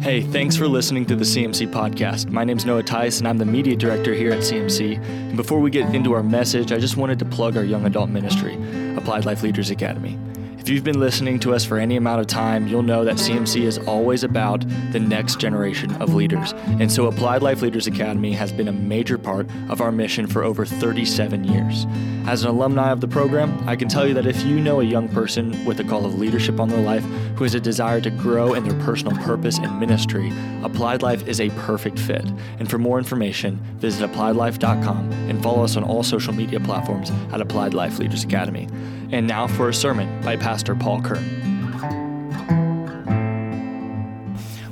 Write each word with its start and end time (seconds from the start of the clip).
Hey, 0.00 0.22
thanks 0.22 0.56
for 0.56 0.66
listening 0.66 1.04
to 1.06 1.14
the 1.14 1.24
CMC 1.24 1.68
podcast. 1.68 2.30
My 2.30 2.42
name 2.42 2.56
is 2.56 2.64
Noah 2.64 2.82
Tice, 2.82 3.18
and 3.18 3.28
I'm 3.28 3.36
the 3.36 3.44
media 3.44 3.76
director 3.76 4.14
here 4.14 4.32
at 4.32 4.38
CMC. 4.38 4.96
And 4.96 5.36
before 5.36 5.60
we 5.60 5.70
get 5.70 5.94
into 5.94 6.14
our 6.14 6.22
message, 6.22 6.72
I 6.72 6.78
just 6.78 6.96
wanted 6.96 7.18
to 7.18 7.26
plug 7.26 7.54
our 7.54 7.64
young 7.64 7.84
adult 7.84 8.08
ministry, 8.08 8.54
Applied 8.96 9.26
Life 9.26 9.42
Leaders 9.42 9.68
Academy. 9.68 10.18
If 10.70 10.74
you've 10.74 10.84
been 10.84 11.00
listening 11.00 11.40
to 11.40 11.52
us 11.52 11.64
for 11.64 11.78
any 11.78 11.96
amount 11.96 12.20
of 12.20 12.28
time, 12.28 12.68
you'll 12.68 12.84
know 12.84 13.04
that 13.04 13.16
CMC 13.16 13.62
is 13.62 13.76
always 13.76 14.22
about 14.22 14.64
the 14.92 15.00
next 15.00 15.40
generation 15.40 15.90
of 16.00 16.14
leaders. 16.14 16.52
And 16.78 16.92
so 16.92 17.06
Applied 17.06 17.42
Life 17.42 17.60
Leaders 17.60 17.88
Academy 17.88 18.30
has 18.34 18.52
been 18.52 18.68
a 18.68 18.72
major 18.72 19.18
part 19.18 19.48
of 19.68 19.80
our 19.80 19.90
mission 19.90 20.28
for 20.28 20.44
over 20.44 20.64
37 20.64 21.42
years. 21.42 21.86
As 22.24 22.44
an 22.44 22.50
alumni 22.50 22.92
of 22.92 23.00
the 23.00 23.08
program, 23.08 23.68
I 23.68 23.74
can 23.74 23.88
tell 23.88 24.06
you 24.06 24.14
that 24.14 24.26
if 24.26 24.44
you 24.44 24.60
know 24.60 24.80
a 24.80 24.84
young 24.84 25.08
person 25.08 25.64
with 25.64 25.80
a 25.80 25.84
call 25.84 26.06
of 26.06 26.20
leadership 26.20 26.60
on 26.60 26.68
their 26.68 26.82
life 26.82 27.02
who 27.34 27.42
has 27.42 27.56
a 27.56 27.60
desire 27.60 28.00
to 28.02 28.10
grow 28.10 28.54
in 28.54 28.62
their 28.62 28.78
personal 28.84 29.16
purpose 29.24 29.58
and 29.58 29.80
ministry, 29.80 30.32
Applied 30.62 31.02
Life 31.02 31.26
is 31.26 31.40
a 31.40 31.50
perfect 31.50 31.98
fit. 31.98 32.24
And 32.60 32.70
for 32.70 32.78
more 32.78 32.98
information, 32.98 33.56
visit 33.78 34.08
appliedlife.com 34.08 35.10
and 35.28 35.42
follow 35.42 35.64
us 35.64 35.76
on 35.76 35.82
all 35.82 36.04
social 36.04 36.32
media 36.32 36.60
platforms 36.60 37.10
at 37.32 37.40
Applied 37.40 37.74
Life 37.74 37.98
Leaders 37.98 38.22
Academy. 38.22 38.68
And 39.12 39.26
now 39.26 39.48
for 39.48 39.68
a 39.68 39.74
sermon 39.74 40.22
by 40.22 40.36
Pastor 40.36 40.76
Paul 40.76 41.02
Kern. 41.02 41.50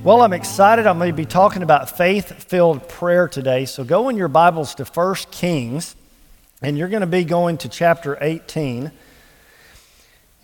Well, 0.05 0.23
I'm 0.23 0.33
excited. 0.33 0.87
I'm 0.87 0.99
going 0.99 1.11
to 1.11 1.17
be 1.17 1.27
talking 1.27 1.65
about 1.65 1.97
faith 1.97 2.45
filled 2.45 2.89
prayer 2.89 3.27
today. 3.27 3.65
So 3.65 3.83
go 3.83 4.09
in 4.09 4.17
your 4.17 4.29
Bibles 4.29 4.77
to 4.77 4.85
1 4.85 5.15
Kings, 5.33 5.97
and 6.63 6.79
you're 6.79 6.89
going 6.89 7.01
to 7.01 7.07
be 7.09 7.25
going 7.25 7.59
to 7.59 7.69
chapter 7.69 8.17
18. 8.21 8.93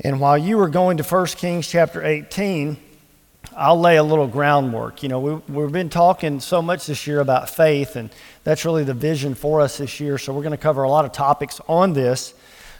And 0.00 0.20
while 0.20 0.36
you 0.36 0.58
were 0.58 0.68
going 0.68 0.96
to 0.96 1.04
1 1.04 1.26
Kings 1.26 1.68
chapter 1.68 2.04
18, 2.04 2.76
I'll 3.56 3.78
lay 3.78 3.96
a 3.96 4.02
little 4.02 4.26
groundwork. 4.26 5.04
You 5.04 5.08
know, 5.08 5.20
we, 5.20 5.34
we've 5.48 5.70
been 5.70 5.88
talking 5.88 6.40
so 6.40 6.60
much 6.60 6.86
this 6.86 7.06
year 7.06 7.20
about 7.20 7.48
faith, 7.48 7.94
and 7.94 8.10
that's 8.42 8.64
really 8.64 8.82
the 8.82 8.92
vision 8.92 9.36
for 9.36 9.60
us 9.60 9.78
this 9.78 10.00
year. 10.00 10.18
So 10.18 10.32
we're 10.32 10.42
going 10.42 10.50
to 10.50 10.56
cover 10.56 10.82
a 10.82 10.90
lot 10.90 11.04
of 11.04 11.12
topics 11.12 11.60
on 11.68 11.92
this. 11.92 12.34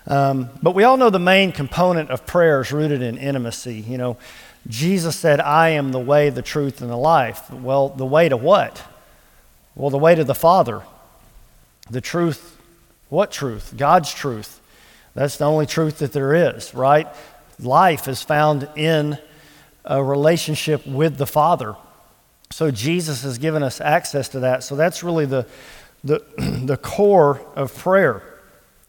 Um, 0.07 0.51
but 0.63 0.75
we 0.75 0.85
all 0.85 0.97
know 0.97 1.11
the 1.11 1.19
main 1.19 1.53
component 1.53 2.11
of 2.11 2.27
prayer 2.27 2.61
is 2.61 2.73
rooted 2.73 3.01
in 3.01 3.17
intimacy. 3.17 3.77
You 3.77 3.99
know, 3.99 4.17
Jesus 4.67 5.17
said, 5.17 5.41
I 5.41 5.71
am 5.71 5.93
the 5.93 6.01
way, 6.01 6.31
the 6.31 6.43
truth, 6.43 6.81
and 6.81 6.91
the 6.91 6.97
life. 6.97 7.51
Well, 7.51 7.89
the 7.89 8.07
way 8.07 8.29
to 8.29 8.37
what? 8.37 8.83
Well, 9.75 9.91
the 9.91 9.99
way 9.99 10.15
to 10.15 10.25
the 10.25 10.35
Father. 10.35 10.83
The 11.91 12.01
truth, 12.01 12.57
what 13.09 13.31
truth? 13.31 13.75
God's 13.77 14.13
truth. 14.13 14.61
That's 15.15 15.37
the 15.37 15.45
only 15.45 15.67
truth 15.67 15.99
that 15.99 16.13
there 16.13 16.35
is, 16.35 16.75
right? 16.75 17.07
Life 17.61 18.09
is 18.09 18.23
found 18.23 18.69
in 18.77 19.19
a 19.85 20.03
relationship 20.03 20.87
with 20.87 21.17
the 21.19 21.27
Father. 21.27 21.77
So 22.51 22.71
Jesus 22.71 23.23
has 23.23 23.39
given 23.39 23.63
us 23.63 23.81
access 23.81 24.29
to 24.31 24.41
that. 24.41 24.65
So 24.65 24.77
that's 24.77 25.03
really 25.03 25.27
the, 25.27 25.47
the, 26.03 26.23
the 26.65 26.77
core 26.77 27.41
of 27.55 27.75
prayer. 27.77 28.23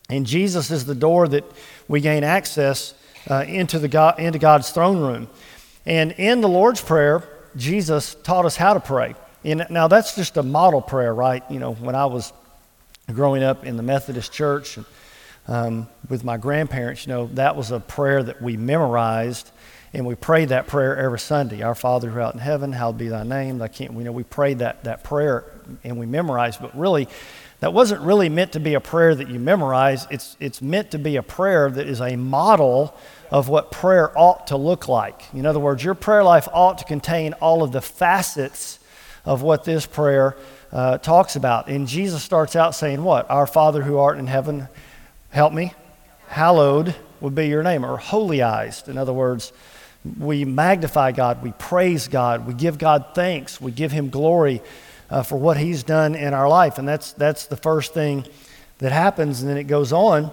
And 0.10 0.26
Jesus 0.26 0.72
is 0.72 0.86
the 0.86 0.96
door 0.96 1.28
that 1.28 1.44
we 1.88 2.02
gain 2.02 2.24
access 2.24 2.94
uh, 3.30 3.44
into, 3.48 3.80
the 3.80 3.88
God, 3.88 4.20
into 4.20 4.40
God's 4.40 4.70
throne 4.70 5.00
room. 5.00 5.28
And 5.86 6.12
in 6.14 6.42
the 6.42 6.50
Lord's 6.50 6.82
Prayer, 6.82 7.24
Jesus 7.56 8.16
taught 8.24 8.46
us 8.46 8.56
how 8.56 8.74
to 8.74 8.80
pray. 8.80 9.16
And 9.44 9.66
now, 9.70 9.88
that's 9.88 10.16
just 10.16 10.38
a 10.38 10.44
model 10.44 10.82
prayer, 10.82 11.14
right? 11.14 11.44
You 11.52 11.60
know, 11.60 11.74
when 11.74 11.96
I 11.96 12.06
was 12.06 12.34
growing 13.14 13.44
up 13.44 13.66
in 13.66 13.78
the 13.78 13.84
Methodist 13.84 14.34
church 14.34 14.80
um, 15.48 15.88
with 16.10 16.24
my 16.24 16.38
grandparents, 16.38 17.06
you 17.06 17.14
know, 17.14 17.28
that 17.34 17.56
was 17.56 17.70
a 17.70 17.80
prayer 17.80 18.24
that 18.24 18.42
we 18.42 18.58
memorized. 18.58 19.52
And 19.94 20.06
we 20.06 20.16
prayed 20.16 20.50
that 20.50 20.68
prayer 20.68 20.98
every 20.98 21.20
Sunday. 21.20 21.62
Our 21.62 21.76
Father 21.76 22.10
who 22.10 22.20
art 22.20 22.34
in 22.34 22.42
heaven, 22.42 22.74
hallowed 22.74 22.98
be 22.98 23.08
thy 23.08 23.24
name. 23.24 23.62
I 23.62 23.70
can't, 23.70 23.94
you 23.94 24.04
know, 24.04 24.12
we 24.12 24.24
prayed 24.24 24.60
that, 24.60 24.84
that 24.84 25.04
prayer 25.04 25.46
and 25.84 25.98
we 25.98 26.06
memorized. 26.06 26.60
But 26.60 26.78
really, 26.78 27.08
that 27.60 27.74
wasn't 27.74 28.02
really 28.02 28.30
meant 28.30 28.52
to 28.54 28.60
be 28.60 28.74
a 28.74 28.82
prayer 28.82 29.16
that 29.16 29.30
you 29.30 29.40
memorize. 29.40 30.08
It's, 30.12 30.36
it's 30.40 30.62
meant 30.62 30.92
to 30.92 31.00
be 31.00 31.16
a 31.16 31.24
prayer 31.24 31.70
that 31.70 31.88
is 31.88 32.02
a 32.02 32.16
model 32.16 32.96
of 33.32 33.50
what 33.50 33.72
prayer 33.72 34.18
ought 34.18 34.48
to 34.48 34.58
look 34.58 34.88
like. 34.88 35.22
In 35.34 35.46
other 35.46 35.60
words, 35.60 35.84
your 35.84 35.96
prayer 35.96 36.24
life 36.24 36.48
ought 36.54 36.78
to 36.80 36.86
contain 36.86 37.34
all 37.34 37.64
of 37.64 37.72
the 37.72 37.82
facets 37.82 38.80
of 39.24 39.42
what 39.42 39.64
this 39.64 39.86
prayer 39.86 40.38
uh, 40.72 40.98
talks 40.98 41.36
about. 41.36 41.68
And 41.68 41.88
Jesus 41.88 42.22
starts 42.24 42.56
out 42.56 42.76
saying, 42.76 43.04
What? 43.04 43.30
Our 43.30 43.48
Father 43.48 43.82
who 43.82 43.98
art 43.98 44.18
in 44.18 44.28
heaven, 44.28 44.68
help 45.30 45.54
me. 45.54 45.74
Hallowed 46.28 46.96
would 47.22 47.36
be 47.36 47.48
your 47.48 47.64
name, 47.64 47.86
or 47.86 47.98
holyized. 47.98 48.90
In 48.90 48.98
other 48.98 49.14
words, 49.14 49.54
we 50.20 50.46
magnify 50.46 51.12
God, 51.14 51.42
we 51.42 51.52
praise 51.54 52.08
God, 52.08 52.46
we 52.46 52.54
give 52.54 52.78
God 52.78 53.08
thanks, 53.16 53.60
we 53.60 53.72
give 53.72 53.92
Him 53.92 54.10
glory 54.10 54.62
uh, 55.10 55.24
for 55.24 55.38
what 55.38 55.58
He's 55.58 55.84
done 55.84 56.16
in 56.16 56.34
our 56.34 56.48
life. 56.48 56.78
And 56.78 56.88
that's, 56.88 57.14
that's 57.14 57.46
the 57.46 57.58
first 57.58 57.94
thing 57.94 58.26
that 58.80 58.92
happens. 58.92 59.42
And 59.42 59.50
then 59.50 59.58
it 59.58 59.66
goes 59.66 59.94
on 59.94 60.32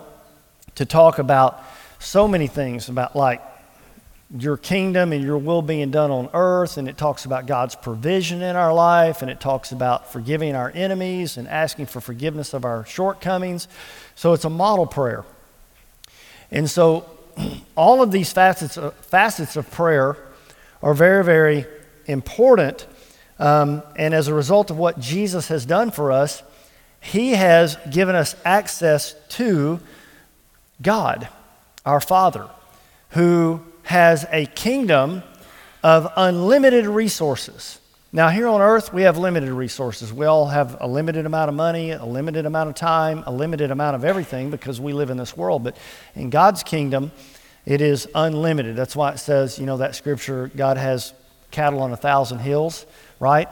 to 0.75 0.85
talk 0.85 1.19
about 1.19 1.63
so 1.99 2.27
many 2.27 2.47
things 2.47 2.89
about 2.89 3.15
like 3.15 3.41
your 4.39 4.57
kingdom 4.57 5.13
and 5.13 5.23
your 5.23 5.37
will 5.39 5.63
being 5.63 5.91
done 5.91 6.11
on 6.11 6.29
earth. 6.33 6.79
And 6.79 6.89
it 6.89 6.97
talks 6.97 7.25
about 7.25 7.47
God's 7.47 7.75
provision 7.75 8.43
in 8.43 8.57
our 8.57 8.73
life. 8.73 9.23
And 9.23 9.31
it 9.31 9.41
talks 9.41 9.73
about 9.73 10.11
forgiving 10.11 10.55
our 10.55 10.73
enemies 10.75 11.37
and 11.37 11.47
asking 11.47 11.87
for 11.87 12.01
forgiveness 12.01 12.55
of 12.55 12.65
our 12.65 12.85
shortcomings. 12.87 13.69
So 14.15 14.33
it's 14.33 14.45
a 14.45 14.51
model 14.51 14.87
prayer. 14.87 15.25
And 16.51 16.69
so 16.69 17.07
all 17.77 18.03
of 18.03 18.11
these 18.11 18.33
facets 18.33 18.77
of, 18.77 18.95
facets 18.95 19.57
of 19.57 19.71
prayer 19.71 20.17
are 20.83 20.95
very, 20.95 21.25
very 21.25 21.67
important 22.07 22.87
um, 23.43 23.83
and 23.97 24.15
as 24.15 24.29
a 24.29 24.35
result 24.35 24.71
of 24.71 24.79
what 24.79 25.01
Jesus 25.01 25.49
has 25.49 25.67
done 25.67 25.91
for 25.91 26.13
us, 26.13 26.45
He 27.01 27.33
has 27.33 27.77
given 27.91 28.15
us 28.15 28.37
access 28.45 29.17
to 29.31 29.81
God, 30.81 31.29
our 31.85 32.01
Father, 32.01 32.49
who 33.11 33.61
has 33.83 34.25
a 34.31 34.47
kingdom 34.47 35.25
of 35.83 36.09
unlimited 36.17 36.87
resources. 36.87 37.81
Now, 38.13 38.29
here 38.29 38.47
on 38.47 38.61
earth, 38.61 38.93
we 38.93 39.03
have 39.03 39.19
limited 39.19 39.51
resources. 39.51 40.13
We 40.13 40.27
all 40.27 40.47
have 40.47 40.77
a 40.81 40.87
limited 40.87 41.27
amount 41.27 41.49
of 41.49 41.57
money, 41.57 41.91
a 41.91 42.05
limited 42.05 42.47
amount 42.47 42.69
of 42.69 42.77
time, 42.77 43.25
a 43.27 43.33
limited 43.33 43.73
amount 43.73 43.97
of 43.97 44.05
everything 44.05 44.51
because 44.51 44.81
we 44.81 44.93
live 44.93 45.11
in 45.11 45.17
this 45.17 45.37
world. 45.37 45.65
But 45.65 45.77
in 46.15 46.31
God's 46.31 46.63
kingdom, 46.63 47.11
it 47.67 47.81
is 47.81 48.07
unlimited. 48.15 48.77
That's 48.77 48.95
why 48.95 49.13
it 49.13 49.19
says, 49.19 49.59
you 49.59 49.67
know, 49.67 49.79
that 49.79 49.97
scripture 49.97 50.49
God 50.55 50.77
has 50.77 51.13
cattle 51.51 51.81
on 51.81 51.93
a 51.93 51.97
thousand 51.97 52.39
hills 52.39 52.87
right? 53.23 53.49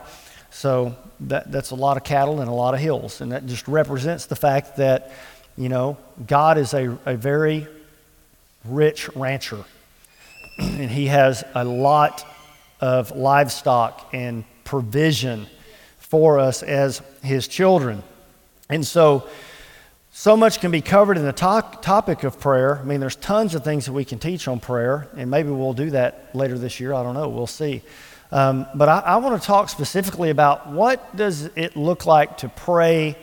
So 0.51 0.97
that, 1.21 1.53
that's 1.53 1.71
a 1.71 1.77
lot 1.77 1.97
of 1.97 2.03
cattle 2.03 2.41
and 2.41 2.51
a 2.51 2.53
lot 2.53 2.75
of 2.75 2.81
hills. 2.81 3.21
And 3.21 3.31
that 3.31 3.47
just 3.47 3.69
represents 3.69 4.27
the 4.27 4.35
fact 4.35 4.79
that, 4.79 5.13
you 5.57 5.69
know, 5.69 5.97
God 6.27 6.59
is 6.59 6.75
a, 6.75 6.99
a 7.07 7.17
very 7.17 7.69
rich 8.65 9.09
rancher. 9.15 9.65
and 10.59 10.91
he 10.91 11.07
has 11.07 11.45
a 11.55 11.65
lot 11.65 12.27
of 12.81 13.13
livestock 13.13 14.09
and 14.13 14.45
provision 14.65 15.47
for 15.99 16.41
us 16.41 16.65
as 16.65 17.01
his 17.23 17.47
children. 17.47 18.03
And 18.69 18.85
so, 18.85 19.29
so 20.11 20.37
much 20.37 20.61
can 20.61 20.73
be 20.73 20.81
covered 20.81 21.17
in 21.17 21.25
the 21.25 21.33
to- 21.33 21.79
topic 21.81 22.25
of 22.25 22.41
prayer. 22.41 22.79
I 22.79 22.83
mean, 22.83 22.99
there's 22.99 23.15
tons 23.15 23.55
of 23.55 23.63
things 23.63 23.87
that 23.87 23.93
we 23.93 24.05
can 24.05 24.19
teach 24.19 24.49
on 24.49 24.59
prayer, 24.59 25.09
and 25.17 25.31
maybe 25.31 25.51
we'll 25.51 25.75
do 25.75 25.91
that 25.91 26.35
later 26.35 26.59
this 26.59 26.81
year. 26.81 26.93
I 26.93 27.05
don't 27.05 27.15
know. 27.15 27.29
We'll 27.29 27.47
see. 27.47 27.83
Um, 28.33 28.67
but 28.75 28.89
I, 28.89 29.01
I 29.01 29.17
want 29.17 29.41
to 29.41 29.47
talk 29.47 29.69
specifically 29.69 30.31
about 30.31 30.69
what 30.69 31.17
does 31.17 31.45
it 31.57 31.77
look 31.77 32.07
like 32.07 32.39
to 32.39 32.49
pray 32.49 33.17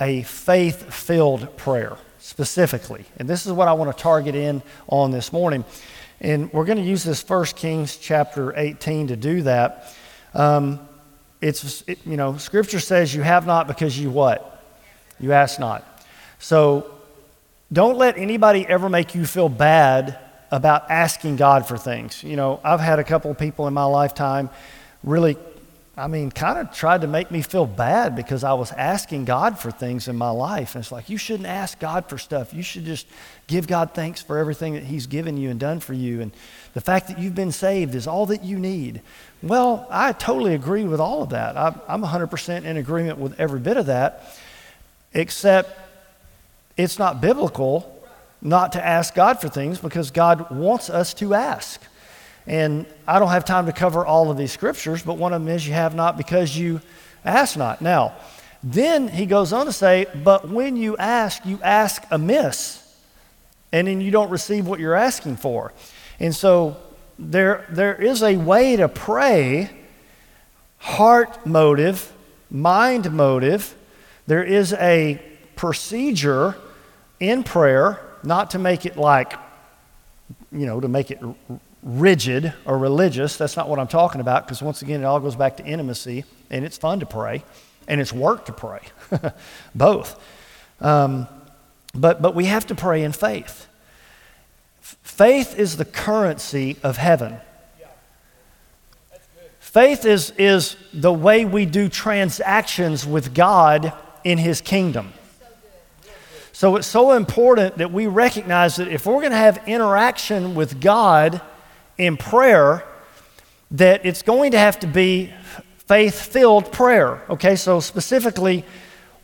a 0.00 0.22
faith-filled 0.22 1.56
prayer 1.56 1.96
specifically. 2.18 3.04
And 3.16 3.28
this 3.28 3.46
is 3.46 3.52
what 3.52 3.68
I 3.68 3.72
want 3.72 3.96
to 3.96 4.00
target 4.00 4.34
in 4.34 4.62
on 4.86 5.10
this 5.10 5.32
morning. 5.32 5.64
And 6.20 6.52
we're 6.52 6.64
going 6.64 6.78
to 6.78 6.84
use 6.84 7.02
this 7.02 7.22
First 7.22 7.56
Kings 7.56 7.96
chapter 7.96 8.56
18 8.56 9.08
to 9.08 9.16
do 9.16 9.42
that. 9.42 9.94
Um, 10.34 10.80
it's, 11.40 11.82
it, 11.86 11.98
you 12.04 12.16
know, 12.16 12.36
Scripture 12.36 12.80
says 12.80 13.14
you 13.14 13.22
have 13.22 13.46
not 13.46 13.66
because 13.66 13.98
you 13.98 14.10
what? 14.10 14.64
You 15.18 15.32
ask 15.32 15.58
not. 15.58 15.84
So 16.38 16.94
don't 17.72 17.98
let 17.98 18.18
anybody 18.18 18.66
ever 18.66 18.88
make 18.88 19.14
you 19.14 19.26
feel 19.26 19.48
bad 19.48 20.18
about 20.50 20.90
asking 20.90 21.36
God 21.36 21.66
for 21.66 21.76
things. 21.76 22.22
You 22.22 22.36
know, 22.36 22.60
I've 22.64 22.80
had 22.80 22.98
a 22.98 23.04
couple 23.04 23.30
of 23.30 23.38
people 23.38 23.66
in 23.66 23.74
my 23.74 23.84
lifetime 23.84 24.50
really, 25.02 25.36
I 25.96 26.06
mean, 26.06 26.30
kind 26.30 26.58
of 26.58 26.74
tried 26.74 27.00
to 27.02 27.06
make 27.06 27.30
me 27.30 27.42
feel 27.42 27.66
bad 27.66 28.14
because 28.14 28.44
I 28.44 28.52
was 28.54 28.72
asking 28.72 29.24
God 29.24 29.58
for 29.58 29.70
things 29.70 30.08
in 30.08 30.16
my 30.16 30.30
life. 30.30 30.74
And 30.74 30.82
it's 30.82 30.92
like, 30.92 31.08
you 31.08 31.18
shouldn't 31.18 31.48
ask 31.48 31.78
God 31.78 32.08
for 32.08 32.18
stuff. 32.18 32.54
You 32.54 32.62
should 32.62 32.84
just 32.84 33.06
give 33.46 33.66
God 33.66 33.94
thanks 33.94 34.22
for 34.22 34.38
everything 34.38 34.74
that 34.74 34.84
He's 34.84 35.06
given 35.06 35.36
you 35.36 35.50
and 35.50 35.58
done 35.58 35.80
for 35.80 35.94
you. 35.94 36.20
And 36.20 36.32
the 36.74 36.80
fact 36.80 37.08
that 37.08 37.18
you've 37.18 37.34
been 37.34 37.52
saved 37.52 37.94
is 37.94 38.06
all 38.06 38.26
that 38.26 38.44
you 38.44 38.58
need. 38.58 39.02
Well, 39.42 39.86
I 39.90 40.12
totally 40.12 40.54
agree 40.54 40.84
with 40.84 41.00
all 41.00 41.22
of 41.22 41.30
that. 41.30 41.56
I'm 41.56 42.02
100% 42.02 42.64
in 42.64 42.76
agreement 42.76 43.18
with 43.18 43.38
every 43.40 43.60
bit 43.60 43.76
of 43.76 43.86
that, 43.86 44.36
except 45.14 45.78
it's 46.76 46.98
not 46.98 47.20
biblical 47.20 47.97
not 48.40 48.72
to 48.72 48.84
ask 48.84 49.14
God 49.14 49.40
for 49.40 49.48
things 49.48 49.78
because 49.78 50.10
God 50.10 50.50
wants 50.50 50.90
us 50.90 51.14
to 51.14 51.34
ask. 51.34 51.80
And 52.46 52.86
I 53.06 53.18
don't 53.18 53.28
have 53.28 53.44
time 53.44 53.66
to 53.66 53.72
cover 53.72 54.06
all 54.06 54.30
of 54.30 54.36
these 54.36 54.52
scriptures, 54.52 55.02
but 55.02 55.18
one 55.18 55.32
of 55.32 55.42
them 55.42 55.54
is 55.54 55.66
you 55.66 55.74
have 55.74 55.94
not 55.94 56.16
because 56.16 56.56
you 56.56 56.80
ask 57.24 57.56
not. 57.56 57.82
Now, 57.82 58.14
then 58.62 59.08
he 59.08 59.26
goes 59.26 59.52
on 59.52 59.66
to 59.66 59.72
say, 59.72 60.06
but 60.24 60.48
when 60.48 60.76
you 60.76 60.96
ask, 60.96 61.44
you 61.44 61.58
ask 61.62 62.02
amiss, 62.10 62.84
and 63.70 63.86
then 63.86 64.00
you 64.00 64.10
don't 64.10 64.30
receive 64.30 64.66
what 64.66 64.80
you're 64.80 64.94
asking 64.94 65.36
for. 65.36 65.72
And 66.18 66.34
so 66.34 66.76
there, 67.18 67.66
there 67.70 67.94
is 67.94 68.22
a 68.22 68.36
way 68.36 68.76
to 68.76 68.88
pray 68.88 69.70
heart 70.78 71.44
motive, 71.44 72.12
mind 72.50 73.12
motive. 73.12 73.74
There 74.26 74.42
is 74.42 74.72
a 74.74 75.20
procedure 75.56 76.56
in 77.20 77.42
prayer, 77.42 78.00
not 78.24 78.50
to 78.52 78.58
make 78.58 78.86
it 78.86 78.96
like, 78.96 79.34
you 80.52 80.66
know, 80.66 80.80
to 80.80 80.88
make 80.88 81.10
it 81.10 81.20
rigid 81.82 82.52
or 82.64 82.78
religious. 82.78 83.36
That's 83.36 83.56
not 83.56 83.68
what 83.68 83.78
I'm 83.78 83.88
talking 83.88 84.20
about, 84.20 84.46
because 84.46 84.62
once 84.62 84.82
again, 84.82 85.00
it 85.00 85.04
all 85.04 85.20
goes 85.20 85.36
back 85.36 85.56
to 85.58 85.64
intimacy, 85.64 86.24
and 86.50 86.64
it's 86.64 86.76
fun 86.76 87.00
to 87.00 87.06
pray, 87.06 87.44
and 87.86 88.00
it's 88.00 88.12
work 88.12 88.46
to 88.46 88.52
pray, 88.52 88.80
both. 89.74 90.20
Um, 90.80 91.28
but, 91.94 92.20
but 92.22 92.34
we 92.34 92.46
have 92.46 92.66
to 92.66 92.74
pray 92.74 93.02
in 93.02 93.12
faith. 93.12 93.66
Faith 94.80 95.58
is 95.58 95.76
the 95.76 95.84
currency 95.84 96.76
of 96.82 96.96
heaven. 96.96 97.38
Faith 99.58 100.06
is, 100.06 100.32
is 100.38 100.76
the 100.94 101.12
way 101.12 101.44
we 101.44 101.66
do 101.66 101.88
transactions 101.90 103.06
with 103.06 103.34
God 103.34 103.92
in 104.24 104.38
His 104.38 104.60
kingdom. 104.60 105.12
So 106.58 106.74
it's 106.74 106.88
so 106.88 107.12
important 107.12 107.78
that 107.78 107.92
we 107.92 108.08
recognize 108.08 108.74
that 108.76 108.88
if 108.88 109.06
we're 109.06 109.20
going 109.20 109.30
to 109.30 109.36
have 109.36 109.62
interaction 109.68 110.56
with 110.56 110.80
God 110.80 111.40
in 111.96 112.16
prayer, 112.16 112.82
that 113.70 114.04
it's 114.04 114.22
going 114.22 114.50
to 114.50 114.58
have 114.58 114.80
to 114.80 114.88
be 114.88 115.32
faith 115.86 116.20
filled 116.20 116.72
prayer. 116.72 117.22
Okay, 117.30 117.54
so 117.54 117.78
specifically, 117.78 118.64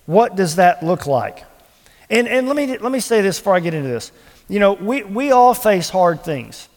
what 0.07 0.37
does 0.37 0.55
that 0.55 0.85
look 0.85 1.09
like? 1.09 1.43
And, 2.09 2.29
and 2.29 2.47
let, 2.47 2.55
me, 2.55 2.79
let 2.79 2.93
me 2.93 3.01
say 3.01 3.21
this 3.21 3.41
before 3.41 3.57
I 3.57 3.59
get 3.59 3.75
into 3.75 3.89
this. 3.89 4.13
You 4.49 4.61
know, 4.61 4.75
we, 4.75 5.03
we 5.03 5.33
all 5.33 5.55
face 5.55 5.91
hard 5.91 6.23
things. 6.23 6.69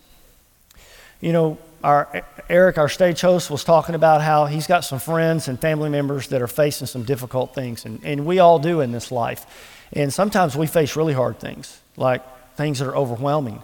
You 1.22 1.34
know, 1.34 1.60
our, 1.84 2.24
Eric, 2.50 2.78
our 2.78 2.90
stage 2.90 3.22
host, 3.22 3.52
was 3.52 3.64
talking 3.64 3.96
about 3.96 4.22
how 4.22 4.46
he's 4.46 4.68
got 4.68 4.82
some 4.82 5.00
friends 5.00 5.48
and 5.48 5.60
family 5.60 5.90
members 5.90 6.28
that 6.30 6.42
are 6.42 6.48
facing 6.48 6.88
some 6.88 7.04
difficult 7.04 7.54
things, 7.54 7.86
and, 7.86 8.00
and 8.04 8.26
we 8.26 8.40
all 8.40 8.60
do 8.60 8.82
in 8.82 8.92
this 8.92 9.12
life. 9.12 9.46
And 9.94 10.14
sometimes 10.14 10.56
we 10.56 10.68
face 10.68 10.96
really 10.96 11.14
hard 11.14 11.40
things, 11.40 11.80
like 11.96 12.22
things 12.56 12.80
that 12.80 12.88
are 12.88 12.96
overwhelming, 12.96 13.62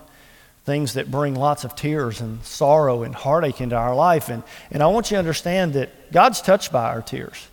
things 0.65 0.93
that 0.93 1.11
bring 1.11 1.35
lots 1.35 1.63
of 1.63 1.75
tears 1.75 2.21
and 2.21 2.43
sorrow 2.43 3.03
and 3.03 3.13
heartache 3.13 3.59
into 3.59 3.75
our 3.75 3.95
life. 3.95 4.29
And, 4.29 4.43
and 4.71 4.81
I 4.81 4.87
want 4.87 5.11
you 5.11 5.15
to 5.15 5.19
understand 5.19 5.73
that 5.73 6.11
God's 6.11 6.41
touched 6.41 6.71
by 6.71 6.85
our 6.85 7.01
tears. 7.01 7.47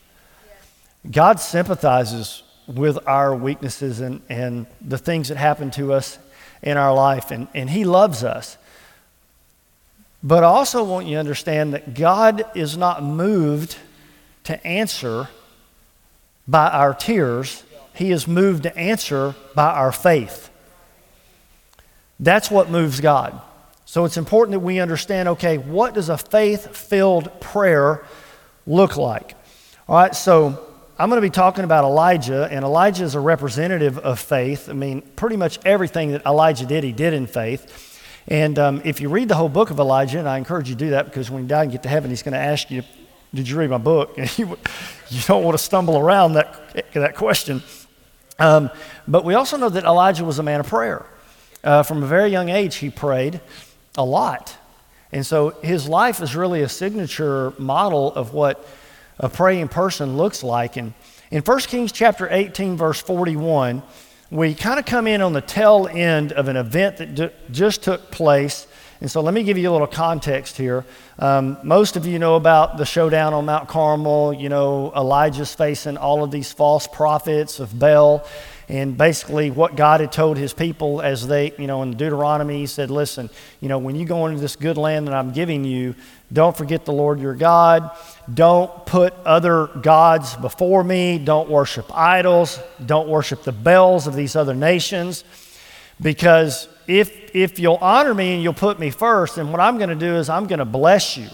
God 1.10 1.40
sympathizes 1.40 2.42
with 2.68 2.98
our 3.06 3.34
weaknesses 3.34 4.00
and, 4.00 4.20
and 4.28 4.66
the 4.80 4.98
things 4.98 5.28
that 5.28 5.36
happen 5.36 5.70
to 5.72 5.92
us 5.92 6.18
in 6.62 6.76
our 6.76 6.94
life, 6.94 7.30
and, 7.30 7.48
and 7.54 7.70
He 7.70 7.84
loves 7.84 8.22
us. 8.22 8.56
But 10.22 10.44
I 10.44 10.48
also 10.48 10.84
want 10.84 11.06
you 11.06 11.14
to 11.14 11.20
understand 11.20 11.72
that 11.72 11.94
God 11.94 12.44
is 12.54 12.76
not 12.76 13.02
moved 13.02 13.76
to 14.44 14.66
answer 14.66 15.28
by 16.46 16.68
our 16.68 16.94
tears, 16.94 17.62
He 17.94 18.10
is 18.10 18.26
moved 18.26 18.64
to 18.64 18.76
answer 18.76 19.34
by 19.54 19.70
our 19.70 19.92
faith. 19.92 20.50
That's 22.18 22.50
what 22.50 22.68
moves 22.68 23.00
God. 23.00 23.40
So 23.84 24.04
it's 24.04 24.16
important 24.16 24.52
that 24.52 24.60
we 24.60 24.78
understand 24.78 25.28
okay, 25.30 25.58
what 25.58 25.94
does 25.94 26.08
a 26.08 26.18
faith 26.18 26.76
filled 26.76 27.40
prayer 27.40 28.04
look 28.66 28.96
like? 28.96 29.34
All 29.88 29.96
right, 29.96 30.14
so 30.14 30.66
I'm 30.98 31.08
going 31.08 31.16
to 31.16 31.26
be 31.26 31.30
talking 31.30 31.64
about 31.64 31.84
Elijah, 31.84 32.46
and 32.50 32.64
Elijah 32.64 33.04
is 33.04 33.14
a 33.14 33.20
representative 33.20 33.98
of 33.98 34.20
faith. 34.20 34.68
I 34.68 34.74
mean, 34.74 35.02
pretty 35.16 35.36
much 35.36 35.58
everything 35.64 36.12
that 36.12 36.26
Elijah 36.26 36.66
did, 36.66 36.84
he 36.84 36.92
did 36.92 37.14
in 37.14 37.26
faith. 37.26 37.89
And 38.28 38.58
um, 38.58 38.82
if 38.84 39.00
you 39.00 39.08
read 39.08 39.28
the 39.28 39.34
whole 39.34 39.48
book 39.48 39.70
of 39.70 39.78
Elijah, 39.78 40.18
and 40.18 40.28
I 40.28 40.38
encourage 40.38 40.68
you 40.68 40.74
to 40.74 40.78
do 40.78 40.90
that 40.90 41.06
because 41.06 41.30
when 41.30 41.42
you 41.42 41.48
die 41.48 41.62
and 41.62 41.72
get 41.72 41.82
to 41.84 41.88
heaven, 41.88 42.10
he's 42.10 42.22
going 42.22 42.34
to 42.34 42.38
ask 42.38 42.70
you, 42.70 42.82
Did 43.34 43.48
you 43.48 43.58
read 43.58 43.70
my 43.70 43.78
book? 43.78 44.14
And 44.18 44.38
you, 44.38 44.58
you 45.08 45.22
don't 45.26 45.42
want 45.42 45.56
to 45.56 45.62
stumble 45.62 45.98
around 45.98 46.34
that, 46.34 46.92
that 46.94 47.16
question. 47.16 47.62
Um, 48.38 48.70
but 49.06 49.24
we 49.24 49.34
also 49.34 49.56
know 49.56 49.68
that 49.68 49.84
Elijah 49.84 50.24
was 50.24 50.38
a 50.38 50.42
man 50.42 50.60
of 50.60 50.66
prayer. 50.66 51.04
Uh, 51.62 51.82
from 51.82 52.02
a 52.02 52.06
very 52.06 52.30
young 52.30 52.48
age, 52.48 52.76
he 52.76 52.88
prayed 52.88 53.40
a 53.96 54.04
lot. 54.04 54.56
And 55.12 55.26
so 55.26 55.50
his 55.62 55.88
life 55.88 56.22
is 56.22 56.36
really 56.36 56.62
a 56.62 56.68
signature 56.68 57.52
model 57.58 58.12
of 58.14 58.32
what 58.32 58.66
a 59.18 59.28
praying 59.28 59.68
person 59.68 60.16
looks 60.16 60.42
like. 60.42 60.76
And 60.76 60.94
in 61.30 61.42
1 61.42 61.58
Kings 61.60 61.92
chapter 61.92 62.28
18, 62.30 62.76
verse 62.76 63.00
41, 63.00 63.82
we 64.30 64.54
kind 64.54 64.78
of 64.78 64.86
come 64.86 65.08
in 65.08 65.22
on 65.22 65.32
the 65.32 65.40
tail 65.40 65.88
end 65.90 66.32
of 66.32 66.46
an 66.46 66.56
event 66.56 66.98
that 66.98 67.14
d- 67.14 67.30
just 67.50 67.82
took 67.82 68.12
place. 68.12 68.68
And 69.00 69.10
so 69.10 69.22
let 69.22 69.34
me 69.34 69.42
give 69.42 69.58
you 69.58 69.68
a 69.68 69.72
little 69.72 69.88
context 69.88 70.56
here. 70.56 70.84
Um, 71.18 71.58
most 71.64 71.96
of 71.96 72.06
you 72.06 72.18
know 72.18 72.36
about 72.36 72.76
the 72.76 72.84
showdown 72.84 73.34
on 73.34 73.46
Mount 73.46 73.68
Carmel. 73.68 74.32
You 74.32 74.48
know, 74.48 74.92
Elijah's 74.94 75.52
facing 75.54 75.96
all 75.96 76.22
of 76.22 76.30
these 76.30 76.52
false 76.52 76.86
prophets 76.86 77.58
of 77.58 77.76
Baal. 77.76 78.24
And 78.70 78.96
basically, 78.96 79.50
what 79.50 79.74
God 79.74 80.00
had 80.00 80.12
told 80.12 80.36
his 80.36 80.52
people 80.52 81.02
as 81.02 81.26
they, 81.26 81.52
you 81.58 81.66
know, 81.66 81.82
in 81.82 81.96
Deuteronomy, 81.96 82.58
he 82.58 82.66
said, 82.66 82.88
Listen, 82.88 83.28
you 83.60 83.68
know, 83.68 83.78
when 83.78 83.96
you 83.96 84.06
go 84.06 84.26
into 84.26 84.40
this 84.40 84.54
good 84.54 84.78
land 84.78 85.08
that 85.08 85.14
I'm 85.14 85.32
giving 85.32 85.64
you, 85.64 85.96
don't 86.32 86.56
forget 86.56 86.84
the 86.84 86.92
Lord 86.92 87.18
your 87.18 87.34
God. 87.34 87.90
Don't 88.32 88.86
put 88.86 89.12
other 89.24 89.66
gods 89.66 90.36
before 90.36 90.84
me. 90.84 91.18
Don't 91.18 91.50
worship 91.50 91.86
idols. 91.92 92.60
Don't 92.86 93.08
worship 93.08 93.42
the 93.42 93.50
Baals 93.50 94.06
of 94.06 94.14
these 94.14 94.36
other 94.36 94.54
nations. 94.54 95.24
Because 96.00 96.68
if, 96.86 97.34
if 97.34 97.58
you'll 97.58 97.74
honor 97.74 98.14
me 98.14 98.34
and 98.34 98.42
you'll 98.42 98.52
put 98.54 98.78
me 98.78 98.90
first, 98.90 99.34
then 99.34 99.50
what 99.50 99.60
I'm 99.60 99.78
going 99.78 99.90
to 99.90 99.96
do 99.96 100.14
is 100.14 100.28
I'm 100.28 100.46
going 100.46 100.60
to 100.60 100.64
bless 100.64 101.16
you. 101.16 101.26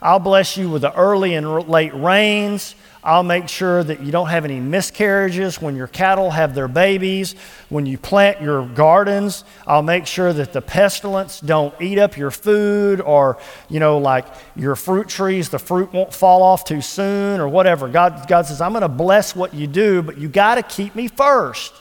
I'll 0.00 0.20
bless 0.20 0.56
you 0.56 0.70
with 0.70 0.82
the 0.82 0.94
early 0.94 1.34
and 1.34 1.68
late 1.68 1.92
rains. 1.92 2.76
I'll 3.04 3.24
make 3.24 3.48
sure 3.48 3.82
that 3.82 4.00
you 4.00 4.12
don't 4.12 4.28
have 4.28 4.44
any 4.44 4.60
miscarriages 4.60 5.60
when 5.60 5.74
your 5.74 5.88
cattle 5.88 6.30
have 6.30 6.54
their 6.54 6.68
babies. 6.68 7.34
When 7.68 7.84
you 7.84 7.98
plant 7.98 8.40
your 8.40 8.64
gardens, 8.64 9.42
I'll 9.66 9.82
make 9.82 10.06
sure 10.06 10.32
that 10.32 10.52
the 10.52 10.62
pestilence 10.62 11.40
don't 11.40 11.74
eat 11.80 11.98
up 11.98 12.16
your 12.16 12.30
food 12.30 13.00
or, 13.00 13.38
you 13.68 13.80
know, 13.80 13.98
like 13.98 14.26
your 14.54 14.76
fruit 14.76 15.08
trees, 15.08 15.48
the 15.48 15.58
fruit 15.58 15.92
won't 15.92 16.14
fall 16.14 16.44
off 16.44 16.64
too 16.64 16.80
soon 16.80 17.40
or 17.40 17.48
whatever. 17.48 17.88
God, 17.88 18.28
God 18.28 18.46
says, 18.46 18.60
I'm 18.60 18.70
going 18.70 18.82
to 18.82 18.88
bless 18.88 19.34
what 19.34 19.52
you 19.52 19.66
do, 19.66 20.02
but 20.02 20.16
you 20.16 20.28
got 20.28 20.54
to 20.54 20.62
keep 20.62 20.94
me 20.94 21.08
first. 21.08 21.74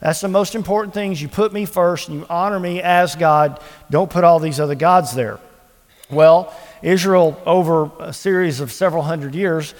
That's 0.00 0.20
the 0.20 0.28
most 0.28 0.56
important 0.56 0.94
things. 0.94 1.22
You 1.22 1.28
put 1.28 1.52
me 1.52 1.64
first 1.64 2.08
and 2.08 2.18
you 2.18 2.26
honor 2.28 2.58
me 2.58 2.82
as 2.82 3.14
God. 3.14 3.60
Don't 3.88 4.10
put 4.10 4.24
all 4.24 4.40
these 4.40 4.58
other 4.58 4.74
gods 4.74 5.14
there. 5.14 5.38
Well, 6.10 6.54
Israel, 6.82 7.40
over 7.46 7.90
a 7.98 8.12
series 8.12 8.60
of 8.60 8.70
several 8.70 9.02
hundred 9.02 9.34
years, 9.34 9.74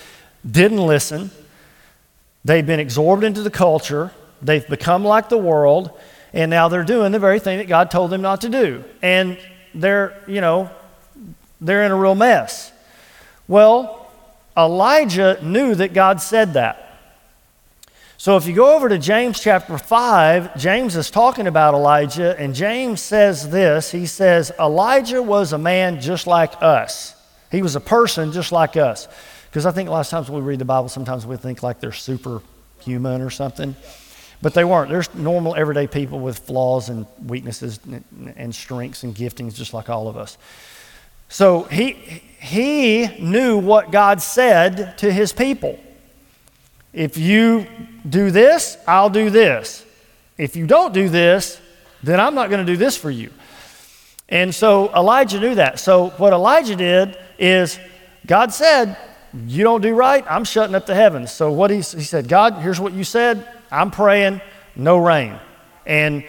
didn't 0.48 0.84
listen. 0.84 1.30
They've 2.44 2.66
been 2.66 2.80
absorbed 2.80 3.24
into 3.24 3.42
the 3.42 3.50
culture. 3.50 4.12
They've 4.40 4.66
become 4.66 5.04
like 5.04 5.28
the 5.28 5.38
world. 5.38 5.90
And 6.32 6.50
now 6.50 6.68
they're 6.68 6.84
doing 6.84 7.12
the 7.12 7.18
very 7.18 7.40
thing 7.40 7.58
that 7.58 7.68
God 7.68 7.90
told 7.90 8.10
them 8.10 8.22
not 8.22 8.42
to 8.42 8.48
do. 8.48 8.84
And 9.02 9.38
they're, 9.74 10.22
you 10.26 10.40
know, 10.40 10.70
they're 11.60 11.84
in 11.84 11.92
a 11.92 11.96
real 11.96 12.14
mess. 12.14 12.72
Well, 13.48 14.10
Elijah 14.56 15.38
knew 15.42 15.74
that 15.74 15.92
God 15.92 16.20
said 16.20 16.54
that. 16.54 16.82
So 18.18 18.36
if 18.36 18.46
you 18.46 18.54
go 18.54 18.74
over 18.74 18.88
to 18.88 18.98
James 18.98 19.40
chapter 19.40 19.76
5, 19.76 20.58
James 20.58 20.96
is 20.96 21.10
talking 21.10 21.46
about 21.46 21.74
Elijah, 21.74 22.38
and 22.38 22.54
James 22.54 23.02
says 23.02 23.50
this 23.50 23.90
He 23.90 24.06
says, 24.06 24.50
Elijah 24.58 25.22
was 25.22 25.52
a 25.52 25.58
man 25.58 26.00
just 26.00 26.26
like 26.26 26.54
us. 26.62 27.14
He 27.50 27.62
was 27.62 27.76
a 27.76 27.80
person 27.80 28.32
just 28.32 28.52
like 28.52 28.76
us. 28.76 29.06
Because 29.46 29.66
I 29.66 29.70
think 29.70 29.88
a 29.88 29.92
lot 29.92 30.00
of 30.00 30.08
times 30.08 30.28
when 30.28 30.42
we 30.42 30.48
read 30.48 30.58
the 30.58 30.64
Bible, 30.64 30.88
sometimes 30.88 31.26
we 31.26 31.36
think 31.36 31.62
like 31.62 31.80
they're 31.80 31.92
superhuman 31.92 33.22
or 33.22 33.30
something. 33.30 33.74
But 34.42 34.54
they 34.54 34.64
weren't. 34.64 34.90
They're 34.90 35.04
normal, 35.14 35.54
everyday 35.54 35.86
people 35.86 36.20
with 36.20 36.38
flaws 36.40 36.88
and 36.88 37.06
weaknesses 37.24 37.80
and 38.36 38.54
strengths 38.54 39.02
and 39.02 39.14
giftings, 39.14 39.54
just 39.54 39.72
like 39.72 39.88
all 39.88 40.08
of 40.08 40.16
us. 40.16 40.36
So 41.28 41.64
he, 41.64 41.92
he 42.38 43.06
knew 43.18 43.58
what 43.58 43.90
God 43.90 44.20
said 44.20 44.98
to 44.98 45.10
his 45.10 45.32
people. 45.32 45.78
If 46.92 47.16
you 47.16 47.66
do 48.08 48.30
this, 48.30 48.78
I'll 48.86 49.10
do 49.10 49.30
this. 49.30 49.84
If 50.38 50.54
you 50.54 50.66
don't 50.66 50.92
do 50.92 51.08
this, 51.08 51.60
then 52.02 52.20
I'm 52.20 52.34
not 52.34 52.50
going 52.50 52.64
to 52.64 52.72
do 52.72 52.76
this 52.76 52.96
for 52.96 53.10
you. 53.10 53.30
And 54.28 54.54
so 54.54 54.92
Elijah 54.94 55.40
knew 55.40 55.54
that. 55.54 55.78
So 55.78 56.10
what 56.10 56.32
Elijah 56.32 56.76
did 56.76 57.16
is 57.38 57.78
God 58.26 58.52
said, 58.52 58.96
you 59.46 59.64
don't 59.64 59.80
do 59.80 59.94
right, 59.94 60.24
I'm 60.28 60.44
shutting 60.44 60.74
up 60.74 60.86
the 60.86 60.94
heavens. 60.94 61.32
So 61.32 61.52
what 61.52 61.70
he, 61.70 61.76
he 61.76 61.82
said, 61.82 62.28
God, 62.28 62.54
here's 62.54 62.80
what 62.80 62.92
you 62.92 63.04
said. 63.04 63.46
I'm 63.70 63.90
praying, 63.90 64.40
no 64.74 64.98
rain. 64.98 65.38
And 65.84 66.24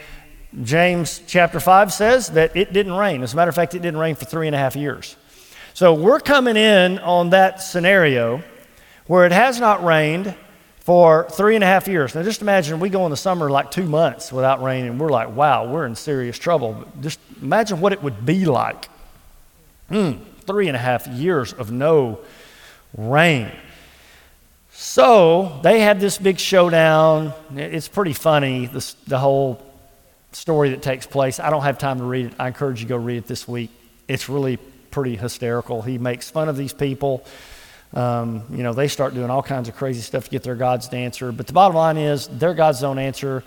James 0.63 1.21
chapter 1.27 1.59
5 1.59 1.93
says 1.93 2.29
that 2.29 2.55
it 2.55 2.73
didn't 2.73 2.93
rain. 2.93 3.23
As 3.23 3.33
a 3.33 3.35
matter 3.35 3.49
of 3.49 3.55
fact, 3.55 3.75
it 3.75 3.81
didn't 3.81 3.99
rain 3.99 4.15
for 4.15 4.25
three 4.25 4.47
and 4.47 4.55
a 4.55 4.59
half 4.59 4.75
years. 4.75 5.15
So 5.73 5.93
we're 5.93 6.19
coming 6.19 6.57
in 6.57 6.99
on 6.99 7.29
that 7.31 7.61
scenario 7.61 8.41
where 9.05 9.25
it 9.25 9.31
has 9.31 9.59
not 9.59 9.83
rained 9.83 10.33
for 10.79 11.27
three 11.29 11.55
and 11.55 11.63
a 11.63 11.67
half 11.67 11.87
years. 11.87 12.15
Now, 12.15 12.23
just 12.23 12.41
imagine 12.41 12.79
we 12.79 12.89
go 12.89 13.05
in 13.05 13.11
the 13.11 13.17
summer 13.17 13.49
like 13.49 13.71
two 13.71 13.85
months 13.85 14.31
without 14.31 14.63
rain, 14.63 14.85
and 14.85 14.99
we're 14.99 15.09
like, 15.09 15.35
wow, 15.35 15.69
we're 15.69 15.85
in 15.85 15.95
serious 15.95 16.37
trouble. 16.37 16.85
Just 17.01 17.19
imagine 17.41 17.81
what 17.81 17.93
it 17.93 18.01
would 18.01 18.25
be 18.25 18.45
like. 18.45 18.89
Mm, 19.91 20.19
three 20.45 20.67
and 20.67 20.75
a 20.75 20.79
half 20.79 21.05
years 21.07 21.53
of 21.53 21.71
no 21.71 22.19
rain. 22.19 22.25
So 24.71 25.59
they 25.63 25.79
had 25.79 25.99
this 25.99 26.17
big 26.17 26.39
showdown. 26.39 27.31
It's 27.55 27.87
pretty 27.87 28.13
funny, 28.13 28.65
this, 28.65 28.93
the 29.05 29.19
whole 29.19 29.63
story 30.31 30.71
that 30.71 30.81
takes 30.81 31.05
place. 31.05 31.39
I 31.39 31.49
don't 31.49 31.61
have 31.61 31.77
time 31.77 31.99
to 31.99 32.03
read 32.03 32.27
it. 32.27 32.33
I 32.39 32.47
encourage 32.47 32.81
you 32.81 32.87
to 32.87 32.89
go 32.89 32.97
read 32.97 33.17
it 33.17 33.27
this 33.27 33.47
week. 33.47 33.69
It's 34.07 34.27
really 34.29 34.57
pretty 34.91 35.15
hysterical. 35.15 35.81
He 35.81 35.97
makes 35.97 36.29
fun 36.29 36.49
of 36.49 36.57
these 36.57 36.73
people. 36.73 37.23
Um, 37.93 38.43
you 38.49 38.63
know, 38.63 38.73
they 38.73 38.87
start 38.87 39.13
doing 39.13 39.29
all 39.29 39.43
kinds 39.43 39.69
of 39.69 39.75
crazy 39.75 40.01
stuff 40.01 40.25
to 40.25 40.29
get 40.29 40.43
their 40.43 40.55
gods 40.55 40.87
to 40.89 40.97
answer. 40.97 41.31
But 41.31 41.47
the 41.47 41.53
bottom 41.53 41.75
line 41.75 41.97
is, 41.97 42.27
their 42.27 42.53
gods 42.53 42.81
don't 42.81 42.99
answer. 42.99 43.43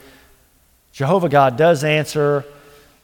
Jehovah 0.92 1.28
God 1.28 1.56
does 1.56 1.84
answer. 1.84 2.44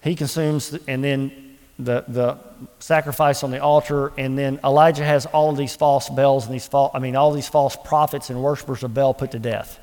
He 0.03 0.15
consumes, 0.15 0.79
and 0.87 1.03
then 1.03 1.46
the, 1.79 2.05
the 2.09 2.39
sacrifice 2.79 3.43
on 3.43 3.51
the 3.51 3.61
altar, 3.61 4.13
and 4.17 4.39
then 4.39 4.59
Elijah 4.65 5.05
has 5.05 5.27
all 5.27 5.51
of 5.51 5.57
these 5.57 5.77
false 5.77 6.09
Baals 6.09 6.47
and 6.47 6.55
these 6.55 6.67
false, 6.67 6.93
I 6.95 6.99
mean, 6.99 7.17
all 7.17 7.33
these 7.33 7.49
false 7.49 7.77
prophets 7.77 8.31
and 8.31 8.43
worshipers 8.43 8.83
of 8.83 8.95
Baal 8.95 9.15
put 9.15 9.33
to 9.33 9.39
death. 9.39 9.79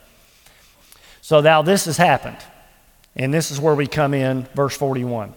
So 1.22 1.42
now 1.42 1.62
this 1.62 1.86
has 1.86 1.98
happened, 1.98 2.38
and 3.16 3.34
this 3.34 3.52
is 3.52 3.60
where 3.60 3.76
we 3.76 3.88
come 3.88 4.14
in, 4.14 4.44
verse 4.56 4.76
41. 4.76 5.34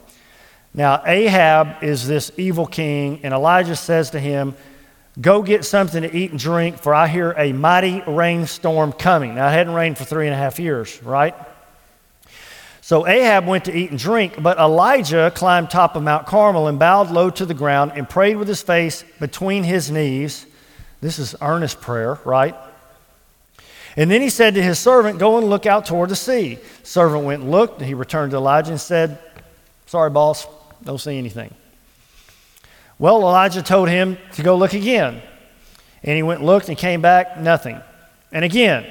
Now 0.73 1.03
Ahab 1.05 1.83
is 1.83 2.07
this 2.07 2.33
evil 2.37 2.67
king, 2.67 3.21
and 3.23 3.35
Elijah 3.35 3.77
says 3.77 4.11
to 4.11 4.21
him, 4.21 4.57
Go 5.19 5.43
get 5.43 5.65
something 5.65 6.03
to 6.03 6.15
eat 6.15 6.31
and 6.31 6.39
drink, 6.39 6.77
for 6.79 6.95
I 6.95 7.09
hear 7.09 7.35
a 7.39 7.53
mighty 7.53 8.03
rainstorm 8.07 8.93
coming. 8.93 9.35
Now, 9.35 9.49
it 9.49 9.53
hadn't 9.53 9.73
rained 9.73 9.97
for 9.97 10.05
three 10.05 10.27
and 10.27 10.35
a 10.35 10.37
half 10.37 10.59
years, 10.59 11.03
right? 11.03 11.35
So 12.87 13.05
Ahab 13.05 13.49
went 13.49 13.65
to 13.65 13.77
eat 13.77 13.91
and 13.91 13.99
drink, 13.99 14.41
but 14.41 14.59
Elijah 14.59 15.33
climbed 15.35 15.71
top 15.71 15.97
of 15.97 16.05
Mount 16.05 16.25
Carmel 16.25 16.69
and 16.69 16.79
bowed 16.79 17.11
low 17.11 17.31
to 17.31 17.45
the 17.45 17.53
ground 17.53 17.91
and 17.97 18.09
prayed 18.09 18.37
with 18.37 18.47
his 18.47 18.63
face 18.63 19.03
between 19.19 19.65
his 19.65 19.91
knees. 19.91 20.47
This 21.01 21.19
is 21.19 21.35
earnest 21.41 21.81
prayer, 21.81 22.21
right? 22.25 22.55
And 23.97 24.09
then 24.09 24.21
he 24.23 24.31
said 24.31 24.55
to 24.55 24.63
his 24.63 24.79
servant, 24.79 25.19
Go 25.19 25.37
and 25.37 25.51
look 25.51 25.67
out 25.67 25.87
toward 25.87 26.11
the 26.11 26.15
sea. 26.15 26.61
Servant 26.85 27.25
went 27.25 27.43
and 27.43 27.51
looked, 27.51 27.79
and 27.79 27.89
he 27.89 27.95
returned 27.95 28.31
to 28.31 28.37
Elijah 28.37 28.71
and 28.71 28.81
said, 28.81 29.19
Sorry, 29.87 30.11
boss, 30.11 30.47
don't 30.85 31.01
see 31.01 31.19
anything. 31.19 31.53
Well, 33.01 33.17
Elijah 33.17 33.63
told 33.63 33.89
him 33.89 34.17
to 34.35 34.45
go 34.45 34.57
look 34.57 34.75
again. 34.75 35.23
And 36.05 36.15
he 36.15 36.23
went 36.23 36.39
and 36.39 36.47
looked 36.47 36.69
and 36.69 36.79
came 36.79 37.03
back, 37.03 37.37
nothing. 37.37 37.81
And 38.31 38.45
again, 38.45 38.87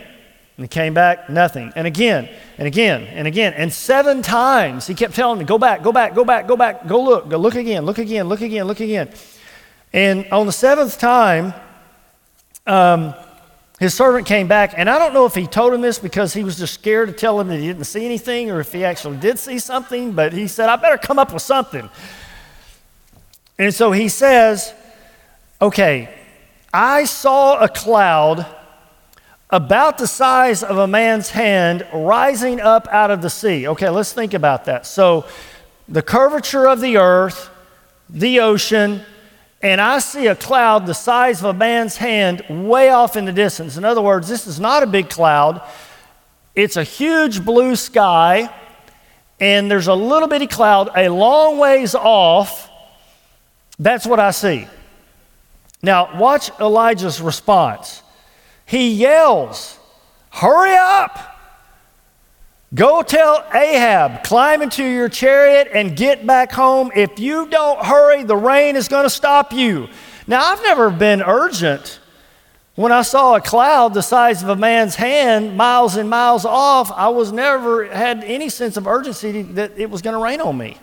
and 0.58 0.64
he 0.64 0.68
came 0.68 0.94
back, 0.94 1.30
nothing. 1.30 1.74
And 1.76 1.86
again, 1.86 2.30
and 2.58 2.68
again, 2.68 3.04
and 3.04 3.28
again. 3.28 3.54
And 3.54 3.72
seven 3.74 4.22
times 4.22 4.88
he 4.88 4.94
kept 4.94 5.14
telling 5.14 5.40
me, 5.40 5.46
Go 5.46 5.58
back, 5.58 5.84
go 5.84 5.92
back, 5.92 6.16
go 6.16 6.24
back, 6.24 6.48
go 6.48 6.56
back, 6.56 6.88
go 6.88 7.04
look, 7.04 7.30
go 7.30 7.38
look 7.38 7.56
again, 7.56 7.86
look 7.86 7.98
again, 7.98 8.30
look 8.30 8.42
again, 8.42 8.66
look 8.66 8.80
again. 8.80 9.10
And 9.92 10.26
on 10.32 10.46
the 10.46 10.54
seventh 10.54 10.98
time, 10.98 11.54
um, 12.66 13.14
his 13.80 13.94
servant 13.94 14.26
came 14.26 14.48
back, 14.48 14.74
and 14.78 14.90
I 14.90 14.98
don't 14.98 15.14
know 15.14 15.26
if 15.26 15.36
he 15.36 15.46
told 15.46 15.74
him 15.74 15.82
this 15.82 16.00
because 16.00 16.34
he 16.34 16.46
was 16.46 16.58
just 16.58 16.74
scared 16.74 17.10
to 17.10 17.14
tell 17.14 17.38
him 17.40 17.50
that 17.50 17.60
he 17.60 17.68
didn't 17.68 17.84
see 17.84 18.06
anything 18.06 18.50
or 18.50 18.62
if 18.62 18.72
he 18.72 18.86
actually 18.86 19.18
did 19.18 19.38
see 19.38 19.60
something, 19.60 20.14
but 20.14 20.32
he 20.32 20.48
said, 20.48 20.70
I 20.70 20.78
better 20.78 20.98
come 20.98 21.20
up 21.20 21.34
with 21.34 21.42
something. 21.42 21.90
And 23.58 23.74
so 23.74 23.92
he 23.92 24.08
says, 24.08 24.74
Okay, 25.62 26.14
I 26.74 27.06
saw 27.06 27.60
a 27.60 27.68
cloud 27.68 28.46
about 29.56 29.98
the 29.98 30.06
size 30.06 30.64
of 30.64 30.78
a 30.78 30.86
man's 30.86 31.30
hand 31.30 31.88
rising 31.94 32.60
up 32.60 32.90
out 32.92 33.10
of 33.10 33.22
the 33.22 33.30
sea. 33.30 33.70
Okay, 33.70 33.90
let's 33.90 34.12
think 34.12 34.34
about 34.34 34.66
that. 34.66 34.86
So, 34.86 35.26
the 35.88 36.02
curvature 36.02 36.68
of 36.68 36.82
the 36.82 36.98
earth, 36.98 37.50
the 38.10 38.42
ocean, 38.42 39.02
and 39.62 39.80
I 39.80 40.00
see 40.00 40.28
a 40.28 40.36
cloud 40.36 40.86
the 40.86 40.94
size 40.94 41.40
of 41.40 41.46
a 41.46 41.54
man's 41.54 41.96
hand 41.96 42.44
way 42.50 42.90
off 42.90 43.16
in 43.16 43.24
the 43.24 43.32
distance. 43.32 43.78
In 43.78 43.86
other 43.86 44.02
words, 44.02 44.28
this 44.28 44.46
is 44.46 44.60
not 44.60 44.84
a 44.84 44.88
big 44.88 45.10
cloud, 45.10 45.62
it's 46.54 46.76
a 46.76 46.84
huge 46.84 47.46
blue 47.46 47.78
sky, 47.78 48.54
and 49.40 49.72
there's 49.72 49.88
a 49.88 49.94
little 49.94 50.28
bitty 50.28 50.48
cloud 50.48 50.90
a 50.98 51.08
long 51.08 51.60
ways 51.60 51.96
off. 51.96 52.70
That's 53.80 54.06
what 54.06 54.20
I 54.20 54.32
see. 54.32 54.68
Now, 55.82 56.20
watch 56.20 56.52
Elijah's 56.60 57.22
response. 57.22 58.02
He 58.66 58.92
yells, 58.94 59.80
Hurry 60.32 60.76
up! 60.76 61.36
Go 62.74 63.04
tell 63.04 63.46
Ahab, 63.54 64.24
climb 64.24 64.62
into 64.62 64.84
your 64.84 65.08
chariot 65.08 65.70
and 65.74 65.96
get 65.96 66.28
back 66.28 66.52
home. 66.52 66.92
If 66.94 67.20
you 67.20 67.48
don't 67.48 67.86
hurry, 67.86 68.24
the 68.24 68.36
rain 68.36 68.76
is 68.76 68.90
going 68.90 69.04
to 69.04 69.10
stop 69.10 69.54
you. 69.54 69.88
Now, 70.28 70.52
I've 70.52 70.62
never 70.62 70.90
been 70.90 71.22
urgent. 71.22 72.00
When 72.74 72.92
I 72.92 73.04
saw 73.04 73.36
a 73.36 73.42
cloud 73.42 73.94
the 73.94 74.02
size 74.02 74.44
of 74.44 74.50
a 74.50 74.56
man's 74.58 74.96
hand, 74.96 75.56
miles 75.56 75.96
and 75.96 76.10
miles 76.10 76.44
off, 76.44 76.92
I 76.92 77.08
was 77.08 77.32
never 77.32 77.86
had 77.86 78.26
any 78.26 78.50
sense 78.50 78.76
of 78.76 78.88
urgency 78.88 79.44
that 79.44 79.78
it 79.78 79.90
was 79.90 80.02
going 80.02 80.16
to 80.16 80.22
rain 80.22 80.42
on 80.42 80.58
me. 80.58 80.78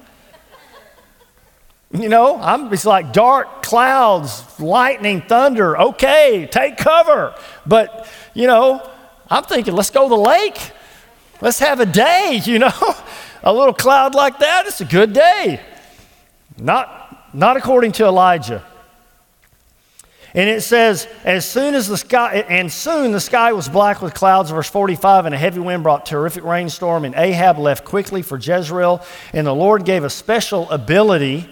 You 1.93 2.09
know, 2.09 2.41
I'm, 2.41 2.73
it's 2.73 2.87
like 2.87 3.13
dark 3.13 3.63
clouds, 3.63 4.59
lightning, 4.59 5.21
thunder. 5.23 5.79
Okay, 5.79 6.49
take 6.51 6.79
cover. 6.79 7.35
But, 7.67 8.09
you 8.33 8.47
know, 8.47 8.89
I'm 9.29 9.45
thinking, 9.45 9.75
let's 9.75 9.91
go 9.91 10.05
to 10.05 10.09
the 10.09 10.17
lake. 10.17 10.59
Let's 11.43 11.59
have 11.59 11.81
a 11.81 11.87
day, 11.87 12.41
you 12.45 12.59
know. 12.59 12.95
a 13.43 13.53
little 13.53 13.75
cloud 13.75 14.15
like 14.15 14.39
that, 14.39 14.67
it's 14.67 14.81
a 14.81 14.87
good 14.87 15.13
day. 15.13 15.61
Not, 16.59 17.35
not 17.35 17.57
according 17.57 17.93
to 17.93 18.05
Elijah. 18.07 18.65
And 20.35 20.49
it 20.49 20.63
says, 20.63 21.07
as 21.25 21.45
soon 21.45 21.75
as 21.75 21.89
the 21.89 21.99
sky, 21.99 22.47
and 22.49 22.73
soon 22.73 23.13
the 23.13 23.21
sky 23.21 23.53
was 23.53 23.69
black 23.69 24.01
with 24.01 24.15
clouds, 24.15 24.51
verse 24.51 24.71
45, 24.71 25.27
and 25.27 25.35
a 25.35 25.39
heavy 25.39 25.61
wind 25.61 25.83
brought 25.83 26.07
terrific 26.07 26.43
rainstorm, 26.43 27.05
and 27.05 27.15
Ahab 27.15 27.59
left 27.59 27.85
quickly 27.85 28.23
for 28.23 28.39
Jezreel, 28.39 29.05
and 29.35 29.47
the 29.47 29.55
Lord 29.55 29.85
gave 29.85 30.05
a 30.05 30.11
special 30.11 30.71
ability 30.71 31.51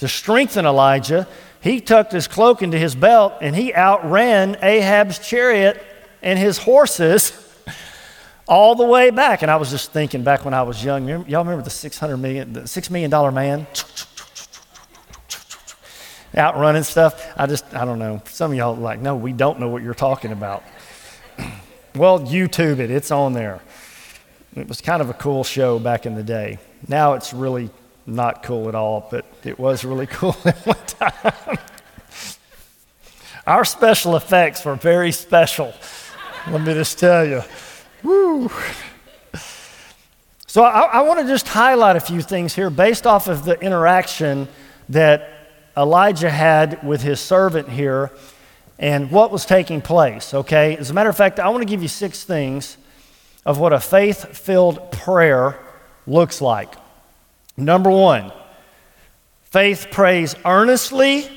to 0.00 0.08
strengthen 0.08 0.64
Elijah, 0.64 1.28
he 1.60 1.80
tucked 1.80 2.12
his 2.12 2.26
cloak 2.26 2.62
into 2.62 2.78
his 2.78 2.94
belt 2.94 3.34
and 3.42 3.54
he 3.54 3.72
outran 3.74 4.56
Ahab's 4.62 5.18
chariot 5.18 5.80
and 6.22 6.38
his 6.38 6.56
horses 6.56 7.32
all 8.48 8.74
the 8.74 8.84
way 8.84 9.10
back. 9.10 9.42
And 9.42 9.50
I 9.50 9.56
was 9.56 9.70
just 9.70 9.92
thinking 9.92 10.24
back 10.24 10.46
when 10.46 10.54
I 10.54 10.62
was 10.62 10.82
young, 10.82 11.06
y'all 11.06 11.44
remember 11.44 11.62
the 11.62 11.70
600 11.70 12.16
million, 12.16 12.52
the 12.54 12.60
$6 12.60 12.90
million 12.90 13.34
man? 13.34 13.66
Outrunning 16.34 16.84
stuff. 16.84 17.32
I 17.36 17.46
just, 17.46 17.74
I 17.74 17.84
don't 17.84 17.98
know. 17.98 18.22
Some 18.24 18.52
of 18.52 18.56
y'all 18.56 18.74
like, 18.74 19.00
no, 19.00 19.16
we 19.16 19.34
don't 19.34 19.60
know 19.60 19.68
what 19.68 19.82
you're 19.82 19.92
talking 19.92 20.32
about. 20.32 20.62
well, 21.94 22.20
YouTube 22.20 22.78
it, 22.78 22.90
it's 22.90 23.10
on 23.10 23.34
there. 23.34 23.60
It 24.56 24.66
was 24.66 24.80
kind 24.80 25.02
of 25.02 25.10
a 25.10 25.14
cool 25.14 25.44
show 25.44 25.78
back 25.78 26.06
in 26.06 26.14
the 26.14 26.22
day. 26.22 26.58
Now 26.88 27.12
it's 27.12 27.34
really 27.34 27.68
not 28.06 28.42
cool 28.42 28.68
at 28.68 28.74
all, 28.74 29.06
but 29.10 29.26
it 29.44 29.58
was 29.58 29.84
really 29.84 30.06
cool 30.10 30.36
at 30.44 30.56
one 30.66 30.76
time. 30.86 31.58
Our 33.46 33.64
special 33.64 34.16
effects 34.16 34.64
were 34.64 34.74
very 34.74 35.12
special. 35.12 35.72
Let 36.48 36.60
me 36.60 36.74
just 36.74 36.98
tell 36.98 37.24
you. 37.24 37.42
Woo. 38.02 38.50
So 40.46 40.64
I, 40.64 40.82
I 40.82 41.00
want 41.02 41.20
to 41.20 41.26
just 41.26 41.48
highlight 41.48 41.96
a 41.96 42.00
few 42.00 42.22
things 42.22 42.54
here 42.54 42.70
based 42.70 43.06
off 43.06 43.28
of 43.28 43.44
the 43.44 43.58
interaction 43.60 44.48
that 44.88 45.50
Elijah 45.76 46.30
had 46.30 46.86
with 46.86 47.02
his 47.02 47.20
servant 47.20 47.68
here 47.68 48.10
and 48.78 49.10
what 49.10 49.30
was 49.30 49.44
taking 49.44 49.80
place, 49.80 50.32
okay? 50.32 50.76
As 50.76 50.90
a 50.90 50.94
matter 50.94 51.10
of 51.10 51.16
fact, 51.16 51.38
I 51.38 51.48
want 51.50 51.62
to 51.62 51.68
give 51.68 51.82
you 51.82 51.88
six 51.88 52.24
things 52.24 52.78
of 53.44 53.58
what 53.58 53.72
a 53.72 53.80
faith 53.80 54.36
filled 54.36 54.90
prayer 54.90 55.58
looks 56.06 56.40
like. 56.40 56.74
Number 57.56 57.90
one, 57.90 58.32
faith 59.50 59.88
prays 59.90 60.34
earnestly 60.44 61.28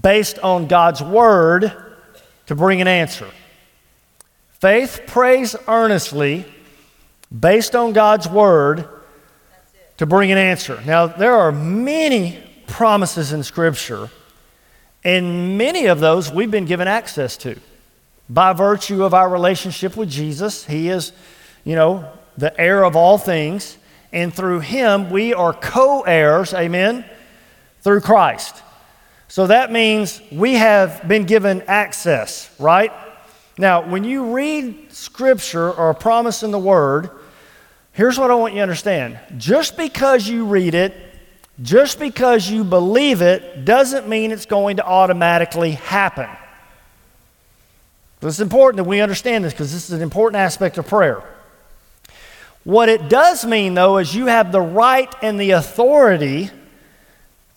based 0.00 0.38
on 0.38 0.66
God's 0.66 1.02
word 1.02 1.72
to 2.46 2.54
bring 2.54 2.80
an 2.80 2.88
answer. 2.88 3.28
Faith 4.60 5.02
prays 5.06 5.54
earnestly 5.68 6.46
based 7.38 7.74
on 7.74 7.92
God's 7.92 8.28
word 8.28 8.88
to 9.98 10.06
bring 10.06 10.32
an 10.32 10.38
answer. 10.38 10.80
Now, 10.86 11.06
there 11.06 11.34
are 11.34 11.52
many 11.52 12.42
promises 12.66 13.32
in 13.32 13.42
Scripture, 13.42 14.10
and 15.04 15.58
many 15.58 15.86
of 15.86 16.00
those 16.00 16.32
we've 16.32 16.50
been 16.50 16.64
given 16.64 16.88
access 16.88 17.36
to. 17.38 17.58
By 18.28 18.52
virtue 18.52 19.04
of 19.04 19.12
our 19.12 19.28
relationship 19.28 19.96
with 19.96 20.08
Jesus, 20.08 20.64
He 20.64 20.88
is, 20.88 21.12
you 21.62 21.76
know, 21.76 22.10
the 22.36 22.58
heir 22.58 22.84
of 22.84 22.96
all 22.96 23.18
things. 23.18 23.76
And 24.14 24.32
through 24.32 24.60
him 24.60 25.10
we 25.10 25.34
are 25.34 25.52
co 25.52 26.02
heirs, 26.02 26.54
amen, 26.54 27.04
through 27.82 28.00
Christ. 28.00 28.62
So 29.28 29.48
that 29.48 29.72
means 29.72 30.22
we 30.30 30.54
have 30.54 31.06
been 31.06 31.24
given 31.24 31.62
access, 31.62 32.48
right? 32.60 32.92
Now, 33.58 33.86
when 33.86 34.04
you 34.04 34.32
read 34.32 34.92
scripture 34.92 35.70
or 35.72 35.90
a 35.90 35.94
promise 35.94 36.44
in 36.44 36.52
the 36.52 36.58
word, 36.58 37.10
here's 37.92 38.18
what 38.18 38.30
I 38.30 38.34
want 38.36 38.54
you 38.54 38.58
to 38.58 38.62
understand. 38.62 39.18
Just 39.36 39.76
because 39.76 40.28
you 40.28 40.46
read 40.46 40.74
it, 40.74 40.94
just 41.62 41.98
because 41.98 42.48
you 42.48 42.62
believe 42.62 43.22
it, 43.22 43.64
doesn't 43.64 44.08
mean 44.08 44.30
it's 44.30 44.46
going 44.46 44.76
to 44.76 44.86
automatically 44.86 45.72
happen. 45.72 46.28
It's 48.22 48.40
important 48.40 48.78
that 48.78 48.88
we 48.88 49.00
understand 49.00 49.44
this 49.44 49.52
because 49.52 49.72
this 49.72 49.90
is 49.90 49.92
an 49.92 50.02
important 50.02 50.40
aspect 50.40 50.78
of 50.78 50.86
prayer. 50.86 51.22
What 52.64 52.88
it 52.88 53.10
does 53.10 53.44
mean, 53.44 53.74
though, 53.74 53.98
is 53.98 54.14
you 54.14 54.26
have 54.26 54.50
the 54.50 54.60
right 54.60 55.14
and 55.22 55.38
the 55.38 55.52
authority 55.52 56.50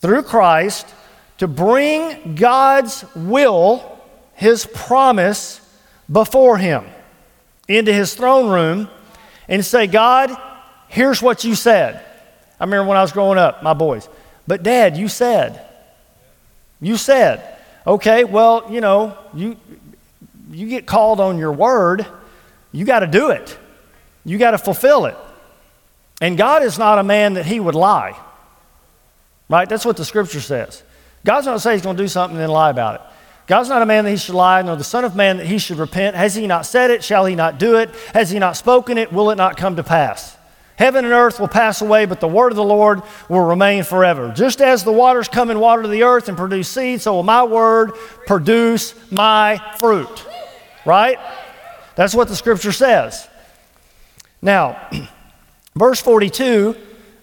through 0.00 0.22
Christ 0.22 0.86
to 1.38 1.48
bring 1.48 2.34
God's 2.34 3.04
will, 3.14 3.98
His 4.34 4.66
promise, 4.66 5.60
before 6.10 6.58
Him 6.58 6.84
into 7.66 7.92
His 7.92 8.14
throne 8.14 8.50
room 8.50 8.88
and 9.48 9.64
say, 9.64 9.86
God, 9.86 10.30
here's 10.88 11.22
what 11.22 11.42
you 11.42 11.54
said. 11.54 12.04
I 12.60 12.64
remember 12.64 12.88
when 12.88 12.98
I 12.98 13.02
was 13.02 13.12
growing 13.12 13.38
up, 13.38 13.62
my 13.62 13.72
boys, 13.72 14.08
but 14.46 14.62
Dad, 14.62 14.96
you 14.96 15.08
said, 15.08 15.64
you 16.80 16.96
said, 16.96 17.58
okay, 17.86 18.24
well, 18.24 18.66
you 18.70 18.80
know, 18.80 19.16
you, 19.32 19.56
you 20.50 20.68
get 20.68 20.86
called 20.86 21.20
on 21.20 21.38
your 21.38 21.52
word, 21.52 22.06
you 22.72 22.84
got 22.84 23.00
to 23.00 23.06
do 23.06 23.30
it. 23.30 23.58
You 24.28 24.36
got 24.36 24.50
to 24.50 24.58
fulfill 24.58 25.06
it. 25.06 25.16
And 26.20 26.36
God 26.36 26.62
is 26.62 26.78
not 26.78 26.98
a 26.98 27.02
man 27.02 27.34
that 27.34 27.46
he 27.46 27.58
would 27.58 27.74
lie. 27.74 28.18
Right? 29.48 29.68
That's 29.68 29.86
what 29.86 29.96
the 29.96 30.04
scripture 30.04 30.40
says. 30.40 30.82
God's 31.24 31.46
not 31.46 31.60
say 31.62 31.72
he's 31.72 31.82
going 31.82 31.96
to 31.96 32.02
do 32.02 32.08
something 32.08 32.36
and 32.36 32.42
then 32.42 32.50
lie 32.50 32.68
about 32.68 32.96
it. 32.96 33.00
God's 33.46 33.70
not 33.70 33.80
a 33.80 33.86
man 33.86 34.04
that 34.04 34.10
he 34.10 34.18
should 34.18 34.34
lie, 34.34 34.60
nor 34.60 34.76
the 34.76 34.84
Son 34.84 35.06
of 35.06 35.16
Man 35.16 35.38
that 35.38 35.46
he 35.46 35.56
should 35.56 35.78
repent. 35.78 36.14
Has 36.14 36.34
he 36.34 36.46
not 36.46 36.66
said 36.66 36.90
it? 36.90 37.02
Shall 37.02 37.24
he 37.24 37.34
not 37.34 37.58
do 37.58 37.76
it? 37.76 37.88
Has 38.12 38.28
he 38.28 38.38
not 38.38 38.58
spoken 38.58 38.98
it? 38.98 39.10
Will 39.10 39.30
it 39.30 39.36
not 39.36 39.56
come 39.56 39.76
to 39.76 39.82
pass? 39.82 40.36
Heaven 40.76 41.06
and 41.06 41.14
earth 41.14 41.40
will 41.40 41.48
pass 41.48 41.80
away, 41.80 42.04
but 42.04 42.20
the 42.20 42.28
word 42.28 42.52
of 42.52 42.56
the 42.56 42.62
Lord 42.62 43.02
will 43.30 43.40
remain 43.40 43.84
forever. 43.84 44.30
Just 44.36 44.60
as 44.60 44.84
the 44.84 44.92
waters 44.92 45.28
come 45.28 45.48
and 45.48 45.60
water 45.60 45.88
the 45.88 46.02
earth 46.02 46.28
and 46.28 46.36
produce 46.36 46.68
seed, 46.68 47.00
so 47.00 47.14
will 47.14 47.22
my 47.22 47.42
word 47.42 47.92
produce 48.26 48.94
my 49.10 49.58
fruit. 49.78 50.26
Right? 50.84 51.18
That's 51.96 52.14
what 52.14 52.28
the 52.28 52.36
scripture 52.36 52.72
says. 52.72 53.26
Now, 54.40 54.88
verse 55.74 56.00
42 56.00 56.76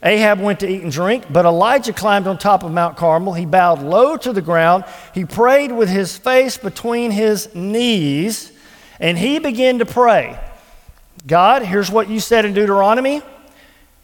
Ahab 0.06 0.40
went 0.40 0.60
to 0.60 0.70
eat 0.70 0.84
and 0.84 0.92
drink, 0.92 1.26
but 1.32 1.46
Elijah 1.46 1.92
climbed 1.92 2.28
on 2.28 2.38
top 2.38 2.64
of 2.64 2.72
Mount 2.72 2.96
Carmel. 2.96 3.34
He 3.34 3.48
bowed 3.48 3.82
low 3.82 4.18
to 4.18 4.34
the 4.34 4.42
ground. 4.42 4.86
He 5.16 5.26
prayed 5.26 5.72
with 5.72 5.90
his 5.90 6.16
face 6.16 6.58
between 6.58 7.10
his 7.10 7.54
knees, 7.56 8.52
and 9.00 9.18
he 9.18 9.40
began 9.40 9.80
to 9.80 9.86
pray 9.86 10.40
God, 11.26 11.64
here's 11.64 11.90
what 11.90 12.08
you 12.08 12.20
said 12.20 12.46
in 12.46 12.54
Deuteronomy. 12.54 13.24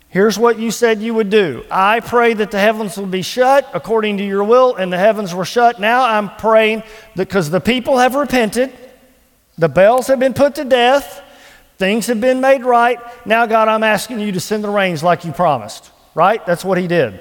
Here's 0.09 0.37
what 0.37 0.57
you 0.59 0.71
said 0.71 1.01
you 1.01 1.13
would 1.13 1.29
do. 1.29 1.63
I 1.69 1.99
pray 1.99 2.33
that 2.33 2.51
the 2.51 2.59
heavens 2.59 2.97
will 2.97 3.05
be 3.05 3.21
shut 3.21 3.69
according 3.73 4.17
to 4.17 4.25
your 4.25 4.43
will, 4.43 4.75
and 4.75 4.91
the 4.91 4.97
heavens 4.97 5.33
were 5.33 5.45
shut. 5.45 5.79
Now 5.79 6.03
I'm 6.03 6.29
praying 6.35 6.83
because 7.15 7.49
the 7.49 7.61
people 7.61 7.99
have 7.99 8.15
repented, 8.15 8.73
the 9.57 9.69
Baals 9.69 10.07
have 10.07 10.19
been 10.19 10.33
put 10.33 10.55
to 10.55 10.65
death, 10.65 11.21
Things 11.81 12.05
have 12.05 12.21
been 12.21 12.41
made 12.41 12.63
right. 12.63 12.99
Now, 13.25 13.47
God, 13.47 13.67
I'm 13.67 13.81
asking 13.81 14.19
you 14.19 14.31
to 14.33 14.39
send 14.39 14.63
the 14.63 14.69
rains 14.69 15.01
like 15.01 15.25
you 15.25 15.31
promised. 15.31 15.89
Right? 16.13 16.45
That's 16.45 16.63
what 16.63 16.77
he 16.77 16.85
did. 16.85 17.19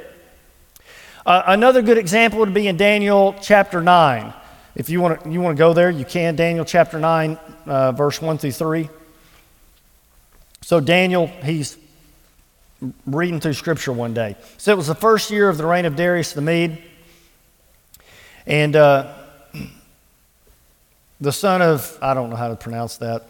Uh, 1.25 1.45
another 1.47 1.81
good 1.81 1.97
example 1.97 2.41
would 2.41 2.53
be 2.53 2.69
in 2.69 2.77
Daniel 2.77 3.35
chapter 3.41 3.81
9. 3.81 4.35
If 4.75 4.91
you 4.91 5.01
want 5.01 5.25
to 5.25 5.31
you 5.31 5.41
want 5.41 5.57
to 5.57 5.59
go 5.59 5.73
there, 5.73 5.89
you 5.89 6.05
can. 6.05 6.37
Daniel 6.37 6.67
chapter 6.67 6.99
9, 6.99 7.39
uh, 7.65 7.93
verse 7.93 8.21
1 8.21 8.37
through 8.37 8.53
3. 8.53 8.91
So, 10.61 10.79
Daniel, 10.79 11.29
he's 11.43 11.79
reading 13.07 13.41
through 13.41 13.55
scripture 13.55 13.95
one 13.95 14.13
day. 14.13 14.37
So, 14.59 14.73
it 14.73 14.77
was 14.77 14.89
the 14.89 14.95
first 14.95 15.31
year 15.31 15.49
of 15.49 15.57
the 15.57 15.65
reign 15.65 15.87
of 15.87 15.97
Darius 15.97 16.35
the 16.35 16.43
Mede. 16.43 16.83
And 18.47 18.77
uh, 18.77 19.15
the 21.19 21.33
son 21.33 21.63
of, 21.63 21.99
I 22.03 22.13
don't 22.13 22.29
know 22.29 22.37
how 22.37 22.49
to 22.49 22.57
pronounce 22.57 22.99
that 22.99 23.27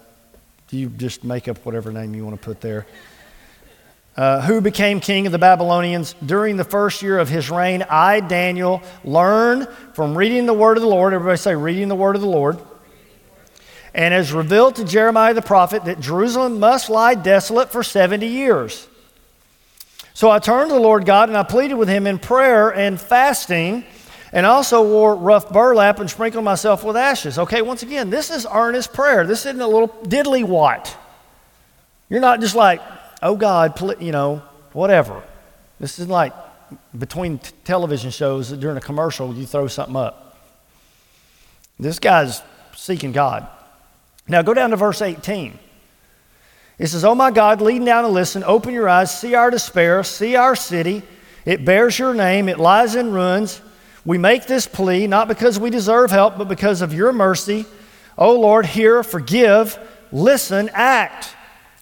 you 0.72 0.88
just 0.88 1.24
make 1.24 1.48
up 1.48 1.64
whatever 1.64 1.92
name 1.92 2.14
you 2.14 2.24
want 2.24 2.40
to 2.40 2.44
put 2.44 2.61
there. 2.61 2.87
Uh, 4.16 4.40
who 4.42 4.61
became 4.61 5.00
king 5.00 5.26
of 5.26 5.33
the 5.33 5.38
Babylonians 5.38 6.14
during 6.24 6.56
the 6.56 6.64
first 6.64 7.00
year 7.00 7.18
of 7.18 7.28
his 7.28 7.50
reign. 7.50 7.85
I, 7.88 8.20
Daniel, 8.20 8.83
learned 9.04 9.68
from 9.94 10.16
reading 10.16 10.46
the 10.46 10.52
word 10.52 10.76
of 10.76 10.83
the 10.83 10.88
Lord. 10.88 11.14
Everybody 11.14 11.38
say, 11.38 11.54
reading 11.54 11.88
the 11.88 11.94
word 11.94 12.16
of 12.16 12.22
the 12.22 12.28
Lord. 12.28 12.59
And 13.94 14.12
as 14.12 14.33
revealed 14.33 14.76
to 14.76 14.85
Jeremiah 14.85 15.35
the 15.35 15.42
prophet 15.42 15.85
that 15.85 16.00
Jerusalem 16.00 16.61
must 16.61 16.90
lie 16.90 17.14
desolate 17.14 17.70
for 17.70 17.83
70 17.83 18.26
years. 18.26 18.87
So 20.12 20.30
I 20.30 20.38
turned 20.38 20.70
to 20.70 20.74
the 20.74 20.80
Lord 20.80 21.06
God 21.06 21.28
and 21.28 21.38
I 21.38 21.42
pleaded 21.42 21.74
with 21.74 21.88
him 21.88 22.06
in 22.06 22.18
prayer 22.18 22.68
and 22.68 23.00
fasting 23.00 23.85
and 24.32 24.46
also 24.46 24.82
wore 24.82 25.14
rough 25.14 25.50
burlap 25.50 25.98
and 25.98 26.08
sprinkled 26.08 26.44
myself 26.44 26.84
with 26.84 26.96
ashes. 26.96 27.38
Okay, 27.38 27.62
once 27.62 27.82
again, 27.82 28.10
this 28.10 28.30
is 28.30 28.46
earnest 28.50 28.92
prayer. 28.92 29.26
This 29.26 29.46
isn't 29.46 29.60
a 29.60 29.66
little 29.66 29.88
diddly 29.88 30.44
what. 30.44 30.96
You're 32.08 32.20
not 32.20 32.40
just 32.40 32.54
like, 32.54 32.80
oh 33.22 33.36
God, 33.36 34.00
you 34.00 34.12
know, 34.12 34.42
whatever. 34.72 35.22
This 35.78 35.98
is 35.98 36.08
like 36.08 36.32
between 36.96 37.38
t- 37.38 37.52
television 37.64 38.10
shows 38.10 38.50
during 38.52 38.76
a 38.76 38.80
commercial, 38.80 39.34
you 39.34 39.46
throw 39.46 39.66
something 39.66 39.96
up. 39.96 40.38
This 41.78 41.98
guy's 41.98 42.42
seeking 42.76 43.12
God. 43.12 43.48
Now 44.28 44.42
go 44.42 44.54
down 44.54 44.70
to 44.70 44.76
verse 44.76 45.02
18. 45.02 45.58
It 46.78 46.86
says, 46.86 47.04
Oh 47.04 47.14
my 47.14 47.30
God, 47.30 47.60
lead 47.60 47.84
down 47.84 48.04
and 48.04 48.14
listen, 48.14 48.44
open 48.44 48.72
your 48.72 48.88
eyes, 48.88 49.16
see 49.18 49.34
our 49.34 49.50
despair, 49.50 50.02
see 50.04 50.36
our 50.36 50.54
city. 50.54 51.02
It 51.44 51.64
bears 51.64 51.98
your 51.98 52.14
name, 52.14 52.48
it 52.48 52.58
lies 52.58 52.94
in 52.94 53.12
ruins. 53.12 53.60
We 54.04 54.18
make 54.18 54.46
this 54.46 54.66
plea 54.66 55.06
not 55.06 55.28
because 55.28 55.58
we 55.58 55.70
deserve 55.70 56.10
help, 56.10 56.38
but 56.38 56.48
because 56.48 56.82
of 56.82 56.92
your 56.94 57.12
mercy. 57.12 57.66
Oh 58.16 58.38
Lord, 58.38 58.66
hear, 58.66 59.02
forgive, 59.02 59.78
listen, 60.12 60.70
act. 60.72 61.34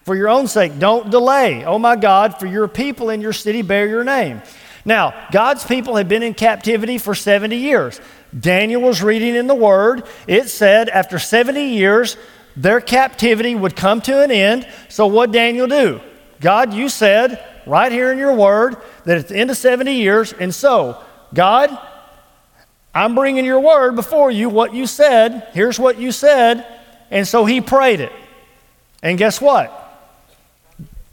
For 0.02 0.16
your 0.16 0.30
own 0.30 0.46
sake, 0.46 0.78
don't 0.78 1.10
delay. 1.10 1.66
Oh 1.66 1.78
my 1.78 1.94
God, 1.94 2.40
for 2.40 2.46
your 2.46 2.66
people 2.66 3.10
in 3.10 3.20
your 3.20 3.34
city 3.34 3.60
bear 3.60 3.86
your 3.86 4.04
name. 4.04 4.40
Now, 4.84 5.12
God's 5.32 5.66
people 5.66 5.96
had 5.96 6.08
been 6.08 6.22
in 6.22 6.32
captivity 6.32 6.96
for 6.96 7.14
70 7.14 7.54
years. 7.56 8.00
Daniel 8.38 8.80
was 8.80 9.02
reading 9.02 9.34
in 9.34 9.46
the 9.46 9.54
Word. 9.54 10.04
It 10.26 10.48
said 10.48 10.88
after 10.88 11.18
70 11.18 11.62
years, 11.62 12.16
their 12.56 12.80
captivity 12.80 13.54
would 13.54 13.76
come 13.76 14.00
to 14.02 14.22
an 14.22 14.30
end. 14.30 14.66
So, 14.88 15.06
what 15.06 15.30
Daniel 15.30 15.66
do? 15.66 16.00
God, 16.40 16.72
you 16.72 16.88
said 16.88 17.44
right 17.66 17.92
here 17.92 18.10
in 18.10 18.18
your 18.18 18.34
Word 18.34 18.76
that 19.04 19.18
at 19.18 19.28
the 19.28 19.36
end 19.36 19.50
of 19.50 19.58
70 19.58 19.92
years, 19.92 20.32
and 20.32 20.54
so, 20.54 21.02
God, 21.34 21.78
I'm 22.94 23.14
bringing 23.14 23.44
your 23.44 23.60
word 23.60 23.94
before 23.94 24.30
you, 24.30 24.48
what 24.48 24.74
you 24.74 24.86
said. 24.86 25.48
Here's 25.52 25.78
what 25.78 25.98
you 25.98 26.12
said. 26.12 26.66
And 27.10 27.26
so 27.26 27.44
he 27.44 27.60
prayed 27.60 28.00
it. 28.00 28.12
And 29.02 29.18
guess 29.18 29.40
what? 29.40 29.74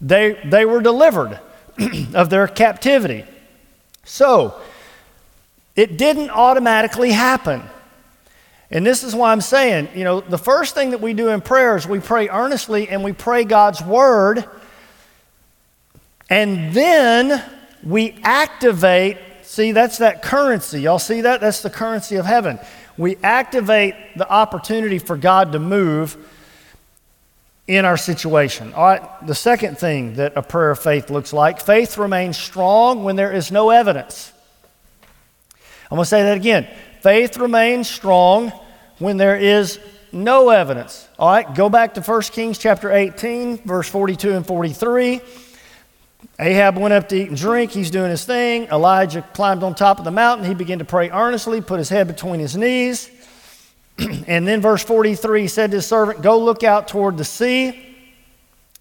They, 0.01 0.39
they 0.45 0.65
were 0.65 0.81
delivered 0.81 1.39
of 2.13 2.29
their 2.29 2.47
captivity. 2.47 3.25
So, 4.03 4.59
it 5.75 5.97
didn't 5.97 6.29
automatically 6.29 7.11
happen. 7.11 7.63
And 8.71 8.85
this 8.85 9.03
is 9.03 9.13
why 9.13 9.31
I'm 9.31 9.41
saying, 9.41 9.89
you 9.93 10.03
know, 10.03 10.21
the 10.21 10.37
first 10.37 10.73
thing 10.73 10.91
that 10.91 11.01
we 11.01 11.13
do 11.13 11.29
in 11.29 11.41
prayer 11.41 11.75
is 11.75 11.87
we 11.87 11.99
pray 11.99 12.29
earnestly 12.29 12.89
and 12.89 13.03
we 13.03 13.13
pray 13.13 13.43
God's 13.43 13.81
word. 13.81 14.45
And 16.29 16.73
then 16.73 17.43
we 17.83 18.17
activate 18.23 19.17
See, 19.55 19.71
that's 19.71 19.99
that 19.99 20.21
currency. 20.21 20.81
Y'all 20.81 20.99
see 20.99 21.21
that? 21.21 21.39
That's 21.39 21.61
the 21.61 21.69
currency 21.69 22.17
of 22.17 22.25
heaven. 22.25 22.59
We 22.97 23.15
activate 23.23 23.95
the 24.17 24.29
opportunity 24.29 24.99
for 24.99 25.15
God 25.15 25.53
to 25.53 25.59
move 25.59 26.17
in 27.65 27.85
our 27.85 27.95
situation. 27.95 28.73
All 28.73 28.83
right, 28.83 29.25
the 29.25 29.33
second 29.33 29.77
thing 29.77 30.15
that 30.15 30.35
a 30.35 30.41
prayer 30.41 30.71
of 30.71 30.79
faith 30.79 31.09
looks 31.09 31.31
like 31.31 31.61
faith 31.61 31.97
remains 31.97 32.37
strong 32.37 33.05
when 33.05 33.15
there 33.15 33.31
is 33.31 33.49
no 33.49 33.69
evidence. 33.69 34.33
I'm 35.89 35.95
going 35.95 36.01
to 36.01 36.05
say 36.05 36.23
that 36.23 36.35
again. 36.35 36.67
Faith 36.99 37.37
remains 37.37 37.89
strong 37.89 38.51
when 38.99 39.15
there 39.15 39.37
is 39.37 39.79
no 40.11 40.49
evidence. 40.49 41.07
All 41.17 41.31
right, 41.31 41.55
go 41.55 41.69
back 41.69 41.93
to 41.93 42.01
1 42.01 42.21
Kings 42.23 42.57
chapter 42.57 42.91
18, 42.91 43.59
verse 43.59 43.87
42 43.87 44.33
and 44.33 44.45
43. 44.45 45.21
Ahab 46.39 46.77
went 46.77 46.93
up 46.93 47.09
to 47.09 47.15
eat 47.15 47.29
and 47.29 47.37
drink. 47.37 47.71
He's 47.71 47.91
doing 47.91 48.09
his 48.09 48.25
thing. 48.25 48.65
Elijah 48.65 49.21
climbed 49.33 49.63
on 49.63 49.75
top 49.75 49.99
of 49.99 50.05
the 50.05 50.11
mountain. 50.11 50.45
He 50.45 50.53
began 50.53 50.79
to 50.79 50.85
pray 50.85 51.09
earnestly, 51.09 51.61
put 51.61 51.79
his 51.79 51.89
head 51.89 52.07
between 52.07 52.39
his 52.39 52.55
knees. 52.55 53.09
and 54.27 54.47
then, 54.47 54.61
verse 54.61 54.83
43, 54.83 55.41
he 55.41 55.47
said 55.47 55.71
to 55.71 55.77
his 55.77 55.87
servant, 55.87 56.21
Go 56.21 56.37
look 56.39 56.63
out 56.63 56.87
toward 56.87 57.17
the 57.17 57.25
sea. 57.25 57.81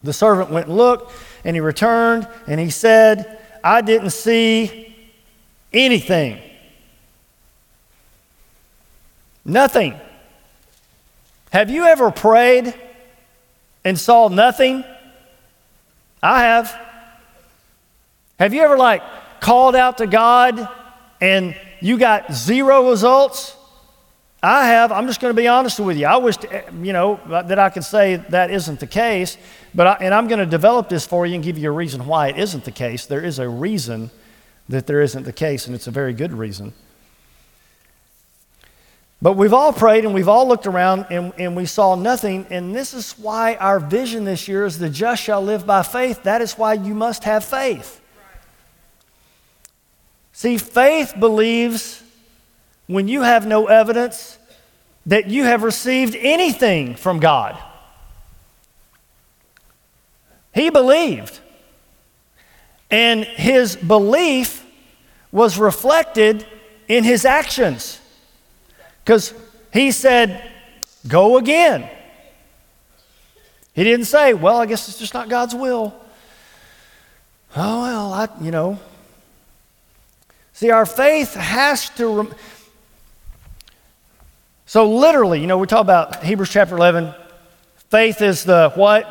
The 0.02 0.12
servant 0.12 0.50
went 0.50 0.66
and 0.66 0.76
looked, 0.76 1.12
and 1.44 1.56
he 1.56 1.60
returned 1.60 2.28
and 2.46 2.60
he 2.60 2.70
said, 2.70 3.40
I 3.64 3.80
didn't 3.80 4.10
see 4.10 4.94
anything. 5.72 6.40
Nothing. 9.44 9.98
Have 11.50 11.70
you 11.70 11.84
ever 11.84 12.10
prayed 12.10 12.74
and 13.84 13.98
saw 13.98 14.28
nothing? 14.28 14.84
I 16.22 16.40
have. 16.42 16.80
Have 18.44 18.52
you 18.52 18.60
ever 18.60 18.76
like 18.76 19.02
called 19.40 19.74
out 19.74 19.96
to 19.96 20.06
God 20.06 20.68
and 21.18 21.56
you 21.80 21.96
got 21.96 22.30
zero 22.30 22.90
results? 22.90 23.56
I 24.42 24.66
have. 24.66 24.92
I'm 24.92 25.06
just 25.06 25.18
going 25.22 25.34
to 25.34 25.40
be 25.42 25.48
honest 25.48 25.80
with 25.80 25.96
you. 25.96 26.04
I 26.04 26.18
wish, 26.18 26.36
you 26.82 26.92
know, 26.92 27.18
that 27.26 27.58
I 27.58 27.70
could 27.70 27.84
say 27.84 28.16
that 28.16 28.50
isn't 28.50 28.80
the 28.80 28.86
case, 28.86 29.38
but 29.74 29.86
I, 29.86 29.92
and 29.94 30.12
I'm 30.12 30.28
going 30.28 30.40
to 30.40 30.46
develop 30.46 30.90
this 30.90 31.06
for 31.06 31.24
you 31.24 31.36
and 31.36 31.42
give 31.42 31.56
you 31.56 31.70
a 31.70 31.72
reason 31.72 32.04
why 32.04 32.28
it 32.28 32.38
isn't 32.38 32.66
the 32.66 32.70
case. 32.70 33.06
There 33.06 33.24
is 33.24 33.38
a 33.38 33.48
reason 33.48 34.10
that 34.68 34.86
there 34.86 35.00
isn't 35.00 35.22
the 35.22 35.32
case, 35.32 35.64
and 35.64 35.74
it's 35.74 35.86
a 35.86 35.90
very 35.90 36.12
good 36.12 36.34
reason. 36.34 36.74
But 39.22 39.38
we've 39.38 39.54
all 39.54 39.72
prayed 39.72 40.04
and 40.04 40.12
we've 40.12 40.28
all 40.28 40.46
looked 40.46 40.66
around 40.66 41.06
and, 41.08 41.32
and 41.38 41.56
we 41.56 41.64
saw 41.64 41.94
nothing. 41.94 42.46
And 42.50 42.76
this 42.76 42.92
is 42.92 43.12
why 43.12 43.54
our 43.54 43.80
vision 43.80 44.24
this 44.24 44.48
year 44.48 44.66
is 44.66 44.78
the 44.78 44.90
just 44.90 45.22
shall 45.22 45.40
live 45.40 45.64
by 45.64 45.82
faith. 45.82 46.24
That 46.24 46.42
is 46.42 46.58
why 46.58 46.74
you 46.74 46.92
must 46.92 47.24
have 47.24 47.42
faith. 47.42 48.02
See, 50.44 50.58
faith 50.58 51.14
believes 51.18 52.02
when 52.86 53.08
you 53.08 53.22
have 53.22 53.46
no 53.46 53.64
evidence 53.64 54.36
that 55.06 55.28
you 55.30 55.44
have 55.44 55.62
received 55.62 56.14
anything 56.16 56.96
from 56.96 57.18
God. 57.18 57.58
He 60.52 60.68
believed. 60.68 61.40
And 62.90 63.24
his 63.24 63.74
belief 63.74 64.66
was 65.32 65.56
reflected 65.56 66.44
in 66.88 67.04
his 67.04 67.24
actions. 67.24 67.98
Because 69.02 69.32
he 69.72 69.92
said, 69.92 70.52
Go 71.08 71.38
again. 71.38 71.88
He 73.72 73.82
didn't 73.82 74.04
say, 74.04 74.34
Well, 74.34 74.58
I 74.58 74.66
guess 74.66 74.90
it's 74.90 74.98
just 74.98 75.14
not 75.14 75.30
God's 75.30 75.54
will. 75.54 75.94
Oh, 77.56 77.80
well, 77.80 78.12
I, 78.12 78.28
you 78.42 78.50
know. 78.50 78.78
See, 80.54 80.70
our 80.70 80.86
faith 80.86 81.34
has 81.34 81.90
to. 81.90 82.08
Rem- 82.08 82.34
so, 84.64 84.88
literally, 84.88 85.40
you 85.40 85.46
know, 85.46 85.58
we 85.58 85.66
talk 85.66 85.82
about 85.82 86.22
Hebrews 86.22 86.50
chapter 86.50 86.76
11. 86.76 87.12
Faith 87.90 88.22
is 88.22 88.44
the 88.44 88.70
what? 88.74 89.06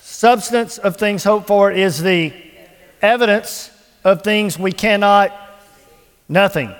Substance 0.00 0.78
of 0.78 0.96
things 0.96 1.24
hoped 1.24 1.48
for 1.48 1.70
is 1.70 2.00
the 2.00 2.32
evidence 3.02 3.70
of 4.04 4.22
things 4.22 4.58
we 4.58 4.72
cannot. 4.72 5.32
Nothing. 6.28 6.72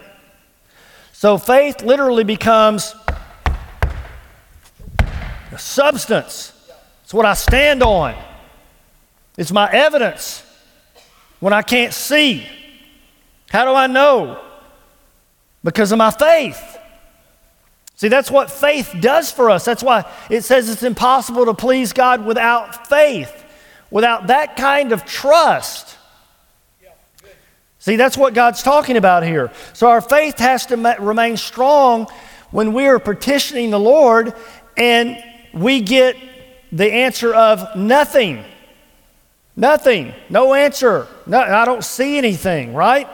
So 1.13 1.37
faith 1.37 1.83
literally 1.83 2.25
becomes 2.25 2.95
a 5.53 5.59
substance. 5.59 6.53
It's 7.05 7.13
what 7.13 7.27
I 7.27 7.35
stand 7.35 7.83
on. 7.83 8.15
It's 9.37 9.53
my 9.53 9.71
evidence 9.71 10.45
when 11.41 11.53
I 11.53 11.63
can't 11.63 11.93
see. 11.93 12.47
How 13.51 13.65
do 13.65 13.75
I 13.75 13.89
know? 13.89 14.41
Because 15.65 15.91
of 15.91 15.99
my 15.99 16.13
faith. 16.13 16.79
See, 17.97 18.09
that's 18.09 18.31
what 18.31 18.51
faith 18.51 18.95
does 19.01 19.31
for 19.31 19.51
us. 19.51 19.65
That's 19.65 19.83
why 19.83 20.11
it 20.31 20.43
says 20.43 20.71
it's 20.71 20.85
impossible 20.85 21.45
to 21.47 21.53
please 21.53 21.93
God 21.93 22.25
without 22.25 22.89
faith, 22.89 23.45
without 23.91 24.29
that 24.29 24.57
kind 24.57 24.93
of 24.93 25.05
trust. 25.05 25.99
See, 27.81 27.97
that's 27.97 28.17
what 28.17 28.35
God's 28.35 28.63
talking 28.63 28.97
about 28.97 29.25
here. 29.25 29.51
So 29.73 29.89
our 29.89 30.01
faith 30.01 30.39
has 30.39 30.67
to 30.67 30.77
ma- 30.77 30.97
remain 31.01 31.37
strong 31.37 32.07
when 32.53 32.73
we 32.73 32.87
are 32.87 32.99
petitioning 32.99 33.71
the 33.71 33.81
Lord 33.81 34.35
and 34.77 35.23
we 35.53 35.81
get 35.81 36.17
the 36.71 36.91
answer 36.91 37.35
of 37.35 37.77
nothing. 37.77 38.45
Nothing. 39.57 40.15
No 40.29 40.55
answer. 40.55 41.09
No, 41.27 41.41
I 41.41 41.65
don't 41.65 41.85
see 41.85 42.17
anything, 42.17 42.75
right? 42.75 43.09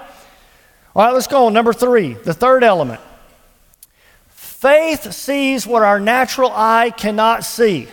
All 0.96 1.04
right, 1.04 1.12
let's 1.12 1.26
go 1.26 1.44
on. 1.44 1.52
Number 1.52 1.74
three, 1.74 2.14
the 2.14 2.32
third 2.32 2.64
element. 2.64 3.02
Faith 4.28 5.12
sees 5.12 5.66
what 5.66 5.82
our 5.82 6.00
natural 6.00 6.50
eye 6.50 6.88
cannot 6.88 7.44
see. 7.44 7.86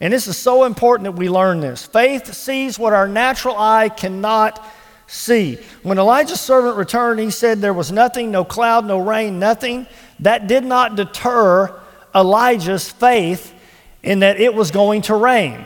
And 0.00 0.12
this 0.12 0.28
is 0.28 0.38
so 0.38 0.62
important 0.62 1.06
that 1.06 1.18
we 1.18 1.28
learn 1.28 1.58
this. 1.58 1.84
Faith 1.84 2.32
sees 2.32 2.78
what 2.78 2.92
our 2.92 3.08
natural 3.08 3.56
eye 3.58 3.88
cannot 3.88 4.64
see. 5.08 5.58
When 5.82 5.98
Elijah's 5.98 6.40
servant 6.40 6.76
returned, 6.76 7.18
he 7.18 7.30
said 7.30 7.60
there 7.60 7.74
was 7.74 7.90
nothing, 7.90 8.30
no 8.30 8.44
cloud, 8.44 8.86
no 8.86 9.00
rain, 9.00 9.40
nothing. 9.40 9.88
That 10.20 10.46
did 10.46 10.62
not 10.62 10.94
deter 10.94 11.76
Elijah's 12.14 12.88
faith 12.88 13.52
in 14.04 14.20
that 14.20 14.38
it 14.38 14.54
was 14.54 14.70
going 14.70 15.02
to 15.02 15.16
rain. 15.16 15.64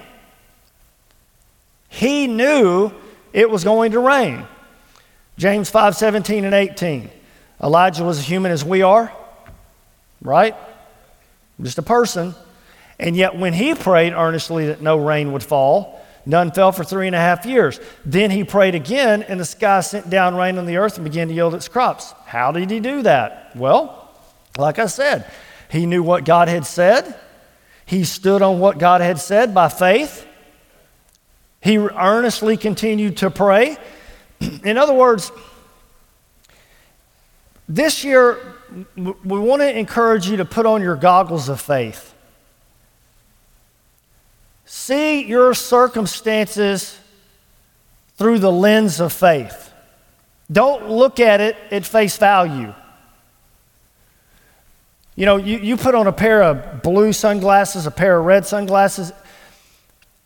He 1.90 2.28
knew 2.28 2.92
it 3.34 3.50
was 3.50 3.62
going 3.62 3.92
to 3.92 4.00
rain. 4.00 4.46
James 5.36 5.70
5 5.70 5.96
17 5.96 6.44
and 6.44 6.54
18. 6.54 7.10
Elijah 7.62 8.04
was 8.04 8.18
a 8.18 8.22
human 8.22 8.52
as 8.52 8.64
we 8.64 8.82
are, 8.82 9.12
right? 10.20 10.54
Just 11.60 11.78
a 11.78 11.82
person. 11.82 12.34
And 12.98 13.16
yet, 13.16 13.36
when 13.36 13.52
he 13.52 13.74
prayed 13.74 14.12
earnestly 14.12 14.66
that 14.66 14.80
no 14.80 14.96
rain 14.96 15.32
would 15.32 15.42
fall, 15.42 16.04
none 16.26 16.52
fell 16.52 16.72
for 16.72 16.84
three 16.84 17.06
and 17.06 17.16
a 17.16 17.18
half 17.18 17.44
years. 17.44 17.80
Then 18.04 18.30
he 18.30 18.44
prayed 18.44 18.74
again, 18.74 19.22
and 19.22 19.40
the 19.40 19.44
sky 19.44 19.80
sent 19.80 20.10
down 20.10 20.36
rain 20.36 20.58
on 20.58 20.66
the 20.66 20.76
earth 20.76 20.96
and 20.96 21.04
began 21.04 21.28
to 21.28 21.34
yield 21.34 21.54
its 21.54 21.68
crops. 21.68 22.12
How 22.26 22.52
did 22.52 22.70
he 22.70 22.80
do 22.80 23.02
that? 23.02 23.50
Well, 23.56 24.12
like 24.56 24.78
I 24.78 24.86
said, 24.86 25.28
he 25.68 25.86
knew 25.86 26.02
what 26.02 26.24
God 26.24 26.48
had 26.48 26.66
said, 26.66 27.18
he 27.86 28.04
stood 28.04 28.42
on 28.42 28.60
what 28.60 28.78
God 28.78 29.00
had 29.00 29.18
said 29.18 29.54
by 29.54 29.68
faith. 29.68 30.26
He 31.60 31.78
earnestly 31.78 32.56
continued 32.56 33.18
to 33.18 33.30
pray. 33.30 33.76
In 34.64 34.78
other 34.78 34.94
words, 34.94 35.30
this 37.68 38.04
year, 38.04 38.38
we 38.96 39.38
want 39.38 39.62
to 39.62 39.78
encourage 39.78 40.28
you 40.28 40.36
to 40.38 40.44
put 40.44 40.66
on 40.66 40.82
your 40.82 40.96
goggles 40.96 41.48
of 41.48 41.60
faith. 41.60 42.14
See 44.66 45.24
your 45.24 45.54
circumstances 45.54 46.98
through 48.16 48.38
the 48.38 48.52
lens 48.52 49.00
of 49.00 49.12
faith. 49.12 49.72
Don't 50.50 50.90
look 50.90 51.20
at 51.20 51.40
it 51.40 51.56
at 51.70 51.86
face 51.86 52.16
value. 52.16 52.74
You 55.16 55.26
know, 55.26 55.36
you, 55.36 55.58
you 55.58 55.76
put 55.76 55.94
on 55.94 56.06
a 56.06 56.12
pair 56.12 56.42
of 56.42 56.82
blue 56.82 57.12
sunglasses, 57.12 57.86
a 57.86 57.90
pair 57.90 58.18
of 58.18 58.26
red 58.26 58.44
sunglasses, 58.46 59.12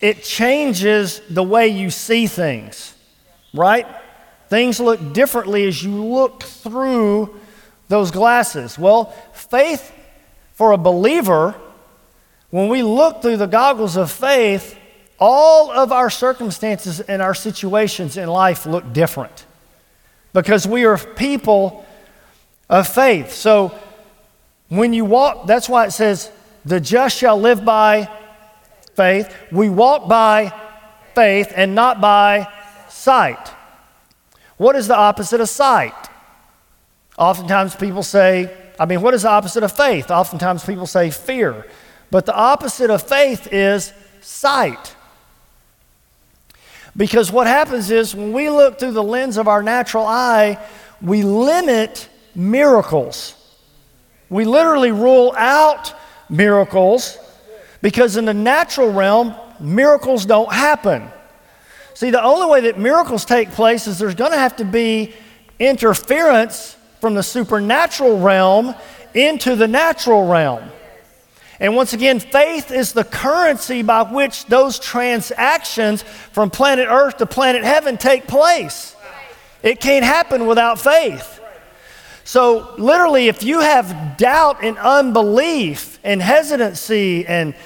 it 0.01 0.23
changes 0.23 1.21
the 1.29 1.43
way 1.43 1.69
you 1.69 1.91
see 1.91 2.27
things, 2.27 2.95
right? 3.53 3.87
Things 4.49 4.81
look 4.81 5.13
differently 5.13 5.67
as 5.67 5.83
you 5.83 6.05
look 6.05 6.43
through 6.43 7.39
those 7.89 8.11
glasses. 8.11 8.79
Well, 8.79 9.07
faith 9.33 9.93
for 10.55 10.73
a 10.73 10.79
believer 10.79 11.55
when 12.51 12.69
we 12.69 12.83
look 12.83 13.21
through 13.21 13.37
the 13.37 13.47
goggles 13.47 13.97
of 13.97 14.11
faith, 14.11 14.79
all 15.21 15.71
of 15.71 15.93
our 15.93 16.09
circumstances 16.09 17.01
and 17.01 17.21
our 17.21 17.35
situations 17.35 18.17
in 18.17 18.29
life 18.29 18.65
look 18.65 18.93
different 18.93 19.45
because 20.33 20.67
we 20.67 20.85
are 20.85 20.97
people 20.97 21.85
of 22.71 22.89
faith. 22.89 23.33
So 23.33 23.79
when 24.69 24.93
you 24.93 25.05
walk, 25.05 25.47
that's 25.47 25.69
why 25.69 25.87
it 25.87 25.91
says, 25.91 26.31
the 26.65 26.81
just 26.81 27.19
shall 27.19 27.39
live 27.41 27.65
by 27.65 28.11
faith. 28.95 29.35
We 29.53 29.69
walk 29.69 30.09
by 30.09 30.53
faith 31.15 31.53
and 31.55 31.75
not 31.75 32.01
by 32.01 32.49
sight. 32.89 33.55
What 34.59 34.77
is 34.77 34.89
the 34.89 34.97
opposite 34.97 35.41
of 35.41 35.49
sight? 35.49 35.95
Oftentimes 37.17 37.75
people 37.75 38.03
say, 38.03 38.55
I 38.79 38.87
mean, 38.87 39.01
what 39.01 39.15
is 39.15 39.23
the 39.23 39.31
opposite 39.31 39.63
of 39.63 39.73
faith? 39.73 40.11
Oftentimes 40.11 40.65
people 40.65 40.87
say 40.87 41.11
fear. 41.11 41.67
But 42.11 42.27
the 42.27 42.35
opposite 42.35 42.91
of 42.91 43.03
faith 43.03 43.53
is 43.53 43.93
sight. 44.21 44.95
Because 46.97 47.31
what 47.31 47.47
happens 47.47 47.91
is 47.91 48.15
when 48.15 48.33
we 48.33 48.51
look 48.51 48.79
through 48.79 48.93
the 48.93 49.03
lens 49.03 49.37
of 49.37 49.49
our 49.49 49.63
natural 49.63 50.07
eye, 50.07 50.59
we 51.01 51.23
limit 51.23 52.09
miracles. 52.35 53.35
We 54.29 54.45
literally 54.45 54.93
rule 54.93 55.33
out 55.37 55.95
miracles 56.29 57.19
because 57.83 58.17
in 58.17 58.25
the 58.25 58.35
natural 58.35 58.93
realm, 58.93 59.35
miracles 59.61 60.27
don't 60.27 60.53
happen. 60.53 61.09
See, 61.99 62.11
the 62.11 62.23
only 62.23 62.47
way 62.47 62.61
that 62.61 62.79
miracles 62.79 63.25
take 63.25 63.51
place 63.51 63.89
is 63.89 63.99
there's 63.99 64.15
going 64.15 64.31
to 64.31 64.39
have 64.39 64.55
to 64.59 64.65
be 64.65 65.13
interference 65.59 66.77
from 67.01 67.15
the 67.15 67.25
supernatural 67.25 68.21
realm 68.21 68.77
into 69.15 69.57
the 69.57 69.67
natural 69.67 70.29
realm. 70.29 70.63
And 71.59 71.75
once 71.75 71.95
again, 71.95 72.21
faith 72.21 72.71
is 72.71 72.93
the 72.93 73.03
currency 73.03 73.83
by 73.83 74.05
which 74.05 74.47
those 74.47 74.79
transactions 74.79 76.03
from 76.31 76.51
planet 76.51 76.87
Earth 76.89 77.17
to 77.17 77.27
planet 77.27 77.65
heaven 77.65 77.97
take 77.97 78.29
place. 78.29 78.95
It 79.65 79.81
can't 79.81 80.05
happen 80.05 80.47
without 80.47 80.79
faith. 80.79 81.41
So, 82.23 82.77
literally, 82.79 83.27
if 83.27 83.43
you 83.43 83.59
have 83.59 84.17
doubt 84.17 84.63
and 84.63 84.79
unbelief 84.79 85.99
and 86.05 86.23
hesitancy 86.23 87.27
and 87.27 87.57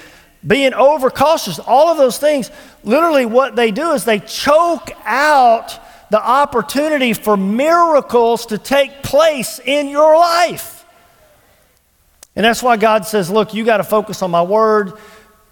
being 0.45 0.73
overcautious, 0.73 1.59
all 1.59 1.89
of 1.89 1.97
those 1.97 2.17
things, 2.17 2.51
literally, 2.83 3.25
what 3.25 3.55
they 3.55 3.71
do 3.71 3.91
is 3.91 4.05
they 4.05 4.19
choke 4.19 4.91
out 5.05 5.79
the 6.09 6.21
opportunity 6.21 7.13
for 7.13 7.37
miracles 7.37 8.45
to 8.47 8.57
take 8.57 9.03
place 9.03 9.59
in 9.63 9.87
your 9.87 10.17
life. 10.17 10.85
And 12.35 12.45
that's 12.45 12.61
why 12.61 12.77
God 12.77 13.05
says, 13.05 13.29
Look, 13.29 13.53
you 13.53 13.63
got 13.63 13.77
to 13.77 13.83
focus 13.83 14.21
on 14.21 14.31
my 14.31 14.41
word. 14.41 14.93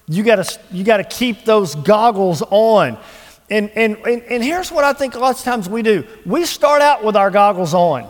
You 0.08 0.24
got 0.24 0.44
to 0.44 0.60
you 0.72 0.84
got 0.84 0.98
to 0.98 1.04
keep 1.04 1.46
those 1.46 1.76
goggles 1.76 2.42
on. 2.50 2.98
And, 3.50 3.70
and, 3.72 3.98
and, 4.08 4.22
and 4.24 4.44
here's 4.44 4.72
what 4.72 4.84
I 4.84 4.94
think 4.94 5.16
lots 5.16 5.40
of 5.40 5.46
times 5.46 5.68
we 5.68 5.82
do 5.82 6.06
we 6.26 6.46
start 6.46 6.82
out 6.82 7.04
with 7.04 7.16
our 7.16 7.30
goggles 7.32 7.74
on. 7.74 8.10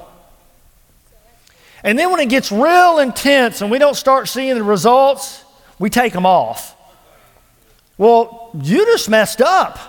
And 1.84 1.98
then 1.98 2.12
when 2.12 2.20
it 2.20 2.30
gets 2.30 2.52
real 2.52 3.00
intense 3.00 3.62
and 3.62 3.72
we 3.72 3.80
don't 3.80 3.96
start 3.96 4.28
seeing 4.28 4.56
the 4.56 4.64
results, 4.64 5.41
we 5.82 5.90
take 5.90 6.14
them 6.14 6.28
off. 6.28 6.78
Well, 7.98 8.52
you 8.54 8.86
just 8.86 9.10
messed 9.10 9.42
up. 9.42 9.80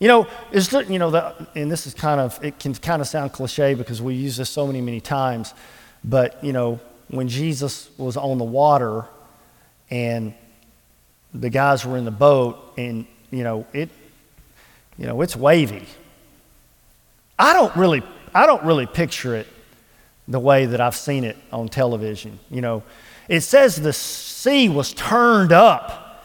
You 0.00 0.08
know, 0.08 0.26
is 0.50 0.68
there, 0.70 0.82
you 0.82 0.98
know, 0.98 1.12
the, 1.12 1.46
and 1.54 1.70
this 1.70 1.86
is 1.86 1.94
kind 1.94 2.20
of, 2.20 2.44
it 2.44 2.58
can 2.58 2.74
kind 2.74 3.00
of 3.00 3.06
sound 3.06 3.32
cliche 3.32 3.74
because 3.74 4.02
we 4.02 4.14
use 4.14 4.36
this 4.36 4.50
so 4.50 4.66
many, 4.66 4.80
many 4.80 5.00
times, 5.00 5.54
but, 6.02 6.42
you 6.42 6.52
know, 6.52 6.80
when 7.06 7.28
Jesus 7.28 7.88
was 7.96 8.16
on 8.16 8.38
the 8.38 8.44
water 8.44 9.04
and 9.90 10.34
the 11.32 11.48
guys 11.48 11.86
were 11.86 11.96
in 11.96 12.04
the 12.04 12.10
boat 12.10 12.58
and, 12.76 13.06
you 13.30 13.44
know, 13.44 13.64
it, 13.72 13.90
you 14.98 15.06
know, 15.06 15.20
it's 15.20 15.36
wavy. 15.36 15.86
I 17.38 17.52
don't 17.52 17.74
really, 17.76 18.02
I 18.34 18.46
don't 18.46 18.64
really 18.64 18.86
picture 18.86 19.36
it 19.36 19.46
the 20.26 20.40
way 20.40 20.66
that 20.66 20.80
I've 20.80 20.96
seen 20.96 21.22
it 21.22 21.36
on 21.52 21.68
television. 21.68 22.40
You 22.50 22.60
know, 22.60 22.82
it 23.28 23.40
says 23.42 23.76
the 23.76 23.92
sea 23.92 24.68
was 24.68 24.92
turned 24.92 25.52
up. 25.52 26.24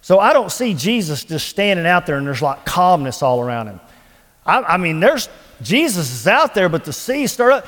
So 0.00 0.20
I 0.20 0.32
don't 0.32 0.52
see 0.52 0.74
Jesus 0.74 1.24
just 1.24 1.48
standing 1.48 1.86
out 1.86 2.06
there 2.06 2.16
and 2.16 2.26
there's 2.26 2.42
like 2.42 2.64
calmness 2.64 3.22
all 3.22 3.40
around 3.40 3.66
him. 3.66 3.80
I, 4.44 4.62
I 4.62 4.76
mean, 4.76 5.00
there's 5.00 5.28
Jesus 5.62 6.12
is 6.12 6.26
out 6.26 6.54
there, 6.54 6.68
but 6.68 6.84
the 6.84 6.92
sea 6.92 7.26
stirred 7.26 7.52
up. 7.52 7.66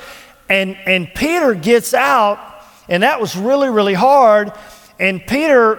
And, 0.49 0.77
and 0.87 1.13
Peter 1.15 1.55
gets 1.55 1.93
out, 1.93 2.39
and 2.89 3.03
that 3.03 3.21
was 3.21 3.37
really, 3.37 3.69
really 3.69 3.95
hard. 3.95 4.53
And 4.99 5.25
Peter, 5.27 5.77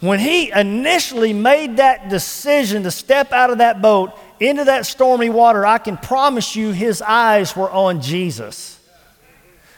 when 0.00 0.18
he 0.18 0.50
initially 0.50 1.32
made 1.32 1.78
that 1.78 2.08
decision 2.08 2.82
to 2.82 2.90
step 2.90 3.32
out 3.32 3.50
of 3.50 3.58
that 3.58 3.80
boat 3.80 4.12
into 4.40 4.64
that 4.64 4.86
stormy 4.86 5.30
water, 5.30 5.64
I 5.64 5.78
can 5.78 5.96
promise 5.96 6.54
you 6.54 6.72
his 6.72 7.00
eyes 7.00 7.56
were 7.56 7.70
on 7.70 8.02
Jesus. 8.02 8.73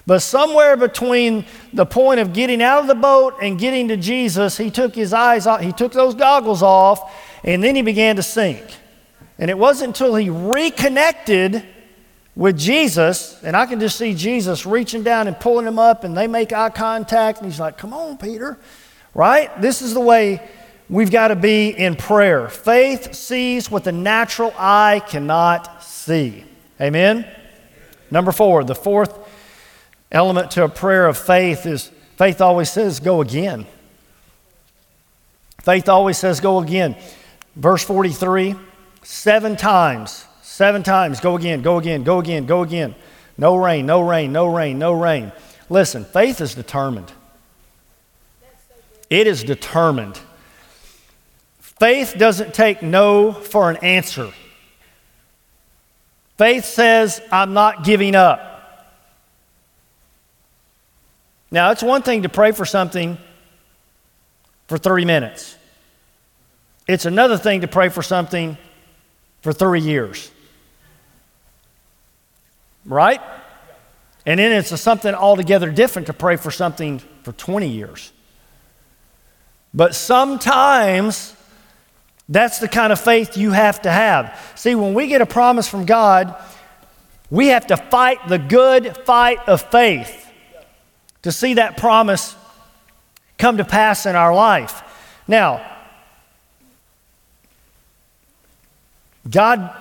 But 0.06 0.20
somewhere 0.20 0.76
between 0.76 1.46
the 1.72 1.84
point 1.84 2.20
of 2.20 2.32
getting 2.32 2.62
out 2.62 2.80
of 2.80 2.86
the 2.86 2.94
boat 2.94 3.38
and 3.42 3.58
getting 3.58 3.88
to 3.88 3.96
Jesus, 3.96 4.56
he 4.56 4.70
took 4.70 4.94
his 4.94 5.12
eyes 5.12 5.46
off, 5.46 5.60
he 5.60 5.72
took 5.72 5.92
those 5.92 6.14
goggles 6.14 6.62
off, 6.62 7.12
and 7.42 7.62
then 7.62 7.74
he 7.74 7.82
began 7.82 8.16
to 8.16 8.22
sink. 8.22 8.62
And 9.38 9.50
it 9.50 9.58
wasn't 9.58 9.88
until 9.88 10.14
he 10.14 10.30
reconnected 10.30 11.64
with 12.36 12.56
Jesus, 12.56 13.42
and 13.42 13.56
I 13.56 13.66
can 13.66 13.80
just 13.80 13.96
see 13.96 14.14
Jesus 14.14 14.64
reaching 14.64 15.02
down 15.02 15.26
and 15.26 15.38
pulling 15.40 15.66
him 15.66 15.78
up, 15.78 16.04
and 16.04 16.16
they 16.16 16.26
make 16.26 16.52
eye 16.52 16.70
contact, 16.70 17.38
and 17.38 17.50
he's 17.50 17.58
like, 17.58 17.76
Come 17.76 17.92
on, 17.92 18.18
Peter, 18.18 18.58
right? 19.14 19.60
This 19.60 19.82
is 19.82 19.94
the 19.94 20.00
way 20.00 20.46
we've 20.88 21.10
got 21.10 21.28
to 21.28 21.36
be 21.36 21.70
in 21.70 21.96
prayer. 21.96 22.48
Faith 22.48 23.14
sees 23.14 23.70
what 23.70 23.84
the 23.84 23.92
natural 23.92 24.52
eye 24.56 25.02
cannot 25.08 25.82
see. 25.82 26.44
Amen? 26.80 27.26
Number 28.10 28.32
four, 28.32 28.62
the 28.64 28.74
fourth 28.74 29.25
element 30.10 30.50
to 30.52 30.64
a 30.64 30.68
prayer 30.68 31.06
of 31.06 31.16
faith 31.16 31.66
is 31.66 31.90
faith 32.16 32.40
always 32.40 32.70
says, 32.70 33.00
go 33.00 33.20
again. 33.20 33.66
Faith 35.62 35.88
always 35.88 36.16
says, 36.18 36.40
go 36.40 36.60
again. 36.60 36.96
Verse 37.56 37.82
43 37.82 38.54
seven 39.02 39.56
times, 39.56 40.26
seven 40.42 40.82
times, 40.82 41.20
go 41.20 41.36
again, 41.36 41.62
go 41.62 41.78
again, 41.78 42.02
go 42.02 42.18
again, 42.18 42.44
go 42.44 42.62
again. 42.62 42.94
No 43.38 43.56
rain, 43.56 43.86
no 43.86 44.00
rain, 44.00 44.32
no 44.32 44.46
rain, 44.46 44.78
no 44.78 44.92
rain. 44.92 45.32
Listen, 45.68 46.04
faith 46.04 46.40
is 46.40 46.54
determined. 46.54 47.12
It 49.08 49.26
is 49.26 49.44
determined. 49.44 50.18
Faith 51.60 52.14
doesn't 52.18 52.54
take 52.54 52.82
no 52.82 53.32
for 53.32 53.70
an 53.70 53.76
answer. 53.78 54.32
Faith 56.38 56.64
says, 56.64 57.20
I'm 57.30 57.52
not 57.52 57.84
giving 57.84 58.14
up. 58.14 58.55
Now, 61.50 61.70
it's 61.70 61.82
one 61.82 62.02
thing 62.02 62.22
to 62.22 62.28
pray 62.28 62.52
for 62.52 62.64
something 62.64 63.18
for 64.66 64.78
30 64.78 65.04
minutes, 65.04 65.56
it's 66.88 67.04
another 67.04 67.36
thing 67.36 67.60
to 67.60 67.68
pray 67.68 67.88
for 67.88 68.02
something 68.02 68.58
for 69.42 69.52
30 69.52 69.80
years. 69.80 70.30
Right? 72.84 73.20
And 74.24 74.40
then 74.40 74.52
it's 74.52 74.80
something 74.80 75.14
altogether 75.14 75.70
different 75.70 76.06
to 76.06 76.12
pray 76.12 76.36
for 76.36 76.50
something 76.50 77.00
for 77.22 77.32
20 77.32 77.68
years. 77.68 78.12
But 79.72 79.94
sometimes 79.94 81.34
that's 82.28 82.58
the 82.58 82.68
kind 82.68 82.92
of 82.92 83.00
faith 83.00 83.36
you 83.36 83.52
have 83.52 83.82
to 83.82 83.90
have. 83.90 84.52
See, 84.56 84.74
when 84.74 84.94
we 84.94 85.06
get 85.06 85.20
a 85.20 85.26
promise 85.26 85.68
from 85.68 85.86
God, 85.86 86.34
we 87.30 87.48
have 87.48 87.68
to 87.68 87.76
fight 87.76 88.18
the 88.28 88.38
good 88.38 88.96
fight 88.98 89.38
of 89.48 89.62
faith 89.62 90.25
to 91.26 91.32
see 91.32 91.54
that 91.54 91.76
promise 91.76 92.36
come 93.36 93.56
to 93.56 93.64
pass 93.64 94.06
in 94.06 94.14
our 94.14 94.32
life. 94.32 94.84
Now, 95.26 95.60
God 99.28 99.74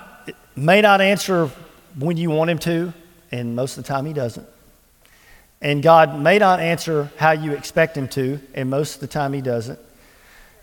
may 0.56 0.82
not 0.82 1.02
answer 1.02 1.52
when 2.00 2.18
you 2.18 2.32
want 2.32 2.50
Him 2.50 2.58
to, 2.58 2.94
and 3.32 3.56
most 3.56 3.78
of 3.78 3.84
the 3.84 3.88
time 3.88 4.08
He 4.08 4.14
doesn't. 4.14 4.48
And 5.62 5.84
God 5.84 6.20
may 6.20 6.40
not 6.40 6.62
answer 6.62 7.12
how 7.18 7.34
you 7.34 7.52
expect 7.52 7.96
Him 7.96 8.08
to, 8.08 8.40
and 8.56 8.72
most 8.72 8.96
of 8.96 9.02
the 9.02 9.08
time 9.08 9.32
He 9.32 9.42
doesn't. 9.42 9.78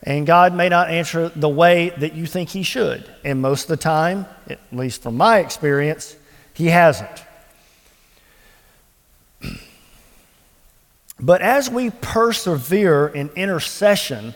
And 0.02 0.26
God 0.26 0.52
may 0.52 0.68
not 0.68 0.90
answer 0.90 1.28
the 1.28 1.48
way 1.48 1.90
that 1.90 2.14
you 2.14 2.26
think 2.26 2.48
He 2.48 2.64
should, 2.64 3.08
and 3.24 3.40
most 3.40 3.62
of 3.62 3.68
the 3.68 3.76
time, 3.76 4.26
at 4.50 4.58
least 4.72 5.04
from 5.04 5.16
my 5.16 5.38
experience, 5.38 6.16
He 6.54 6.66
hasn't. 6.66 7.22
But 11.22 11.40
as 11.40 11.70
we 11.70 11.90
persevere 11.90 13.06
in 13.06 13.30
intercession, 13.36 14.34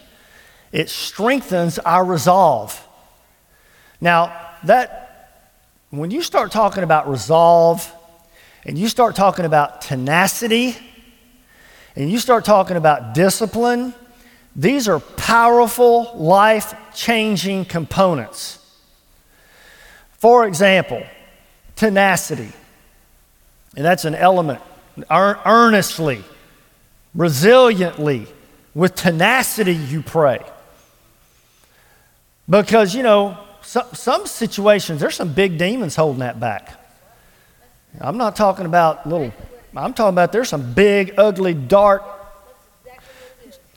it 0.71 0.89
strengthens 0.89 1.81
our 1.81 2.05
resolve. 2.05 2.81
Now, 4.01 4.53
that 4.63 5.33
when 5.91 6.13
you 6.13 6.23
start 6.23 6.53
talking 6.53 6.85
about 6.85 7.11
resolve 7.11 7.93
and 8.65 8.79
you 8.79 8.89
start 8.89 9.17
talking 9.17 9.45
about 9.45 9.83
tenacity 9.83 10.77
and 11.97 12.09
you 12.09 12.21
start 12.21 12.45
talking 12.45 12.77
about 12.77 13.15
discipline, 13.15 13.93
these 14.55 14.87
are 14.87 15.01
powerful, 15.01 16.13
life 16.15 16.73
changing 16.95 17.65
components. 17.65 18.61
For 20.19 20.47
example, 20.47 21.03
tenacity, 21.75 22.53
and 23.75 23.85
that's 23.85 24.05
an 24.05 24.15
element, 24.15 24.61
earnestly 25.11 26.23
resiliently, 27.17 28.29
with 28.75 28.95
tenacity, 28.95 29.75
you 29.75 30.03
pray. 30.03 30.45
Because, 32.49 32.95
you 32.95 33.03
know, 33.03 33.39
some, 33.63 33.87
some 33.95 34.27
situations, 34.27 35.01
there's 35.01 35.17
some 35.17 35.33
big 35.33 35.59
demons 35.59 35.97
holding 35.97 36.21
that 36.21 36.39
back. 36.39 36.79
I'm 38.01 38.19
not 38.19 38.37
talking 38.37 38.67
about 38.67 39.07
little, 39.07 39.33
I'm 39.75 39.95
talking 39.95 40.15
about 40.15 40.31
there's 40.31 40.51
some 40.51 40.75
big, 40.75 41.15
ugly, 41.17 41.55
dark, 41.55 42.05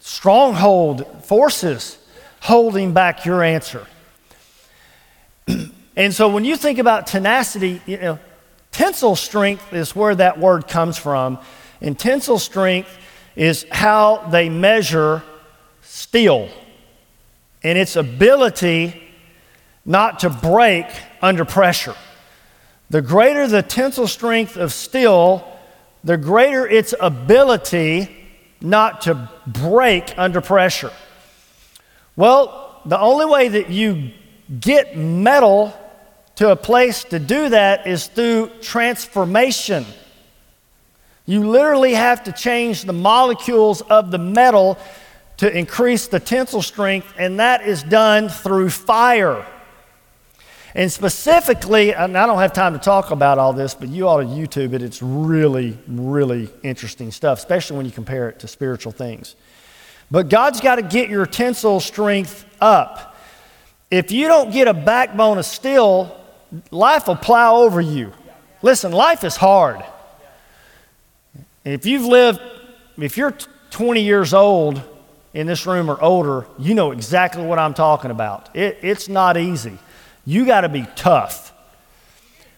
stronghold 0.02 1.24
forces 1.26 1.98
holding 2.42 2.94
back 2.94 3.26
your 3.26 3.44
answer. 3.44 3.88
and 5.96 6.14
so 6.14 6.28
when 6.30 6.44
you 6.44 6.58
think 6.58 6.80
about 6.80 7.08
tenacity, 7.08 7.82
you 7.86 7.98
know, 7.98 8.20
tensile 8.72 9.16
strength 9.16 9.74
is 9.74 9.96
where 9.96 10.16
that 10.16 10.40
word 10.40 10.68
comes 10.68 10.98
from. 10.98 11.40
And 11.82 11.98
tensile 11.98 12.40
strength 12.40 12.90
is 13.36 13.66
how 13.72 14.28
they 14.30 14.50
measure 14.50 15.24
steel 15.82 16.50
and 17.64 17.78
its 17.78 17.96
ability 17.96 19.02
not 19.86 20.20
to 20.20 20.30
break 20.30 20.86
under 21.22 21.46
pressure. 21.46 21.96
The 22.90 23.02
greater 23.02 23.48
the 23.48 23.62
tensile 23.62 24.08
strength 24.08 24.58
of 24.58 24.74
steel, 24.74 25.46
the 26.04 26.18
greater 26.18 26.68
its 26.68 26.94
ability 27.00 28.16
not 28.62 29.02
to 29.02 29.30
break 29.48 30.14
under 30.18 30.42
pressure? 30.42 30.92
Well, 32.16 32.82
the 32.86 33.00
only 33.00 33.26
way 33.26 33.48
that 33.50 33.70
you 33.70 34.12
get 34.60 34.98
metal 34.98 35.74
to 36.36 36.52
a 36.52 36.56
place 36.56 37.04
to 37.06 37.20
do 37.20 37.50
that 37.50 37.88
is 37.88 38.08
through 38.08 38.50
transformation. 38.62 39.86
You 41.30 41.48
literally 41.48 41.94
have 41.94 42.24
to 42.24 42.32
change 42.32 42.86
the 42.86 42.94
molecules 42.94 43.82
of 43.82 44.10
the 44.10 44.18
metal 44.18 44.80
to 45.38 45.56
increase 45.56 46.08
the 46.08 46.20
tensile 46.20 46.64
strength, 46.64 47.14
and 47.20 47.40
that 47.40 47.68
is 47.68 47.84
done 47.84 48.30
through 48.30 48.72
fire. 48.72 49.46
And 50.74 50.92
specifically, 50.92 51.94
and 51.94 52.18
I 52.18 52.26
don't 52.26 52.40
have 52.40 52.52
time 52.54 52.74
to 52.74 52.80
talk 52.80 53.12
about 53.12 53.38
all 53.38 53.54
this, 53.54 53.76
but 53.76 53.90
you 53.90 54.08
ought 54.08 54.22
to 54.22 54.26
YouTube 54.26 54.74
it. 54.74 54.82
It's 54.82 55.04
really, 55.04 55.78
really 55.88 56.50
interesting 56.64 57.12
stuff, 57.12 57.38
especially 57.38 57.78
when 57.78 57.86
you 57.86 57.92
compare 57.92 58.30
it 58.30 58.40
to 58.40 58.48
spiritual 58.48 58.92
things. 58.92 59.36
But 60.10 60.30
God's 60.30 60.62
got 60.62 60.78
to 60.78 60.82
get 60.82 61.12
your 61.12 61.28
tensile 61.28 61.80
strength 61.80 62.44
up. 62.60 63.16
If 63.92 64.12
you 64.12 64.28
don't 64.28 64.52
get 64.52 64.68
a 64.68 64.74
backbone 64.74 65.38
of 65.38 65.46
steel, 65.46 66.20
life 66.72 67.08
will 67.08 67.18
plow 67.18 67.58
over 67.58 67.82
you. 67.82 68.14
Listen, 68.64 68.92
life 68.92 69.24
is 69.24 69.36
hard. 69.36 69.84
If 71.70 71.86
you've 71.86 72.06
lived, 72.06 72.42
if 72.98 73.18
you're 73.18 73.36
20 73.70 74.02
years 74.02 74.34
old 74.34 74.82
in 75.34 75.46
this 75.46 75.66
room 75.66 75.90
or 75.90 76.02
older, 76.02 76.48
you 76.58 76.74
know 76.74 76.92
exactly 76.92 77.46
what 77.46 77.60
I'm 77.60 77.74
talking 77.74 78.12
about. 78.12 78.56
It, 78.56 78.80
it's 78.82 79.08
not 79.08 79.38
easy. 79.38 79.78
You 80.26 80.46
got 80.46 80.62
to 80.62 80.70
be 80.70 80.88
tough. 80.96 81.54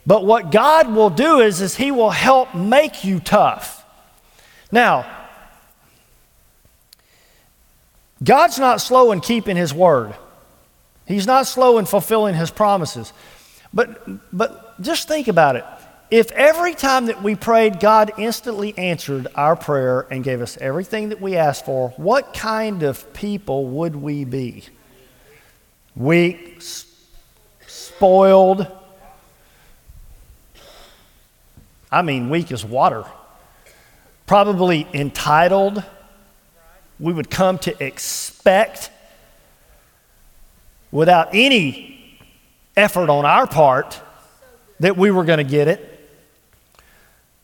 But 0.06 0.26
what 0.26 0.52
God 0.52 0.94
will 0.94 1.10
do 1.10 1.42
is, 1.42 1.62
is 1.62 1.76
He 1.76 1.92
will 1.92 2.10
help 2.10 2.56
make 2.56 3.04
you 3.04 3.20
tough. 3.20 3.86
Now, 4.72 5.06
God's 8.24 8.58
not 8.58 8.82
slow 8.82 9.12
in 9.12 9.20
keeping 9.20 9.58
His 9.58 9.74
word. 9.74 10.16
He's 11.06 11.28
not 11.28 11.48
slow 11.48 11.78
in 11.78 11.86
fulfilling 11.86 12.36
His 12.36 12.50
promises. 12.50 13.12
But, 13.74 14.36
but 14.36 14.82
just 14.82 15.08
think 15.08 15.28
about 15.28 15.56
it. 15.56 15.66
If 16.12 16.30
every 16.34 16.74
time 16.74 17.06
that 17.06 17.24
we 17.24 17.36
prayed, 17.36 17.80
God 17.80 18.12
instantly 18.18 18.78
answered 18.78 19.28
our 19.34 19.56
prayer 19.56 20.06
and 20.12 20.26
gave 20.26 20.42
us 20.42 20.58
everything 20.58 21.08
that 21.10 21.22
we 21.22 21.38
asked 21.38 21.64
for, 21.64 21.92
what 21.96 22.34
kind 22.34 22.84
of 22.84 23.14
people 23.14 23.68
would 23.68 23.96
we 23.96 24.26
be? 24.26 24.66
Weak, 25.96 26.62
spoiled. 27.66 28.68
I 31.90 32.02
mean, 32.02 32.30
weak 32.30 32.52
as 32.52 32.66
water. 32.66 33.06
Probably 34.26 34.86
entitled. 34.94 35.82
We 37.00 37.14
would 37.14 37.30
come 37.30 37.58
to 37.60 37.84
expect 37.84 38.92
without 40.92 41.30
any 41.32 42.20
effort 42.76 43.10
on 43.10 43.24
our 43.26 43.48
part 43.48 44.02
that 44.82 44.98
we 44.98 45.10
were 45.10 45.24
going 45.24 45.38
to 45.38 45.46
get 45.46 45.70
it. 45.70 45.88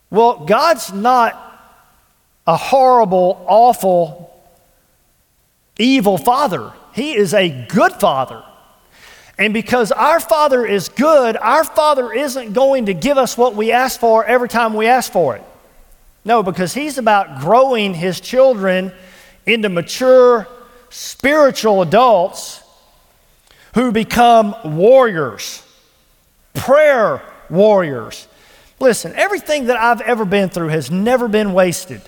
Well, 0.10 0.46
God's 0.46 0.94
not 0.94 1.44
a 2.46 2.56
horrible, 2.56 3.44
awful, 3.48 4.42
evil 5.78 6.18
father. 6.18 6.72
He 6.94 7.16
is 7.16 7.34
a 7.34 7.50
good 7.68 7.94
father. 7.94 8.44
And 9.38 9.54
because 9.54 9.92
our 9.92 10.20
Father 10.20 10.66
is 10.66 10.90
good, 10.90 11.38
our 11.38 11.64
Father 11.64 12.12
isn't 12.12 12.54
going 12.54 12.88
to 12.88 12.94
give 12.94 13.18
us 13.18 13.38
what 13.38 13.56
we 13.56 13.72
ask 13.72 14.00
for 14.00 14.26
every 14.26 14.50
time 14.50 14.74
we 14.74 14.88
ask 14.88 15.12
for 15.12 15.36
it. 15.36 15.44
No, 16.26 16.42
because 16.42 16.74
He's 16.74 16.98
about 16.98 17.40
growing 17.42 17.94
His 17.94 18.20
children 18.20 18.92
into 19.46 19.70
mature 19.70 20.48
spiritual 20.90 21.84
adults 21.84 22.64
who 23.76 23.92
become 23.92 24.56
warriors, 24.64 25.62
prayer 26.56 27.22
warriors. 27.50 28.28
Listen, 28.80 29.14
everything 29.16 29.66
that 29.66 29.78
I've 29.78 30.02
ever 30.02 30.26
been 30.26 30.50
through 30.50 30.68
has 30.70 30.92
never 30.92 31.28
been 31.28 31.54
wasted. 31.54 32.02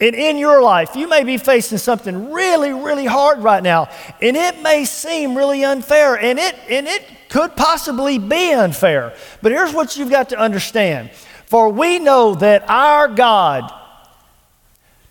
And 0.00 0.14
in 0.14 0.38
your 0.38 0.62
life, 0.62 0.94
you 0.94 1.08
may 1.08 1.24
be 1.24 1.38
facing 1.38 1.78
something 1.78 2.30
really, 2.32 2.72
really 2.72 3.06
hard 3.06 3.40
right 3.40 3.62
now, 3.62 3.88
and 4.20 4.36
it 4.36 4.62
may 4.62 4.84
seem 4.84 5.36
really 5.36 5.64
unfair, 5.64 6.16
and 6.16 6.38
it, 6.38 6.54
and 6.68 6.86
it 6.86 7.04
could 7.28 7.56
possibly 7.56 8.18
be 8.18 8.52
unfair. 8.52 9.14
But 9.42 9.52
here's 9.52 9.72
what 9.72 9.96
you've 9.96 10.10
got 10.10 10.28
to 10.30 10.38
understand 10.38 11.10
for 11.46 11.68
we 11.70 11.98
know 11.98 12.34
that 12.36 12.68
our 12.68 13.08
God 13.08 13.72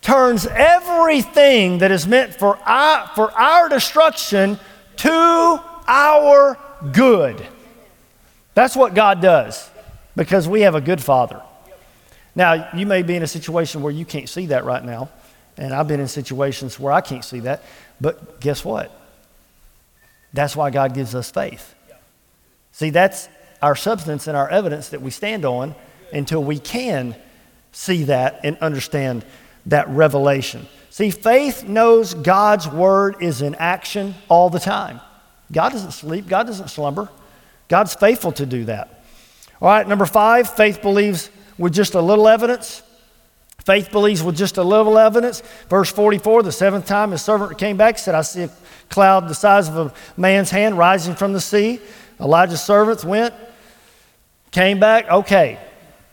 turns 0.02 0.46
everything 0.46 1.80
that 1.80 1.92
is 1.92 2.08
meant 2.08 2.34
for 2.34 2.58
our, 2.58 3.08
for 3.16 3.32
our 3.32 3.68
destruction 3.68 4.58
to 4.98 5.62
our 5.88 6.58
good. 6.94 7.46
That's 8.54 8.76
what 8.76 8.94
God 8.94 9.22
does 9.22 9.70
because 10.18 10.48
we 10.48 10.62
have 10.62 10.76
a 10.76 10.82
good 10.82 11.02
Father. 11.02 11.42
Now, 12.36 12.70
you 12.76 12.86
may 12.86 13.04
be 13.04 13.16
in 13.16 13.24
a 13.24 13.28
situation 13.28 13.82
where 13.82 13.94
you 13.94 14.04
can't 14.04 14.28
see 14.28 14.48
that 14.48 14.66
right 14.66 14.84
now, 14.84 15.10
and 15.58 15.74
I've 15.74 15.88
been 15.88 16.00
in 16.00 16.08
situations 16.08 16.80
where 16.80 16.92
I 16.92 17.02
can't 17.02 17.24
see 17.24 17.40
that, 17.42 17.64
but 18.02 18.42
guess 18.42 18.66
what? 18.66 18.92
That's 20.34 20.56
why 20.56 20.72
God 20.72 20.94
gives 20.94 21.16
us 21.16 21.32
faith. 21.32 21.74
See, 22.72 22.90
that's 22.90 23.30
our 23.62 23.76
substance 23.76 24.28
and 24.28 24.36
our 24.36 24.50
evidence 24.50 24.90
that 24.90 25.02
we 25.02 25.12
stand 25.12 25.46
on 25.46 25.76
until 26.12 26.44
we 26.44 26.60
can 26.60 27.16
see 27.72 28.04
that 28.06 28.42
and 28.44 28.58
understand 28.58 29.24
that 29.68 29.88
revelation. 29.90 30.68
See, 30.90 31.12
faith 31.12 31.64
knows 31.64 32.16
God's 32.16 32.68
word 32.68 33.18
is 33.22 33.44
in 33.44 33.54
action 33.56 34.16
all 34.30 34.50
the 34.50 34.60
time. 34.60 35.00
God 35.52 35.74
doesn't 35.74 35.92
sleep, 35.92 36.28
God 36.28 36.48
doesn't 36.48 36.70
slumber. 36.70 37.10
God's 37.68 37.94
faithful 37.94 38.32
to 38.34 38.46
do 38.46 38.66
that. 38.66 38.97
All 39.62 39.70
right, 39.70 39.88
number 39.88 40.06
five, 40.06 40.50
faith 40.50 40.82
believes 40.82 41.30
with 41.58 41.74
just 41.74 41.96
a 41.96 42.02
little 42.02 42.28
evidence. 42.28 42.84
Faith 43.66 43.92
believes 43.92 44.24
with 44.24 44.38
just 44.38 44.58
a 44.58 44.64
little 44.64 44.98
evidence. 44.98 45.42
Verse 45.68 45.92
44, 45.92 46.44
the 46.44 46.52
seventh 46.52 46.86
time 46.86 47.12
his 47.12 47.22
servant 47.22 47.58
came 47.58 47.76
back, 47.76 47.98
said, 47.98 48.16
I 48.16 48.22
see 48.22 48.44
a 48.44 48.52
cloud 48.90 49.28
the 49.28 49.36
size 49.36 49.68
of 49.68 49.78
a 49.78 49.94
man's 50.16 50.52
hand 50.52 50.78
rising 50.78 51.16
from 51.16 51.34
the 51.34 51.42
sea. 51.42 51.82
Elijah's 52.20 52.62
servants 52.62 53.04
went, 53.04 53.34
came 54.52 54.80
back. 54.80 55.10
Okay, 55.10 55.60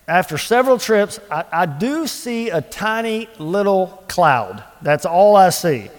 after 0.09 0.37
several 0.37 0.79
trips, 0.79 1.21
I, 1.31 1.45
I 1.53 1.67
do 1.67 2.07
see 2.07 2.51
a 2.51 2.61
tiny 2.61 3.29
little 3.39 4.03
cloud. 4.09 4.65
That's 4.83 5.07
all 5.07 5.37
I 5.37 5.51
see. 5.51 5.91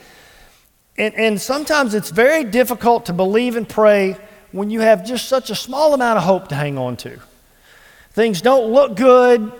And, 0.97 1.13
and 1.15 1.41
sometimes 1.41 1.93
it's 1.93 2.09
very 2.09 2.43
difficult 2.43 3.05
to 3.05 3.13
believe 3.13 3.55
and 3.55 3.67
pray 3.67 4.17
when 4.51 4.69
you 4.69 4.81
have 4.81 5.05
just 5.05 5.27
such 5.27 5.49
a 5.49 5.55
small 5.55 5.93
amount 5.93 6.17
of 6.17 6.23
hope 6.23 6.49
to 6.49 6.55
hang 6.55 6.77
on 6.77 6.97
to. 6.97 7.19
Things 8.15 8.41
don't 8.41 8.71
look 8.71 8.95
good, 8.95 9.51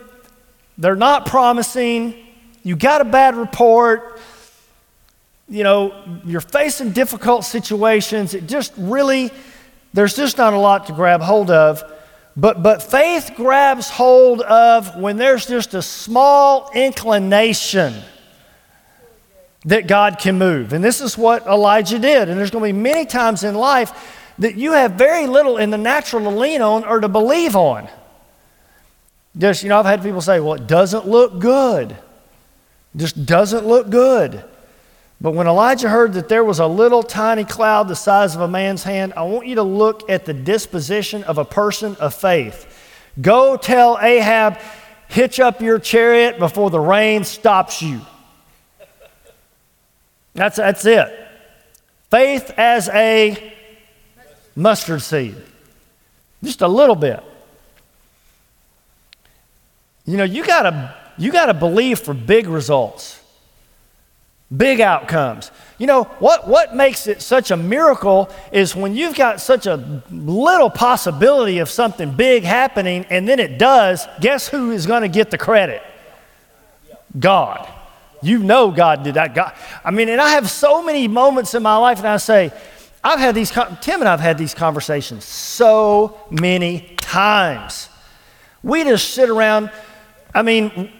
they're 0.77 0.95
not 0.95 1.25
promising, 1.25 2.15
you 2.63 2.77
got 2.77 3.01
a 3.01 3.05
bad 3.05 3.35
report, 3.35 4.17
you 5.49 5.63
know, 5.63 5.93
you're 6.25 6.39
facing 6.39 6.91
difficult 6.91 7.43
situations. 7.43 8.33
It 8.33 8.47
just 8.47 8.71
really, 8.77 9.29
there's 9.93 10.15
just 10.15 10.37
not 10.37 10.53
a 10.53 10.57
lot 10.57 10.87
to 10.87 10.93
grab 10.93 11.21
hold 11.21 11.51
of. 11.51 11.83
But, 12.37 12.63
but 12.63 12.81
faith 12.81 13.33
grabs 13.35 13.89
hold 13.89 14.39
of 14.39 14.95
when 14.97 15.17
there's 15.17 15.45
just 15.45 15.73
a 15.73 15.81
small 15.81 16.71
inclination 16.73 17.93
that 19.65 19.85
God 19.85 20.17
can 20.17 20.37
move. 20.37 20.71
And 20.71 20.81
this 20.81 21.01
is 21.01 21.17
what 21.17 21.45
Elijah 21.45 21.99
did. 21.99 22.29
And 22.29 22.39
there's 22.39 22.51
going 22.51 22.63
to 22.63 22.73
be 22.73 22.81
many 22.81 23.05
times 23.05 23.43
in 23.43 23.53
life 23.53 24.31
that 24.39 24.55
you 24.55 24.71
have 24.71 24.93
very 24.93 25.27
little 25.27 25.57
in 25.57 25.71
the 25.71 25.77
natural 25.77 26.23
to 26.23 26.29
lean 26.29 26.61
on 26.61 26.85
or 26.85 27.01
to 27.01 27.09
believe 27.09 27.57
on. 27.57 27.89
Just, 29.37 29.63
you 29.63 29.69
know, 29.69 29.79
I've 29.79 29.85
had 29.85 30.01
people 30.01 30.21
say, 30.21 30.39
well, 30.39 30.53
it 30.53 30.67
doesn't 30.67 31.07
look 31.07 31.39
good. 31.39 31.91
It 31.91 32.97
just 32.97 33.25
doesn't 33.25 33.65
look 33.65 33.89
good. 33.89 34.43
But 35.19 35.31
when 35.31 35.47
Elijah 35.47 35.89
heard 35.89 36.13
that 36.13 36.29
there 36.29 36.43
was 36.43 36.59
a 36.59 36.67
little 36.67 37.03
tiny 37.03 37.43
cloud 37.43 37.87
the 37.87 37.95
size 37.95 38.35
of 38.35 38.41
a 38.41 38.47
man's 38.47 38.83
hand, 38.83 39.13
I 39.15 39.23
want 39.23 39.47
you 39.47 39.55
to 39.55 39.63
look 39.63 40.09
at 40.09 40.25
the 40.25 40.33
disposition 40.33 41.23
of 41.23 41.37
a 41.37 41.45
person 41.45 41.95
of 41.97 42.13
faith. 42.13 42.65
Go 43.19 43.57
tell 43.57 43.97
Ahab, 43.99 44.57
hitch 45.07 45.39
up 45.39 45.61
your 45.61 45.79
chariot 45.79 46.37
before 46.37 46.69
the 46.69 46.79
rain 46.79 47.23
stops 47.23 47.81
you. 47.81 48.01
That's, 50.33 50.57
that's 50.57 50.85
it. 50.85 51.07
Faith 52.11 52.51
as 52.57 52.89
a 52.89 53.53
mustard 54.55 55.01
seed. 55.01 55.35
Just 56.43 56.61
a 56.61 56.67
little 56.67 56.95
bit. 56.95 57.23
You 60.05 60.17
know, 60.17 60.23
you 60.23 60.45
gotta, 60.45 60.95
you 61.17 61.31
gotta 61.31 61.53
believe 61.53 61.99
for 61.99 62.13
big 62.13 62.47
results, 62.47 63.19
big 64.55 64.79
outcomes. 64.79 65.51
You 65.77 65.87
know, 65.87 66.03
what, 66.19 66.47
what 66.47 66.75
makes 66.75 67.07
it 67.07 67.21
such 67.21 67.51
a 67.51 67.57
miracle 67.57 68.29
is 68.51 68.75
when 68.75 68.95
you've 68.95 69.15
got 69.15 69.41
such 69.41 69.65
a 69.65 70.03
little 70.11 70.69
possibility 70.69 71.59
of 71.59 71.69
something 71.69 72.15
big 72.15 72.43
happening 72.43 73.05
and 73.09 73.27
then 73.27 73.39
it 73.39 73.57
does, 73.57 74.07
guess 74.21 74.47
who 74.47 74.71
is 74.71 74.85
gonna 74.85 75.09
get 75.09 75.31
the 75.31 75.37
credit? 75.37 75.81
God. 77.17 77.67
You 78.21 78.39
know 78.39 78.71
God 78.71 79.03
did 79.03 79.15
that. 79.15 79.35
God, 79.35 79.53
I 79.83 79.91
mean, 79.91 80.09
and 80.09 80.19
I 80.19 80.29
have 80.29 80.49
so 80.49 80.81
many 80.81 81.07
moments 81.07 81.53
in 81.53 81.61
my 81.61 81.77
life, 81.77 81.99
and 81.99 82.07
I 82.07 82.17
say, 82.17 82.51
I've 83.03 83.19
had 83.19 83.35
these, 83.35 83.51
Tim 83.51 83.99
and 83.99 84.09
I've 84.09 84.19
had 84.19 84.37
these 84.37 84.55
conversations 84.55 85.25
so 85.25 86.19
many 86.31 86.95
times. 86.97 87.87
We 88.63 88.83
just 88.83 89.13
sit 89.13 89.29
around. 89.29 89.69
I 90.35 90.41
mean, 90.41 90.91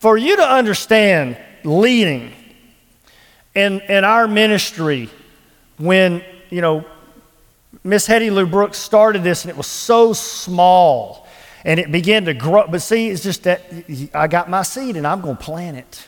for 0.00 0.18
you 0.18 0.36
to 0.36 0.46
understand 0.46 1.38
leading 1.64 2.30
in, 3.54 3.80
in 3.80 4.04
our 4.04 4.28
ministry, 4.28 5.08
when, 5.78 6.22
you 6.50 6.60
know, 6.60 6.84
Miss 7.82 8.06
Hetty 8.06 8.28
Lou 8.28 8.44
Brooks 8.44 8.76
started 8.76 9.22
this 9.22 9.44
and 9.44 9.50
it 9.50 9.56
was 9.56 9.66
so 9.66 10.12
small 10.12 11.26
and 11.64 11.80
it 11.80 11.90
began 11.90 12.26
to 12.26 12.34
grow. 12.34 12.66
But 12.68 12.82
see, 12.82 13.08
it's 13.08 13.22
just 13.22 13.44
that 13.44 13.62
I 14.12 14.26
got 14.26 14.50
my 14.50 14.62
seed 14.62 14.98
and 14.98 15.06
I'm 15.06 15.22
going 15.22 15.38
to 15.38 15.42
plant 15.42 15.78
it. 15.78 16.06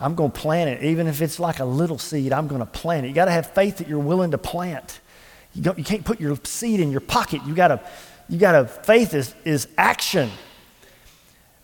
I'm 0.00 0.14
going 0.14 0.30
to 0.30 0.40
plant 0.40 0.70
it. 0.70 0.84
Even 0.84 1.06
if 1.06 1.20
it's 1.20 1.38
like 1.38 1.60
a 1.60 1.66
little 1.66 1.98
seed, 1.98 2.32
I'm 2.32 2.48
going 2.48 2.60
to 2.60 2.66
plant 2.66 3.04
it. 3.04 3.10
You 3.10 3.14
got 3.14 3.26
to 3.26 3.30
have 3.30 3.50
faith 3.50 3.76
that 3.76 3.88
you're 3.88 3.98
willing 3.98 4.30
to 4.30 4.38
plant. 4.38 5.00
You, 5.52 5.74
you 5.76 5.84
can't 5.84 6.04
put 6.04 6.18
your 6.18 6.38
seed 6.44 6.80
in 6.80 6.90
your 6.90 7.02
pocket. 7.02 7.42
You 7.46 7.54
got 7.54 7.68
to, 7.68 7.80
you 8.30 8.38
got 8.38 8.52
to, 8.52 8.66
faith 8.66 9.12
is, 9.12 9.34
is 9.44 9.68
action. 9.76 10.30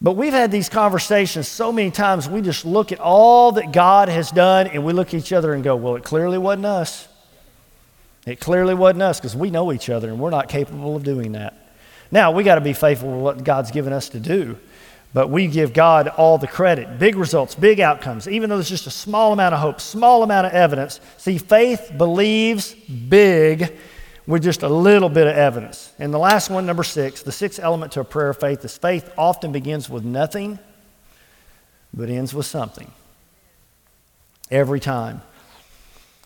But 0.05 0.17
we've 0.17 0.35
had 0.35 0.53
these 0.53 0.69
conversations 0.69 1.49
so 1.49 1.73
many 1.73 1.91
times, 1.91 2.29
we 2.29 2.43
just 2.43 2.67
look 2.67 2.93
at 2.93 3.01
all 3.01 3.53
that 3.53 3.73
God 3.73 4.11
has 4.11 4.31
done 4.31 4.67
and 4.67 4.85
we 4.85 4.93
look 4.93 5.09
at 5.09 5.15
each 5.15 5.33
other 5.33 5.55
and 5.55 5.65
go, 5.65 5.77
well, 5.77 5.97
it 5.97 6.05
clearly 6.05 6.37
wasn't 6.37 6.67
us. 6.67 7.09
It 8.27 8.39
clearly 8.39 8.75
wasn't 8.75 9.01
us 9.01 9.19
because 9.19 9.35
we 9.35 9.49
know 9.49 9.73
each 9.73 9.89
other 9.89 10.11
and 10.11 10.21
we're 10.21 10.29
not 10.29 10.51
capable 10.51 10.95
of 10.95 11.05
doing 11.05 11.33
that. 11.33 11.55
Now, 12.11 12.33
we 12.33 12.45
got 12.45 12.57
to 12.57 12.61
be 12.61 12.75
faithful 12.75 13.13
to 13.13 13.17
what 13.17 13.45
God's 13.45 13.71
given 13.71 13.95
us 13.95 14.11
to 14.11 14.21
do. 14.21 14.59
But 15.15 15.31
we 15.31 15.47
give 15.47 15.73
God 15.73 16.09
all 16.09 16.37
the 16.37 16.49
credit. 16.49 16.99
Big 16.99 17.17
results, 17.17 17.55
big 17.55 17.81
outcomes, 17.81 18.29
even 18.29 18.51
though 18.51 18.57
there's 18.57 18.69
just 18.69 18.87
a 18.87 18.91
small 18.91 19.33
amount 19.33 19.55
of 19.55 19.61
hope, 19.61 19.81
small 19.81 20.23
amount 20.23 20.49
of 20.49 20.53
evidence. 20.53 21.01
See, 21.17 21.39
faith 21.39 21.93
believes 21.97 22.75
big 22.75 23.73
with 24.27 24.43
just 24.43 24.63
a 24.63 24.69
little 24.69 25.09
bit 25.09 25.27
of 25.27 25.37
evidence. 25.37 25.93
And 25.99 26.13
the 26.13 26.19
last 26.19 26.49
one, 26.51 26.67
number 26.67 26.85
six, 26.85 27.23
the 27.23 27.33
sixth 27.33 27.61
element 27.61 27.93
to 27.93 28.01
a 28.01 28.05
prayer 28.05 28.31
of 28.31 28.41
faith 28.41 28.65
is 28.65 28.77
faith 28.77 29.13
often 29.19 29.53
begins 29.53 29.91
with 29.91 30.05
nothing, 30.05 30.59
but 31.93 32.09
ends 32.09 32.33
with 32.33 32.47
something. 32.47 32.91
Every 34.51 34.81
time. 34.81 35.23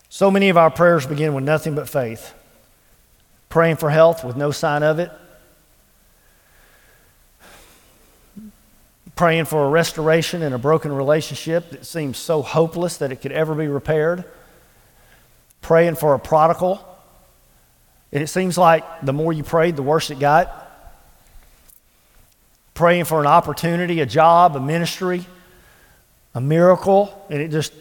So 0.09 0.31
many 0.31 0.49
of 0.49 0.57
our 0.57 0.71
prayers 0.71 1.05
begin 1.05 1.33
with 1.33 1.43
nothing 1.43 1.75
but 1.75 1.89
faith. 1.89 2.33
Praying 3.49 3.77
for 3.77 3.89
health 3.89 4.23
with 4.23 4.35
no 4.35 4.51
sign 4.51 4.83
of 4.83 4.99
it, 4.99 5.11
praying 9.19 9.43
for 9.43 9.65
a 9.65 9.69
restoration 9.69 10.41
in 10.41 10.53
a 10.53 10.57
broken 10.57 10.93
relationship 10.93 11.71
that 11.71 11.85
seems 11.85 12.17
so 12.17 12.41
hopeless 12.41 12.95
that 12.97 13.11
it 13.11 13.17
could 13.17 13.33
ever 13.33 13.53
be 13.53 13.67
repaired, 13.67 14.23
praying 15.61 15.95
for 15.95 16.13
a 16.13 16.19
prodigal, 16.19 16.88
and 18.11 18.23
it 18.23 18.27
seems 18.27 18.57
like 18.57 18.83
the 19.01 19.13
more 19.13 19.31
you 19.31 19.43
prayed, 19.43 19.75
the 19.75 19.83
worse 19.83 20.09
it 20.09 20.19
got. 20.19 20.67
Praying 22.73 23.05
for 23.05 23.19
an 23.19 23.27
opportunity, 23.27 23.99
a 23.99 24.05
job, 24.05 24.55
a 24.55 24.59
ministry, 24.59 25.25
a 26.33 26.41
miracle, 26.41 27.25
and 27.29 27.41
it 27.41 27.51
just. 27.51 27.73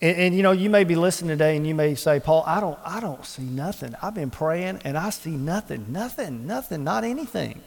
And, 0.00 0.16
and, 0.16 0.34
you 0.34 0.42
know, 0.42 0.50
you 0.50 0.68
may 0.68 0.82
be 0.82 0.96
listening 0.96 1.28
today 1.28 1.56
and 1.56 1.64
you 1.66 1.76
may 1.76 1.94
say, 1.94 2.18
Paul, 2.18 2.42
I 2.44 2.58
don't, 2.58 2.78
I 2.84 2.98
don't 2.98 3.24
see 3.24 3.44
nothing. 3.44 3.94
I've 4.02 4.14
been 4.14 4.30
praying 4.30 4.80
and 4.84 4.98
I 4.98 5.10
see 5.10 5.30
nothing, 5.30 5.86
nothing, 5.90 6.46
nothing, 6.46 6.82
not 6.82 7.04
anything. 7.04 7.62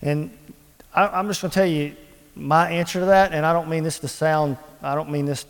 And 0.00 0.30
I, 0.94 1.06
I'm 1.06 1.28
just 1.28 1.42
going 1.42 1.50
to 1.50 1.54
tell 1.54 1.66
you 1.66 1.94
my 2.34 2.70
answer 2.70 3.00
to 3.00 3.06
that, 3.06 3.32
and 3.32 3.44
I 3.44 3.52
don't 3.52 3.68
mean 3.68 3.84
this 3.84 3.98
to 4.00 4.08
sound, 4.08 4.56
I 4.82 4.94
don't 4.94 5.10
mean 5.10 5.26
this 5.26 5.44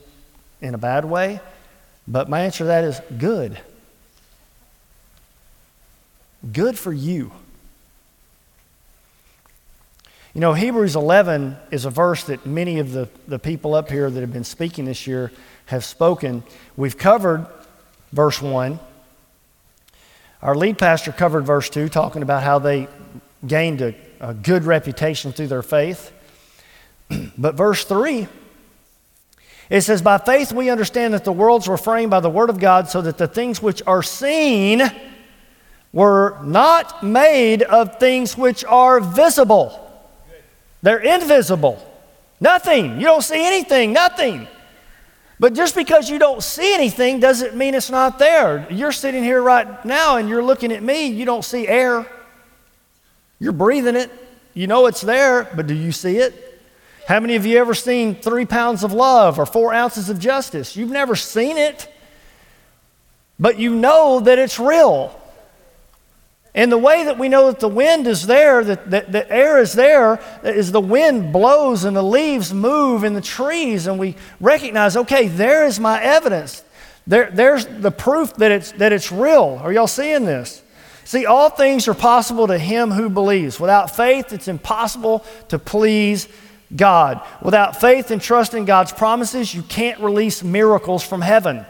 in 0.61 0.75
a 0.75 0.79
bad 0.79 1.05
way, 1.05 1.41
but 2.07 2.29
my 2.29 2.43
answer 2.43 2.59
to 2.59 2.65
that 2.65 2.85
is 2.85 3.01
good. 3.19 3.59
Good 6.53 6.79
for 6.79 6.93
you. 6.93 7.33
You 10.35 10.41
know, 10.41 10.53
Hebrews 10.53 10.97
11 10.97 11.57
is 11.71 11.87
a 11.87 11.91
verse 11.91 12.25
that 12.25 12.45
many 12.45 12.79
of 12.79 12.93
the, 12.93 13.09
the 13.27 13.39
people 13.39 13.75
up 13.75 13.91
here 13.91 14.11
that 14.11 14.21
have 14.21 14.33
been 14.33 14.45
speaking 14.45 14.85
this 14.85 15.07
year 15.07 15.33
have 15.67 15.85
spoken. 15.85 16.43
We've 16.77 16.97
covered 16.97 17.47
verse 18.13 18.41
1. 18.41 18.79
Our 20.43 20.55
lead 20.55 20.79
pastor 20.79 21.13
covered 21.13 21.47
verse 21.47 21.71
2, 21.71 21.89
talking 21.89 22.23
about 22.23 22.43
how 22.43 22.59
they 22.59 22.89
gained 23.47 23.81
a 23.81 23.95
a 24.21 24.35
good 24.35 24.65
reputation 24.65 25.33
through 25.33 25.49
their 25.49 25.63
faith. 25.63 26.13
but 27.39 27.55
verse 27.55 27.85
3, 27.85 28.29
it 29.69 29.81
says, 29.83 30.03
By 30.03 30.19
faith 30.19 30.53
we 30.53 30.71
understand 30.71 31.15
that 31.15 31.25
the 31.25 31.33
worlds 31.33 31.69
were 31.69 31.77
framed 31.77 32.11
by 32.11 32.21
the 32.21 32.31
word 32.31 32.51
of 32.51 32.59
God, 32.59 32.89
so 32.89 33.01
that 33.03 33.19
the 33.19 33.27
things 33.27 33.61
which 33.61 33.83
are 33.87 34.03
seen 34.03 34.83
were 35.93 36.39
not 36.45 37.03
made 37.03 37.63
of 37.63 37.99
things 37.99 38.37
which 38.37 38.65
are 38.65 39.01
visible. 39.01 39.83
They're 40.83 40.99
invisible. 40.99 41.83
Nothing. 42.41 43.01
You 43.01 43.07
don't 43.07 43.23
see 43.23 43.45
anything, 43.45 43.93
nothing. 43.93 44.47
But 45.39 45.55
just 45.55 45.75
because 45.75 46.09
you 46.09 46.19
don't 46.19 46.43
see 46.43 46.75
anything 46.75 47.21
doesn't 47.21 47.55
mean 47.55 47.75
it's 47.75 47.91
not 47.91 48.19
there. 48.19 48.67
You're 48.71 48.93
sitting 48.93 49.23
here 49.23 49.43
right 49.43 49.85
now 49.85 50.17
and 50.17 50.29
you're 50.29 50.43
looking 50.43 50.73
at 50.73 50.83
me, 50.83 51.07
you 51.07 51.25
don't 51.25 51.45
see 51.45 51.67
air. 51.67 52.07
You're 53.39 53.53
breathing 53.53 53.97
it. 53.97 54.11
You 54.55 54.67
know 54.67 54.87
it's 54.87 55.03
there, 55.03 55.45
but 55.55 55.67
do 55.67 55.75
you 55.75 55.93
see 55.93 56.17
it? 56.17 56.46
How 57.07 57.21
many 57.21 57.37
of 57.37 57.47
you 57.47 57.59
ever 57.59 57.73
seen 57.73 58.17
three 58.17 58.47
pounds 58.47 58.83
of 58.83 58.93
love 58.93 59.39
or 59.39 59.47
four 59.47 59.73
ounces 59.73 60.11
of 60.11 60.19
justice? 60.19 60.77
You've 60.77 60.91
never 60.91 61.15
seen 61.15 61.57
it, 61.57 61.89
but 63.39 63.61
you 63.61 63.77
know 63.77 64.19
that 64.19 64.41
it's 64.41 64.59
real. 64.59 65.17
And 66.53 66.73
the 66.73 66.79
way 66.79 67.05
that 67.05 67.17
we 67.17 67.29
know 67.29 67.47
that 67.47 67.61
the 67.61 67.69
wind 67.69 68.09
is 68.09 68.27
there, 68.27 68.65
that, 68.65 68.91
that 68.91 69.13
the 69.13 69.31
air 69.31 69.59
is 69.59 69.75
there, 69.75 70.19
is 70.43 70.73
the 70.73 70.81
wind 70.81 71.33
blows 71.33 71.85
and 71.85 71.97
the 71.97 72.03
leaves 72.03 72.53
move 72.53 73.05
in 73.05 73.15
the 73.15 73.21
trees, 73.21 73.87
and 73.87 74.01
we 74.01 74.17
recognize, 74.41 74.97
okay, 74.97 75.29
there 75.29 75.65
is 75.65 75.79
my 75.79 76.03
evidence. 76.03 76.65
There, 77.07 77.31
there's 77.31 77.67
the 77.67 77.93
proof 77.93 78.35
that 78.39 78.51
it's, 78.51 78.73
that 78.73 78.93
it's 78.93 79.13
real. 79.13 79.61
Are 79.63 79.73
y'all 79.73 79.87
seeing 79.87 80.25
this? 80.25 80.61
See, 81.05 81.25
all 81.25 81.51
things 81.51 81.87
are 81.87 81.95
possible 81.95 82.49
to 82.49 82.59
him 82.59 82.91
who 82.91 83.09
believes. 83.09 83.61
Without 83.61 83.95
faith, 83.95 84.33
it's 84.33 84.49
impossible 84.49 85.25
to 85.51 85.59
please 85.61 86.27
God. 86.75 87.21
Without 87.43 87.81
faith 87.81 88.11
and 88.11 88.21
trust 88.21 88.55
in 88.55 88.65
God's 88.65 88.93
promises, 88.93 89.55
you 89.55 89.63
can't 89.63 90.01
release 90.01 90.43
miracles 90.43 91.03
from 91.05 91.21
heaven. 91.21 91.65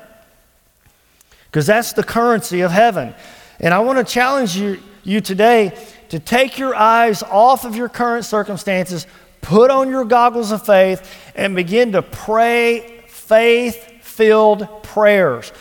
Because 1.46 1.66
that's 1.66 1.92
the 1.92 2.02
currency 2.02 2.62
of 2.62 2.70
heaven. 2.70 3.14
And 3.60 3.72
I 3.74 3.80
want 3.80 3.98
to 3.98 4.04
challenge 4.04 4.56
you, 4.56 4.78
you 5.04 5.20
today 5.20 5.76
to 6.10 6.18
take 6.18 6.58
your 6.58 6.74
eyes 6.74 7.22
off 7.22 7.64
of 7.64 7.76
your 7.76 7.88
current 7.88 8.24
circumstances, 8.24 9.06
put 9.40 9.70
on 9.70 9.88
your 9.88 10.04
goggles 10.04 10.50
of 10.52 10.64
faith, 10.64 11.10
and 11.34 11.56
begin 11.56 11.92
to 11.92 12.02
pray 12.02 13.04
faith 13.08 14.02
filled 14.02 14.82
prayers. 14.82 15.52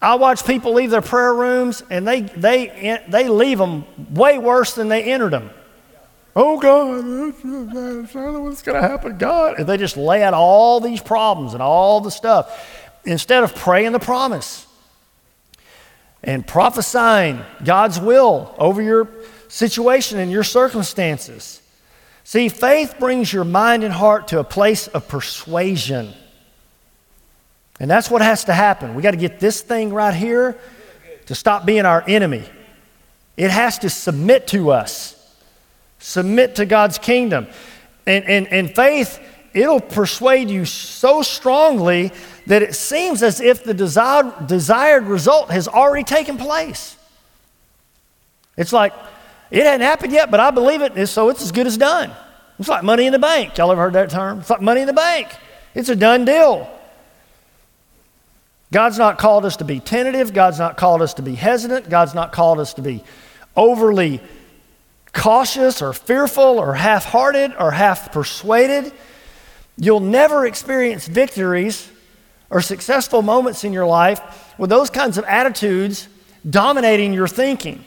I 0.00 0.14
watch 0.14 0.46
people 0.46 0.74
leave 0.74 0.90
their 0.90 1.02
prayer 1.02 1.34
rooms 1.34 1.82
and 1.90 2.06
they, 2.06 2.20
they, 2.20 3.02
they 3.08 3.28
leave 3.28 3.58
them 3.58 3.84
way 4.14 4.38
worse 4.38 4.74
than 4.74 4.88
they 4.88 5.02
entered 5.04 5.32
them. 5.32 5.50
Oh 6.40 6.56
God, 6.60 7.04
know 7.04 8.40
what's 8.42 8.62
going 8.62 8.80
to 8.80 8.88
happen, 8.88 9.18
God. 9.18 9.58
And 9.58 9.66
they 9.66 9.76
just 9.76 9.96
lay 9.96 10.22
out 10.22 10.34
all 10.34 10.78
these 10.78 11.00
problems 11.00 11.52
and 11.52 11.60
all 11.60 12.00
the 12.00 12.12
stuff 12.12 12.88
instead 13.04 13.42
of 13.42 13.56
praying 13.56 13.90
the 13.90 13.98
promise 13.98 14.64
and 16.22 16.46
prophesying 16.46 17.40
God's 17.64 17.98
will 17.98 18.54
over 18.56 18.80
your 18.80 19.08
situation 19.48 20.20
and 20.20 20.30
your 20.30 20.44
circumstances. 20.44 21.60
See, 22.22 22.48
faith 22.48 22.94
brings 23.00 23.32
your 23.32 23.42
mind 23.42 23.82
and 23.82 23.92
heart 23.92 24.28
to 24.28 24.38
a 24.38 24.44
place 24.44 24.86
of 24.86 25.08
persuasion. 25.08 26.12
And 27.80 27.90
that's 27.90 28.08
what 28.08 28.22
has 28.22 28.44
to 28.44 28.52
happen. 28.52 28.94
We 28.94 29.02
got 29.02 29.10
to 29.10 29.16
get 29.16 29.40
this 29.40 29.60
thing 29.60 29.92
right 29.92 30.14
here 30.14 30.56
to 31.26 31.34
stop 31.34 31.66
being 31.66 31.84
our 31.84 32.04
enemy. 32.06 32.44
It 33.36 33.50
has 33.50 33.80
to 33.80 33.90
submit 33.90 34.46
to 34.48 34.70
us, 34.70 35.17
submit 35.98 36.56
to 36.56 36.66
God's 36.66 36.98
kingdom. 36.98 37.46
And, 38.06 38.24
and, 38.24 38.48
and 38.48 38.74
faith, 38.74 39.20
it'll 39.54 39.80
persuade 39.80 40.50
you 40.50 40.64
so 40.64 41.22
strongly 41.22 42.12
that 42.46 42.62
it 42.62 42.74
seems 42.74 43.22
as 43.22 43.40
if 43.40 43.64
the 43.64 43.74
desired, 43.74 44.46
desired 44.46 45.04
result 45.04 45.50
has 45.50 45.68
already 45.68 46.04
taken 46.04 46.38
place. 46.38 46.96
It's 48.56 48.72
like, 48.72 48.92
it 49.50 49.64
hadn't 49.64 49.82
happened 49.82 50.12
yet, 50.12 50.30
but 50.30 50.40
I 50.40 50.50
believe 50.50 50.82
it, 50.82 51.06
so 51.06 51.28
it's 51.28 51.42
as 51.42 51.52
good 51.52 51.66
as 51.66 51.76
done. 51.76 52.12
It's 52.58 52.68
like 52.68 52.82
money 52.82 53.06
in 53.06 53.12
the 53.12 53.18
bank. 53.18 53.56
Y'all 53.56 53.70
ever 53.70 53.80
heard 53.80 53.92
that 53.92 54.10
term? 54.10 54.40
It's 54.40 54.50
like 54.50 54.60
money 54.60 54.80
in 54.80 54.86
the 54.86 54.92
bank. 54.92 55.28
It's 55.74 55.88
a 55.88 55.96
done 55.96 56.24
deal. 56.24 56.68
God's 58.72 58.98
not 58.98 59.18
called 59.18 59.44
us 59.44 59.56
to 59.58 59.64
be 59.64 59.80
tentative. 59.80 60.34
God's 60.34 60.58
not 60.58 60.76
called 60.76 61.00
us 61.00 61.14
to 61.14 61.22
be 61.22 61.34
hesitant. 61.34 61.88
God's 61.88 62.14
not 62.14 62.32
called 62.32 62.58
us 62.58 62.74
to 62.74 62.82
be 62.82 63.02
overly 63.56 64.20
cautious 65.18 65.82
or 65.82 65.92
fearful 65.92 66.58
or 66.58 66.74
half 66.74 67.04
hearted 67.04 67.52
or 67.58 67.72
half 67.72 68.12
persuaded, 68.12 68.92
you'll 69.76 70.00
never 70.00 70.46
experience 70.46 71.06
victories 71.08 71.90
or 72.50 72.60
successful 72.60 73.20
moments 73.20 73.64
in 73.64 73.72
your 73.72 73.86
life 73.86 74.54
with 74.58 74.70
those 74.70 74.90
kinds 74.90 75.18
of 75.18 75.24
attitudes 75.24 76.08
dominating 76.48 77.12
your 77.12 77.28
thinking. 77.28 77.84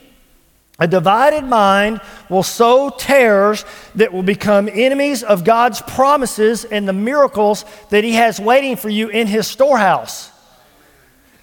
A 0.78 0.88
divided 0.88 1.46
mind 1.46 2.02
will 2.30 2.44
sow 2.44 2.90
tares 2.90 3.64
that 3.96 4.12
will 4.12 4.24
become 4.24 4.68
enemies 4.68 5.24
of 5.24 5.44
God's 5.44 5.82
promises 5.82 6.66
and 6.66 6.88
the 6.88 6.94
miracles 6.94 7.66
that 7.92 8.04
He 8.04 8.14
has 8.14 8.40
waiting 8.40 8.76
for 8.76 8.90
you 8.90 9.08
in 9.08 9.28
His 9.28 9.48
storehouse. 9.48 10.32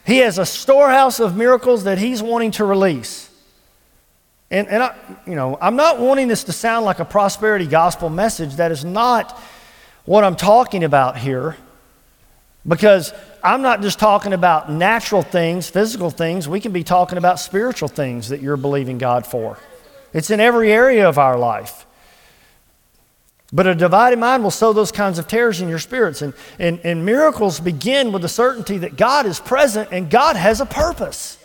He 0.05 0.19
has 0.19 0.39
a 0.39 0.47
storehouse 0.47 1.21
of 1.21 1.37
miracles 1.37 1.85
that 1.85 1.99
He's 1.99 2.23
wanting 2.23 2.51
to 2.53 2.65
release. 2.65 3.28
And, 4.51 4.67
and 4.69 4.83
I, 4.83 4.95
you 5.27 5.35
know, 5.35 5.59
I'm 5.61 5.77
not 5.77 5.99
wanting 5.99 6.29
this 6.29 6.45
to 6.45 6.53
sound 6.53 6.87
like 6.87 7.01
a 7.01 7.05
prosperity 7.05 7.67
gospel 7.67 8.09
message. 8.09 8.57
That 8.57 8.73
is 8.73 8.85
not 8.85 9.39
what 10.05 10.25
I'm 10.25 10.37
talking 10.37 10.85
about 10.85 11.19
here. 11.19 11.57
Because 12.67 13.13
I'm 13.43 13.63
not 13.63 13.83
just 13.83 13.99
talking 13.99 14.33
about 14.33 14.71
natural 14.71 15.23
things, 15.23 15.71
physical 15.71 16.11
things. 16.11 16.49
We 16.49 16.61
can 16.61 16.73
be 16.73 16.83
talking 16.83 17.19
about 17.19 17.39
spiritual 17.39 17.89
things 17.89 18.31
that 18.31 18.41
you're 18.41 18.57
believing 18.57 18.99
God 18.99 19.27
for. 19.27 19.59
It's 20.13 20.31
in 20.31 20.41
every 20.41 20.73
area 20.73 21.09
of 21.09 21.19
our 21.19 21.39
life. 21.39 21.87
But 23.53 23.67
a 23.67 23.75
divided 23.75 24.19
mind 24.19 24.43
will 24.43 24.51
sow 24.51 24.73
those 24.73 24.93
kinds 24.93 25.19
of 25.19 25.27
tares 25.27 25.61
in 25.61 25.69
your 25.69 25.79
spirits. 25.79 26.21
And, 26.21 26.35
and, 26.59 26.81
and 26.85 27.05
miracles 27.05 27.61
begin 27.61 28.13
with 28.13 28.23
the 28.23 28.29
certainty 28.29 28.79
that 28.79 28.97
God 28.97 29.25
is 29.25 29.41
present 29.41 29.89
and 29.91 30.11
God 30.11 30.37
has 30.37 30.61
a 30.61 30.67
purpose. 30.67 31.38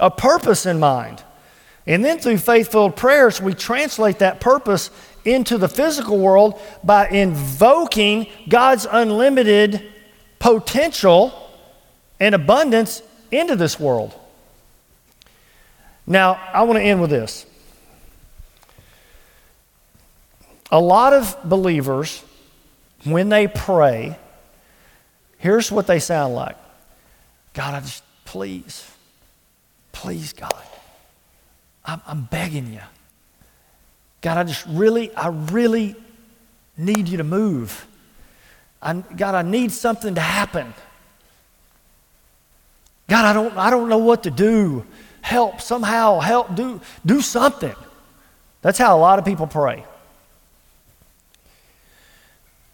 A 0.00 0.10
purpose 0.10 0.66
in 0.66 0.78
mind. 0.78 1.22
And 1.86 2.04
then 2.04 2.18
through 2.18 2.38
faith 2.38 2.72
filled 2.72 2.96
prayers, 2.96 3.40
we 3.40 3.54
translate 3.54 4.20
that 4.20 4.40
purpose 4.40 4.90
into 5.24 5.58
the 5.58 5.68
physical 5.68 6.18
world 6.18 6.60
by 6.82 7.08
invoking 7.08 8.26
God's 8.48 8.86
unlimited 8.90 9.92
potential 10.38 11.50
and 12.20 12.34
abundance 12.34 13.02
into 13.30 13.56
this 13.56 13.78
world. 13.78 14.14
Now, 16.06 16.40
I 16.52 16.62
want 16.62 16.78
to 16.78 16.82
end 16.82 17.00
with 17.00 17.10
this. 17.10 17.46
A 20.70 20.80
lot 20.80 21.12
of 21.12 21.36
believers, 21.44 22.22
when 23.04 23.28
they 23.28 23.46
pray, 23.46 24.18
here's 25.38 25.70
what 25.70 25.86
they 25.86 25.98
sound 25.98 26.34
like 26.34 26.56
God, 27.52 27.74
I 27.74 27.80
just, 27.80 28.02
please, 28.24 28.90
please, 29.94 30.32
God, 30.34 30.52
I'm, 31.84 32.02
I'm 32.06 32.22
begging 32.24 32.72
you. 32.72 32.80
God, 34.20 34.36
I 34.36 34.44
just 34.44 34.66
really, 34.66 35.14
I 35.14 35.28
really 35.28 35.94
need 36.76 37.08
you 37.08 37.18
to 37.18 37.24
move. 37.24 37.86
I, 38.82 38.94
God, 38.94 39.34
I 39.34 39.42
need 39.42 39.72
something 39.72 40.14
to 40.14 40.20
happen. 40.20 40.74
God, 43.08 43.24
I 43.24 43.32
don't, 43.32 43.56
I 43.56 43.70
don't 43.70 43.88
know 43.88 43.98
what 43.98 44.24
to 44.24 44.30
do. 44.30 44.84
Help 45.22 45.60
somehow, 45.60 46.20
help, 46.20 46.54
do, 46.54 46.80
do 47.06 47.20
something. 47.20 47.74
That's 48.60 48.78
how 48.78 48.96
a 48.96 49.00
lot 49.00 49.18
of 49.18 49.24
people 49.24 49.46
pray. 49.46 49.84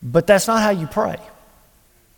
But 0.02 0.26
that's 0.26 0.48
not 0.48 0.62
how 0.62 0.70
you 0.70 0.86
pray. 0.86 1.18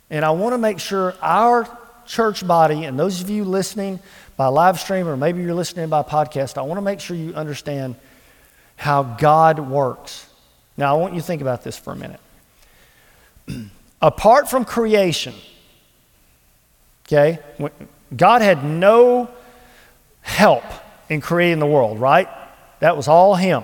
And 0.09 0.23
I 0.23 0.31
want 0.31 0.53
to 0.53 0.57
make 0.57 0.79
sure 0.79 1.15
our 1.21 1.67
church 2.05 2.45
body 2.45 2.85
and 2.85 2.97
those 2.97 3.21
of 3.21 3.29
you 3.29 3.43
listening 3.43 3.99
by 4.35 4.47
live 4.47 4.79
stream 4.79 5.07
or 5.07 5.17
maybe 5.17 5.41
you're 5.41 5.53
listening 5.53 5.89
by 5.89 6.03
podcast, 6.03 6.57
I 6.57 6.61
want 6.61 6.77
to 6.77 6.81
make 6.81 6.99
sure 6.99 7.15
you 7.15 7.33
understand 7.33 7.95
how 8.75 9.03
God 9.03 9.59
works. 9.59 10.27
Now, 10.77 10.95
I 10.95 10.99
want 10.99 11.13
you 11.13 11.21
to 11.21 11.25
think 11.25 11.41
about 11.41 11.63
this 11.63 11.77
for 11.77 11.93
a 11.93 11.95
minute. 11.95 12.19
Apart 14.01 14.49
from 14.49 14.65
creation, 14.65 15.33
okay, 17.07 17.39
God 18.15 18.41
had 18.41 18.65
no 18.65 19.29
help 20.21 20.63
in 21.09 21.21
creating 21.21 21.59
the 21.59 21.67
world, 21.67 21.99
right? 21.99 22.27
That 22.79 22.97
was 22.97 23.07
all 23.07 23.35
Him. 23.35 23.63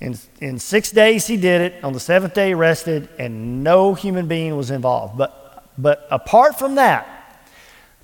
In, 0.00 0.16
in 0.40 0.58
six 0.58 0.90
days, 0.90 1.26
He 1.26 1.36
did 1.36 1.60
it. 1.60 1.84
On 1.84 1.92
the 1.92 2.00
seventh 2.00 2.34
day, 2.34 2.48
He 2.48 2.54
rested, 2.54 3.08
and 3.18 3.64
no 3.64 3.94
human 3.94 4.28
being 4.28 4.56
was 4.56 4.70
involved. 4.70 5.18
But, 5.18 5.64
but 5.76 6.06
apart 6.10 6.58
from 6.58 6.76
that, 6.76 7.15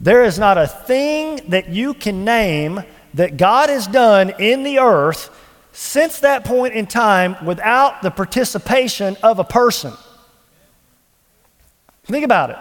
there 0.03 0.25
is 0.25 0.37
not 0.37 0.59
a 0.59 0.67
thing 0.67 1.41
that 1.49 1.69
you 1.69 1.95
can 1.95 2.25
name 2.25 2.83
that 3.15 3.37
God 3.37 3.69
has 3.69 3.87
done 3.87 4.31
in 4.41 4.65
the 4.65 4.81
earth 4.81 5.31
since 5.71 6.19
that 6.21 6.45
point 6.45 6.75
in 6.75 6.87
time 6.87 7.37
without 7.47 8.03
the 8.03 8.11
participation 8.11 9.17
of 9.23 9.39
a 9.39 9.45
person. 9.45 9.93
Think 12.05 12.25
about 12.25 12.51
it. 12.51 12.59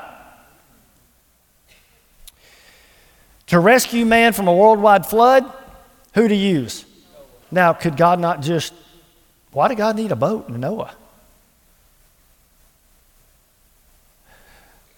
To 3.48 3.60
rescue 3.60 4.06
man 4.06 4.34
from 4.34 4.48
a 4.48 4.54
worldwide 4.54 5.08
flood, 5.08 5.52
who 6.14 6.28
to 6.28 6.36
use? 6.36 6.86
Now, 7.50 7.74
could 7.74 7.98
God 7.98 8.20
not 8.20 8.42
just, 8.42 8.72
why 9.52 9.68
did 9.68 9.78
God 9.78 9.96
need 9.96 10.12
a 10.12 10.16
boat 10.16 10.48
in 10.48 10.60
Noah? 10.60 10.94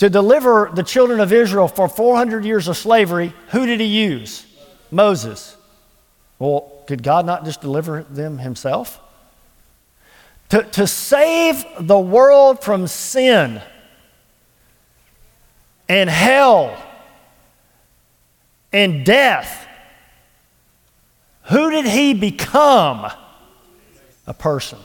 To 0.04 0.10
deliver 0.10 0.70
the 0.74 0.84
children 0.84 1.22
of 1.22 1.32
Israel 1.32 1.70
for 1.70 1.88
400 1.88 2.44
years 2.44 2.68
of 2.68 2.76
slavery, 2.76 3.34
who 3.52 3.66
did 3.66 3.80
he 3.80 3.86
use? 3.86 4.46
Moses. 4.92 5.56
Well, 6.40 6.70
could 6.88 7.02
God 7.02 7.26
not 7.26 7.46
just 7.46 7.62
deliver 7.62 8.04
them 8.04 8.38
himself? 8.38 9.00
To, 10.50 10.62
to 10.62 10.88
save 10.88 11.64
the 11.80 11.98
world 11.98 12.62
from 12.62 12.86
sin 12.88 13.62
and 15.88 16.10
hell 16.10 16.78
and 18.74 19.06
death, 19.06 19.66
who 21.44 21.72
did 21.72 21.86
he 21.86 22.14
become? 22.14 23.10
A 24.28 24.34
person. 24.34 24.80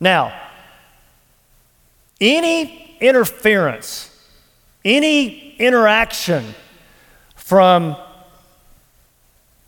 Now, 0.00 0.47
any 2.20 2.96
interference, 3.00 4.10
any 4.84 5.54
interaction 5.56 6.54
from 7.36 7.96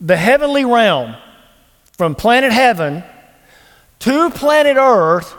the 0.01 0.17
heavenly 0.17 0.65
realm, 0.65 1.15
from 1.93 2.15
planet 2.15 2.53
heaven 2.53 3.05
to 4.01 4.31
planet 4.31 4.77
earth, 4.77 5.35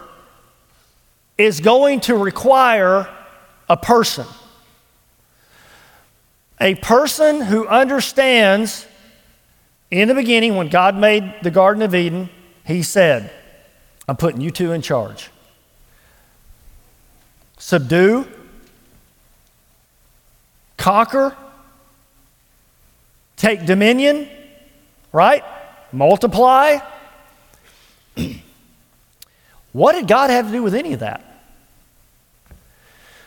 is 1.38 1.60
going 1.60 2.00
to 2.02 2.16
require 2.16 3.10
a 3.68 3.78
person. 3.78 4.26
A 6.60 6.76
person 6.76 7.42
who 7.42 7.68
understands 7.68 8.86
in 9.90 10.08
the 10.08 10.16
beginning, 10.16 10.56
when 10.56 10.70
God 10.70 10.96
made 10.96 11.36
the 11.42 11.52
Garden 11.52 11.84
of 11.84 11.94
Eden, 11.94 12.30
He 12.66 12.82
said, 12.82 13.30
I'm 14.08 14.16
putting 14.16 14.40
you 14.40 14.50
two 14.50 14.72
in 14.72 14.82
charge. 14.82 15.30
Subdue, 17.62 18.28
conquer, 20.78 21.38
take 23.38 23.68
dominion, 23.68 24.28
right? 25.14 25.44
Multiply. 25.92 26.80
what 29.74 29.92
did 29.94 30.08
God 30.08 30.32
have 30.32 30.48
to 30.48 30.52
do 30.52 30.64
with 30.64 30.74
any 30.74 30.94
of 30.94 31.02
that? 31.02 31.24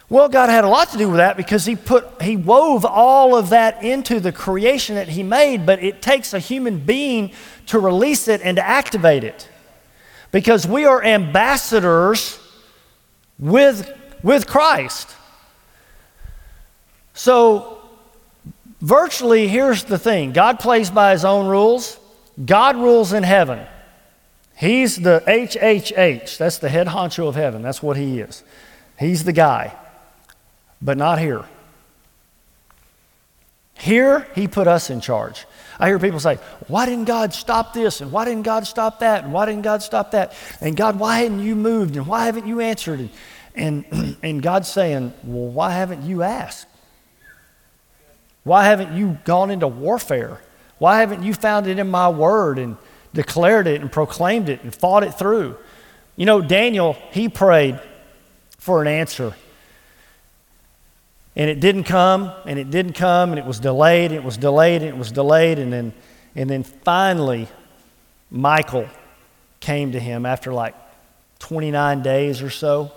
Well, 0.08 0.28
God 0.28 0.50
had 0.50 0.64
a 0.64 0.68
lot 0.68 0.90
to 0.90 0.98
do 0.98 1.06
with 1.08 1.18
that 1.18 1.36
because 1.36 1.64
he 1.64 1.76
put 1.76 2.20
he 2.20 2.36
wove 2.36 2.84
all 2.84 3.36
of 3.36 3.50
that 3.50 3.84
into 3.84 4.18
the 4.18 4.32
creation 4.32 4.96
that 4.96 5.08
he 5.08 5.22
made, 5.22 5.64
but 5.64 5.80
it 5.80 6.02
takes 6.02 6.34
a 6.34 6.40
human 6.40 6.80
being 6.80 7.30
to 7.66 7.78
release 7.78 8.26
it 8.26 8.40
and 8.42 8.56
to 8.56 8.66
activate 8.66 9.22
it. 9.22 9.48
Because 10.32 10.66
we 10.66 10.86
are 10.86 11.02
ambassadors 11.04 12.40
with 13.38 14.00
with 14.24 14.48
Christ. 14.48 15.14
So, 17.12 17.78
virtually, 18.80 19.46
here's 19.46 19.84
the 19.84 19.98
thing 19.98 20.32
God 20.32 20.58
plays 20.58 20.90
by 20.90 21.12
his 21.12 21.24
own 21.24 21.46
rules, 21.46 22.00
God 22.44 22.74
rules 22.74 23.12
in 23.12 23.22
heaven. 23.22 23.64
He's 24.56 24.96
the 24.96 25.22
HHH, 25.26 26.38
that's 26.38 26.58
the 26.58 26.68
head 26.68 26.88
honcho 26.88 27.28
of 27.28 27.36
heaven, 27.36 27.62
that's 27.62 27.82
what 27.82 27.96
he 27.96 28.20
is. 28.20 28.42
He's 28.98 29.24
the 29.24 29.32
guy, 29.32 29.76
but 30.80 30.96
not 30.96 31.18
here. 31.18 31.44
Here, 33.76 34.26
he 34.34 34.48
put 34.48 34.66
us 34.66 34.88
in 34.88 35.00
charge. 35.00 35.44
I 35.78 35.88
hear 35.88 35.98
people 35.98 36.20
say, 36.20 36.38
Why 36.68 36.86
didn't 36.86 37.06
God 37.06 37.34
stop 37.34 37.74
this? 37.74 38.00
And 38.00 38.12
why 38.12 38.24
didn't 38.24 38.44
God 38.44 38.66
stop 38.66 39.00
that? 39.00 39.24
And 39.24 39.32
why 39.32 39.46
didn't 39.46 39.62
God 39.62 39.82
stop 39.82 40.12
that? 40.12 40.32
And 40.60 40.76
God, 40.76 40.98
why 40.98 41.18
hadn't 41.18 41.40
you 41.40 41.56
moved? 41.56 41.96
And 41.96 42.06
why 42.06 42.26
haven't 42.26 42.46
you 42.46 42.60
answered? 42.60 43.00
And 43.00 43.10
and, 43.54 44.16
and 44.22 44.42
God's 44.42 44.68
saying, 44.68 45.12
Well, 45.22 45.50
why 45.50 45.72
haven't 45.72 46.02
you 46.02 46.22
asked? 46.22 46.66
Why 48.42 48.64
haven't 48.64 48.96
you 48.96 49.18
gone 49.24 49.50
into 49.50 49.66
warfare? 49.66 50.40
Why 50.78 51.00
haven't 51.00 51.22
you 51.22 51.32
found 51.32 51.66
it 51.66 51.78
in 51.78 51.90
my 51.90 52.08
word 52.10 52.58
and 52.58 52.76
declared 53.14 53.66
it 53.66 53.80
and 53.80 53.90
proclaimed 53.90 54.48
it 54.48 54.62
and 54.62 54.74
fought 54.74 55.02
it 55.02 55.14
through? 55.14 55.56
You 56.16 56.26
know, 56.26 56.40
Daniel, 56.40 56.96
he 57.10 57.28
prayed 57.28 57.80
for 58.58 58.82
an 58.82 58.88
answer. 58.88 59.34
And 61.36 61.50
it 61.50 61.58
didn't 61.58 61.84
come, 61.84 62.30
and 62.46 62.58
it 62.58 62.70
didn't 62.70 62.92
come, 62.92 63.30
and 63.30 63.38
it 63.38 63.44
was 63.44 63.58
delayed, 63.58 64.12
and 64.12 64.20
it 64.20 64.24
was 64.24 64.36
delayed, 64.36 64.82
and 64.82 64.90
it 64.90 64.96
was 64.96 65.10
delayed, 65.10 65.58
and 65.58 65.72
then, 65.72 65.92
and 66.36 66.48
then 66.48 66.62
finally, 66.62 67.48
Michael 68.30 68.88
came 69.58 69.92
to 69.92 70.00
him 70.00 70.26
after 70.26 70.52
like 70.52 70.76
29 71.40 72.02
days 72.02 72.40
or 72.42 72.50
so. 72.50 72.92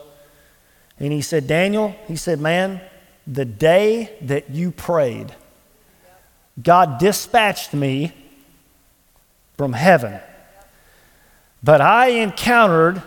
And 1.00 1.12
he 1.12 1.22
said, 1.22 1.48
Daniel, 1.48 1.96
he 2.08 2.16
said, 2.16 2.40
man, 2.40 2.82
the 3.26 3.46
day 3.46 4.16
that 4.22 4.50
you 4.50 4.72
prayed, 4.72 5.36
God 6.62 6.98
dispatched 6.98 7.74
me 7.74 8.14
from 9.58 9.74
heaven. 9.74 10.20
But 11.64 11.82
I 11.82 12.08
encountered 12.08 13.02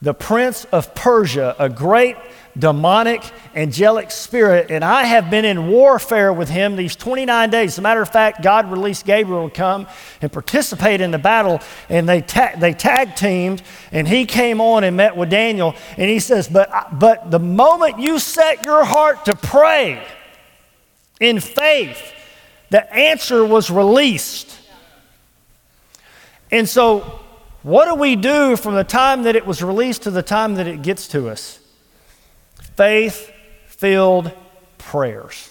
the 0.00 0.14
prince 0.14 0.64
of 0.66 0.94
Persia, 0.94 1.56
a 1.58 1.68
great 1.68 2.16
demonic, 2.58 3.22
angelic 3.54 4.10
spirit, 4.10 4.70
and 4.70 4.84
I 4.84 5.04
have 5.04 5.30
been 5.30 5.44
in 5.44 5.68
warfare 5.68 6.32
with 6.32 6.48
him 6.48 6.76
these 6.76 6.96
29 6.96 7.50
days. 7.50 7.72
As 7.72 7.78
a 7.78 7.82
matter 7.82 8.02
of 8.02 8.08
fact, 8.08 8.42
God 8.42 8.70
released 8.70 9.06
Gabriel 9.06 9.48
to 9.48 9.54
come 9.54 9.86
and 10.20 10.32
participate 10.32 11.00
in 11.00 11.10
the 11.10 11.18
battle, 11.18 11.60
and 11.88 12.08
they, 12.08 12.20
ta- 12.20 12.54
they 12.58 12.72
tag 12.72 13.14
teamed, 13.14 13.62
and 13.92 14.08
he 14.08 14.26
came 14.26 14.60
on 14.60 14.84
and 14.84 14.96
met 14.96 15.16
with 15.16 15.30
Daniel, 15.30 15.74
and 15.96 16.10
he 16.10 16.18
says, 16.18 16.48
but, 16.48 16.98
but 16.98 17.30
the 17.30 17.38
moment 17.38 17.98
you 17.98 18.18
set 18.18 18.64
your 18.64 18.84
heart 18.84 19.24
to 19.26 19.36
pray 19.36 20.04
in 21.20 21.38
faith, 21.38 22.12
the 22.70 22.92
answer 22.92 23.44
was 23.44 23.70
released. 23.70 24.58
And 26.50 26.68
so, 26.68 27.20
what 27.62 27.86
do 27.86 27.94
we 27.94 28.16
do 28.16 28.56
from 28.56 28.74
the 28.74 28.84
time 28.84 29.24
that 29.24 29.36
it 29.36 29.46
was 29.46 29.62
released 29.62 30.02
to 30.02 30.10
the 30.10 30.22
time 30.22 30.54
that 30.54 30.66
it 30.66 30.82
gets 30.82 31.06
to 31.08 31.28
us? 31.28 31.59
Faith 32.76 33.32
filled 33.66 34.32
prayers. 34.78 35.50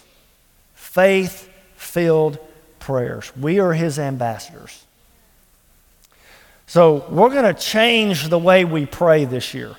Faith 0.75 1.49
filled 1.75 2.39
prayers. 2.79 3.31
We 3.35 3.59
are 3.59 3.73
his 3.73 3.99
ambassadors. 3.99 4.83
So 6.67 7.05
we're 7.09 7.29
going 7.29 7.53
to 7.53 7.59
change 7.59 8.29
the 8.29 8.37
way 8.37 8.65
we 8.65 8.85
pray 8.85 9.25
this 9.25 9.53
year. 9.53 9.75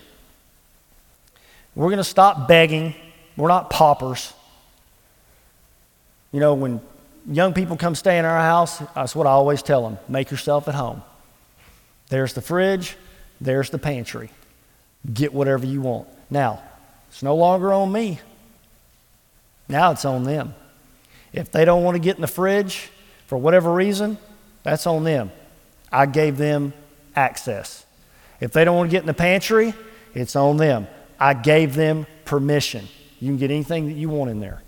We're 1.74 1.86
going 1.86 1.99
to 1.99 2.05
stop 2.05 2.49
begging. 2.49 2.95
We're 3.36 3.49
not 3.49 3.70
paupers. 3.70 4.32
You 6.32 6.41
know, 6.41 6.55
when 6.55 6.80
young 7.30 7.55
people 7.55 7.76
come 7.76 7.95
stay 7.95 8.18
in 8.18 8.24
our 8.24 8.41
house, 8.41 8.82
that's 8.95 9.14
what 9.14 9.26
I 9.26 9.30
always 9.30 9.62
tell 9.62 9.82
them 9.82 9.99
make 10.09 10.30
yourself 10.30 10.68
at 10.68 10.74
home. 10.74 11.03
There's 12.09 12.32
the 12.32 12.41
fridge, 12.41 12.97
there's 13.41 13.70
the 13.70 13.78
pantry. 13.78 14.30
Get 15.12 15.32
whatever 15.32 15.64
you 15.66 15.80
want. 15.80 16.09
Now, 16.28 16.62
it's 17.11 17.22
no 17.22 17.36
longer 17.36 17.72
on 17.72 17.92
me. 17.92 18.20
Now 19.68 19.90
it's 19.90 20.04
on 20.04 20.24
them. 20.24 20.54
If 21.32 21.52
they 21.52 21.64
don't 21.64 21.84
want 21.84 21.96
to 21.96 22.00
get 22.00 22.16
in 22.16 22.22
the 22.22 22.28
fridge 22.28 22.90
for 23.26 23.36
whatever 23.36 23.72
reason, 23.72 24.16
that's 24.62 24.86
on 24.86 25.04
them. 25.04 25.30
I 25.92 26.06
gave 26.06 26.36
them 26.36 26.72
access. 27.14 27.84
If 28.40 28.52
they 28.52 28.64
don't 28.64 28.76
want 28.76 28.90
to 28.90 28.92
get 28.92 29.02
in 29.02 29.06
the 29.06 29.14
pantry, 29.14 29.74
it's 30.14 30.34
on 30.34 30.56
them. 30.56 30.86
I 31.18 31.34
gave 31.34 31.74
them 31.74 32.06
permission. 32.24 32.88
You 33.20 33.28
can 33.28 33.36
get 33.36 33.50
anything 33.50 33.86
that 33.86 33.94
you 33.94 34.08
want 34.08 34.30
in 34.30 34.40
there. 34.40 34.62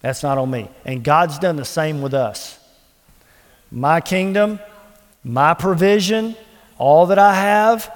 That's 0.00 0.22
not 0.22 0.38
on 0.38 0.50
me. 0.50 0.68
And 0.84 1.02
God's 1.02 1.38
done 1.38 1.56
the 1.56 1.64
same 1.64 2.00
with 2.00 2.14
us. 2.14 2.58
My 3.70 4.00
kingdom, 4.00 4.60
my 5.24 5.54
provision, 5.54 6.36
all 6.78 7.06
that 7.06 7.18
I 7.18 7.34
have, 7.34 7.92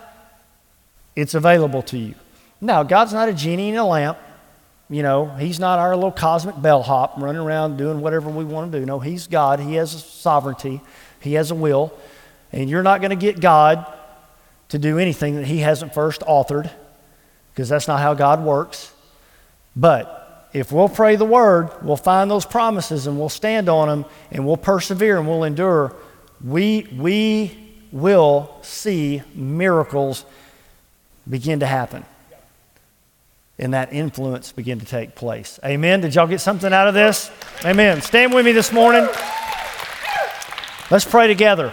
it's 1.15 1.35
available 1.35 1.83
to 1.85 1.99
you. 1.99 2.15
Now, 2.63 2.85
God's 2.85 3.13
not 3.13 3.29
a 3.29 3.33
genie 3.33 3.71
in 3.71 3.77
a 3.77 3.85
lamp. 3.85 4.19
You 4.89 5.03
know, 5.03 5.27
He's 5.27 5.59
not 5.59 5.81
our 5.81 5.97
little 5.97 6.13
cosmic 6.13 6.63
bellhop 6.63 7.15
running 7.19 7.43
around 7.43 7.77
doing 7.77 8.01
whatever 8.01 8.31
we 8.31 8.45
want 8.45 8.71
to 8.71 8.79
do. 8.79 8.87
No, 8.87 9.01
He's 9.01 9.27
God. 9.27 9.59
He 9.59 9.75
has 9.75 9.91
sovereignty, 10.05 10.81
He 11.21 11.35
has 11.35 11.51
a 11.51 11.57
will. 11.57 11.93
And 12.53 12.71
you're 12.71 12.85
not 12.85 13.01
going 13.01 13.11
to 13.11 13.17
get 13.17 13.41
God 13.41 13.93
to 14.69 14.79
do 14.79 14.99
anything 14.99 15.37
that 15.37 15.47
He 15.47 15.59
hasn't 15.59 15.93
first 15.93 16.21
authored, 16.21 16.71
because 17.53 17.69
that's 17.69 17.89
not 17.89 18.01
how 18.01 18.15
God 18.15 18.45
works. 18.45 18.93
But 19.75 20.49
if 20.53 20.71
we'll 20.71 20.89
pray 20.89 21.17
the 21.17 21.25
word, 21.25 21.71
we'll 21.83 21.97
find 21.97 22.31
those 22.31 22.47
promises 22.47 23.09
and 23.09 23.19
we'll 23.19 23.29
stand 23.29 23.69
on 23.69 23.89
them 23.89 24.11
and 24.31 24.47
we'll 24.47 24.57
persevere 24.57 25.19
and 25.19 25.27
we'll 25.27 25.45
endure. 25.45 25.97
We, 26.45 26.87
we 26.97 27.59
will 27.91 28.55
see 28.63 29.23
miracles 29.35 30.25
begin 31.29 31.61
to 31.61 31.67
happen 31.67 32.05
and 33.63 33.75
that 33.75 33.93
influence 33.93 34.51
begin 34.51 34.81
to 34.81 34.85
take 34.85 35.15
place. 35.15 35.61
Amen. 35.65 36.01
Did 36.01 36.17
y'all 36.17 36.27
get 36.27 36.41
something 36.41 36.73
out 36.73 36.89
of 36.89 36.95
this? 36.95 37.31
Amen. 37.65 38.03
Stand 38.03 38.35
with 38.35 38.45
me 38.45 38.51
this 38.51 38.73
morning. 38.73 39.07
Let's 40.91 41.05
pray 41.05 41.29
together. 41.29 41.73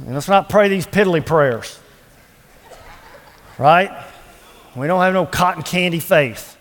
And 0.00 0.14
let's 0.14 0.26
not 0.26 0.48
pray 0.48 0.68
these 0.68 0.84
piddly 0.84 1.24
prayers. 1.24 1.78
Right? 3.56 4.04
We 4.74 4.88
don't 4.88 5.00
have 5.00 5.14
no 5.14 5.26
cotton 5.26 5.62
candy 5.62 6.00
faith, 6.00 6.56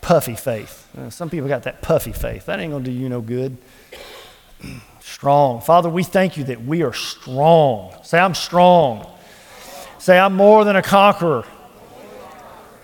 puffy 0.00 0.34
faith. 0.34 0.88
Uh, 0.98 1.08
some 1.08 1.30
people 1.30 1.46
got 1.46 1.62
that 1.62 1.82
puffy 1.82 2.12
faith. 2.12 2.46
That 2.46 2.58
ain't 2.58 2.72
going 2.72 2.82
to 2.82 2.90
do 2.90 2.96
you 2.96 3.08
no 3.08 3.20
good. 3.20 3.56
strong. 5.00 5.60
Father, 5.60 5.88
we 5.88 6.02
thank 6.02 6.36
you 6.36 6.42
that 6.44 6.64
we 6.64 6.82
are 6.82 6.92
strong. 6.92 7.94
Say, 8.02 8.18
I'm 8.18 8.34
strong. 8.34 9.08
Say, 10.00 10.18
I'm 10.18 10.34
more 10.34 10.64
than 10.64 10.74
a 10.74 10.82
conqueror. 10.82 11.44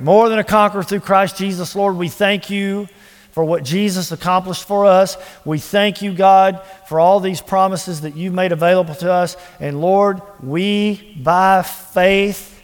More 0.03 0.29
than 0.29 0.41
a 0.41 0.45
conqueror 0.45 0.83
through 0.83 1.01
Christ 1.01 1.37
Jesus, 1.37 1.77
Lord, 1.77 1.97
we 1.97 2.09
thank 2.09 2.51
you 2.51 2.89
for 3.31 3.45
what 3.45 3.63
Jesus 3.63 4.11
accomplished 4.11 4.65
for 4.65 4.85
us. 4.85 5.17
We 5.45 5.61
thank 5.61 6.03
you, 6.03 6.13
God, 6.13 6.61
for 6.89 6.99
all 6.99 7.21
these 7.21 7.41
promises 7.41 8.01
that 8.01 8.17
you've 8.17 8.35
made 8.35 8.51
available 8.51 8.97
to 8.97 9.13
us. 9.13 9.37
And 9.61 9.81
Lord, 9.81 10.21
we, 10.43 11.17
by 11.23 11.63
faith, 11.63 12.63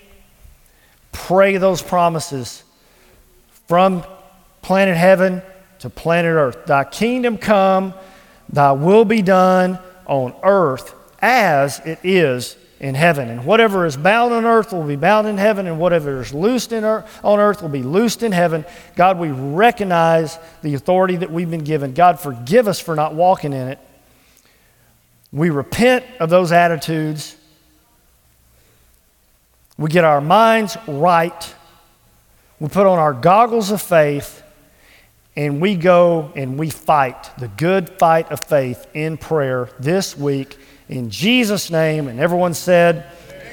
pray 1.12 1.58
those 1.58 1.80
promises 1.80 2.64
from 3.68 4.04
planet 4.60 4.96
heaven 4.96 5.40
to 5.78 5.90
planet 5.90 6.32
earth. 6.32 6.66
Thy 6.66 6.82
kingdom 6.82 7.38
come, 7.38 7.94
thy 8.52 8.72
will 8.72 9.04
be 9.04 9.22
done 9.22 9.78
on 10.06 10.34
earth 10.42 10.92
as 11.22 11.78
it 11.86 12.00
is 12.02 12.56
in 12.80 12.94
heaven. 12.94 13.28
And 13.28 13.44
whatever 13.44 13.86
is 13.86 13.96
bound 13.96 14.32
on 14.32 14.44
earth 14.44 14.72
will 14.72 14.84
be 14.84 14.96
bound 14.96 15.26
in 15.26 15.36
heaven, 15.36 15.66
and 15.66 15.78
whatever 15.78 16.20
is 16.20 16.32
loosed 16.32 16.72
in 16.72 16.84
earth, 16.84 17.20
on 17.24 17.40
earth 17.40 17.60
will 17.60 17.68
be 17.68 17.82
loosed 17.82 18.22
in 18.22 18.32
heaven. 18.32 18.64
God, 18.94 19.18
we 19.18 19.30
recognize 19.30 20.38
the 20.62 20.74
authority 20.74 21.16
that 21.16 21.30
we've 21.30 21.50
been 21.50 21.64
given. 21.64 21.92
God, 21.92 22.20
forgive 22.20 22.68
us 22.68 22.78
for 22.78 22.94
not 22.94 23.14
walking 23.14 23.52
in 23.52 23.68
it. 23.68 23.78
We 25.32 25.50
repent 25.50 26.04
of 26.20 26.30
those 26.30 26.52
attitudes. 26.52 27.36
We 29.76 29.90
get 29.90 30.04
our 30.04 30.20
minds 30.20 30.76
right. 30.86 31.54
We 32.60 32.68
put 32.68 32.86
on 32.86 32.98
our 32.98 33.12
goggles 33.12 33.70
of 33.70 33.82
faith, 33.82 34.42
and 35.36 35.60
we 35.60 35.76
go 35.76 36.32
and 36.34 36.58
we 36.58 36.70
fight 36.70 37.30
the 37.38 37.48
good 37.48 37.88
fight 37.90 38.30
of 38.32 38.40
faith 38.40 38.86
in 38.94 39.16
prayer 39.16 39.68
this 39.78 40.16
week 40.16 40.58
in 40.88 41.10
Jesus' 41.10 41.70
name. 41.70 42.08
And 42.08 42.20
everyone 42.20 42.54
said, 42.54 43.06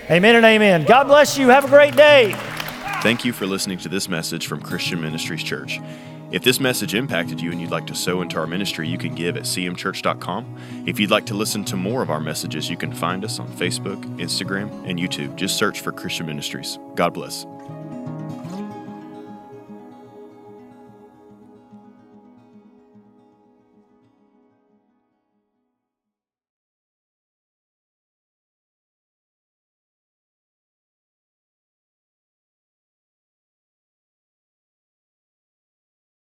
Amen, 0.10 0.36
and 0.36 0.46
amen. 0.46 0.84
God 0.86 1.06
bless 1.06 1.38
you. 1.38 1.50
Have 1.50 1.66
a 1.66 1.68
great 1.68 1.96
day. 1.96 2.34
Thank 3.02 3.26
you 3.26 3.34
for 3.34 3.46
listening 3.46 3.78
to 3.80 3.90
this 3.90 4.08
message 4.08 4.48
from 4.48 4.62
Christian 4.62 5.02
Ministries 5.02 5.44
Church. 5.44 5.80
If 6.32 6.44
this 6.44 6.60
message 6.60 6.96
impacted 6.96 7.40
you 7.40 7.52
and 7.52 7.62
you'd 7.62 7.72
like 7.72 7.88
to 7.88 7.96
sow 7.96 8.22
into 8.22 8.38
our 8.38 8.48
ministry, 8.48 8.88
you 8.88 8.98
can 8.98 9.14
give 9.16 9.38
at 9.38 9.44
cmchurch.com. 9.44 10.58
If 10.86 11.00
you'd 11.00 11.12
like 11.12 11.26
to 11.28 11.34
listen 11.34 11.64
to 11.66 11.76
more 11.76 12.02
of 12.02 12.10
our 12.10 12.20
messages, 12.20 12.70
you 12.70 12.78
can 12.78 12.92
find 12.92 13.24
us 13.24 13.40
on 13.40 13.48
Facebook, 13.48 14.04
Instagram, 14.18 14.70
and 14.90 15.00
YouTube. 15.00 15.36
Just 15.36 15.58
search 15.58 15.82
for 15.82 15.92
Christian 15.92 16.26
Ministries. 16.26 16.80
God 16.96 17.14
bless. 17.14 17.46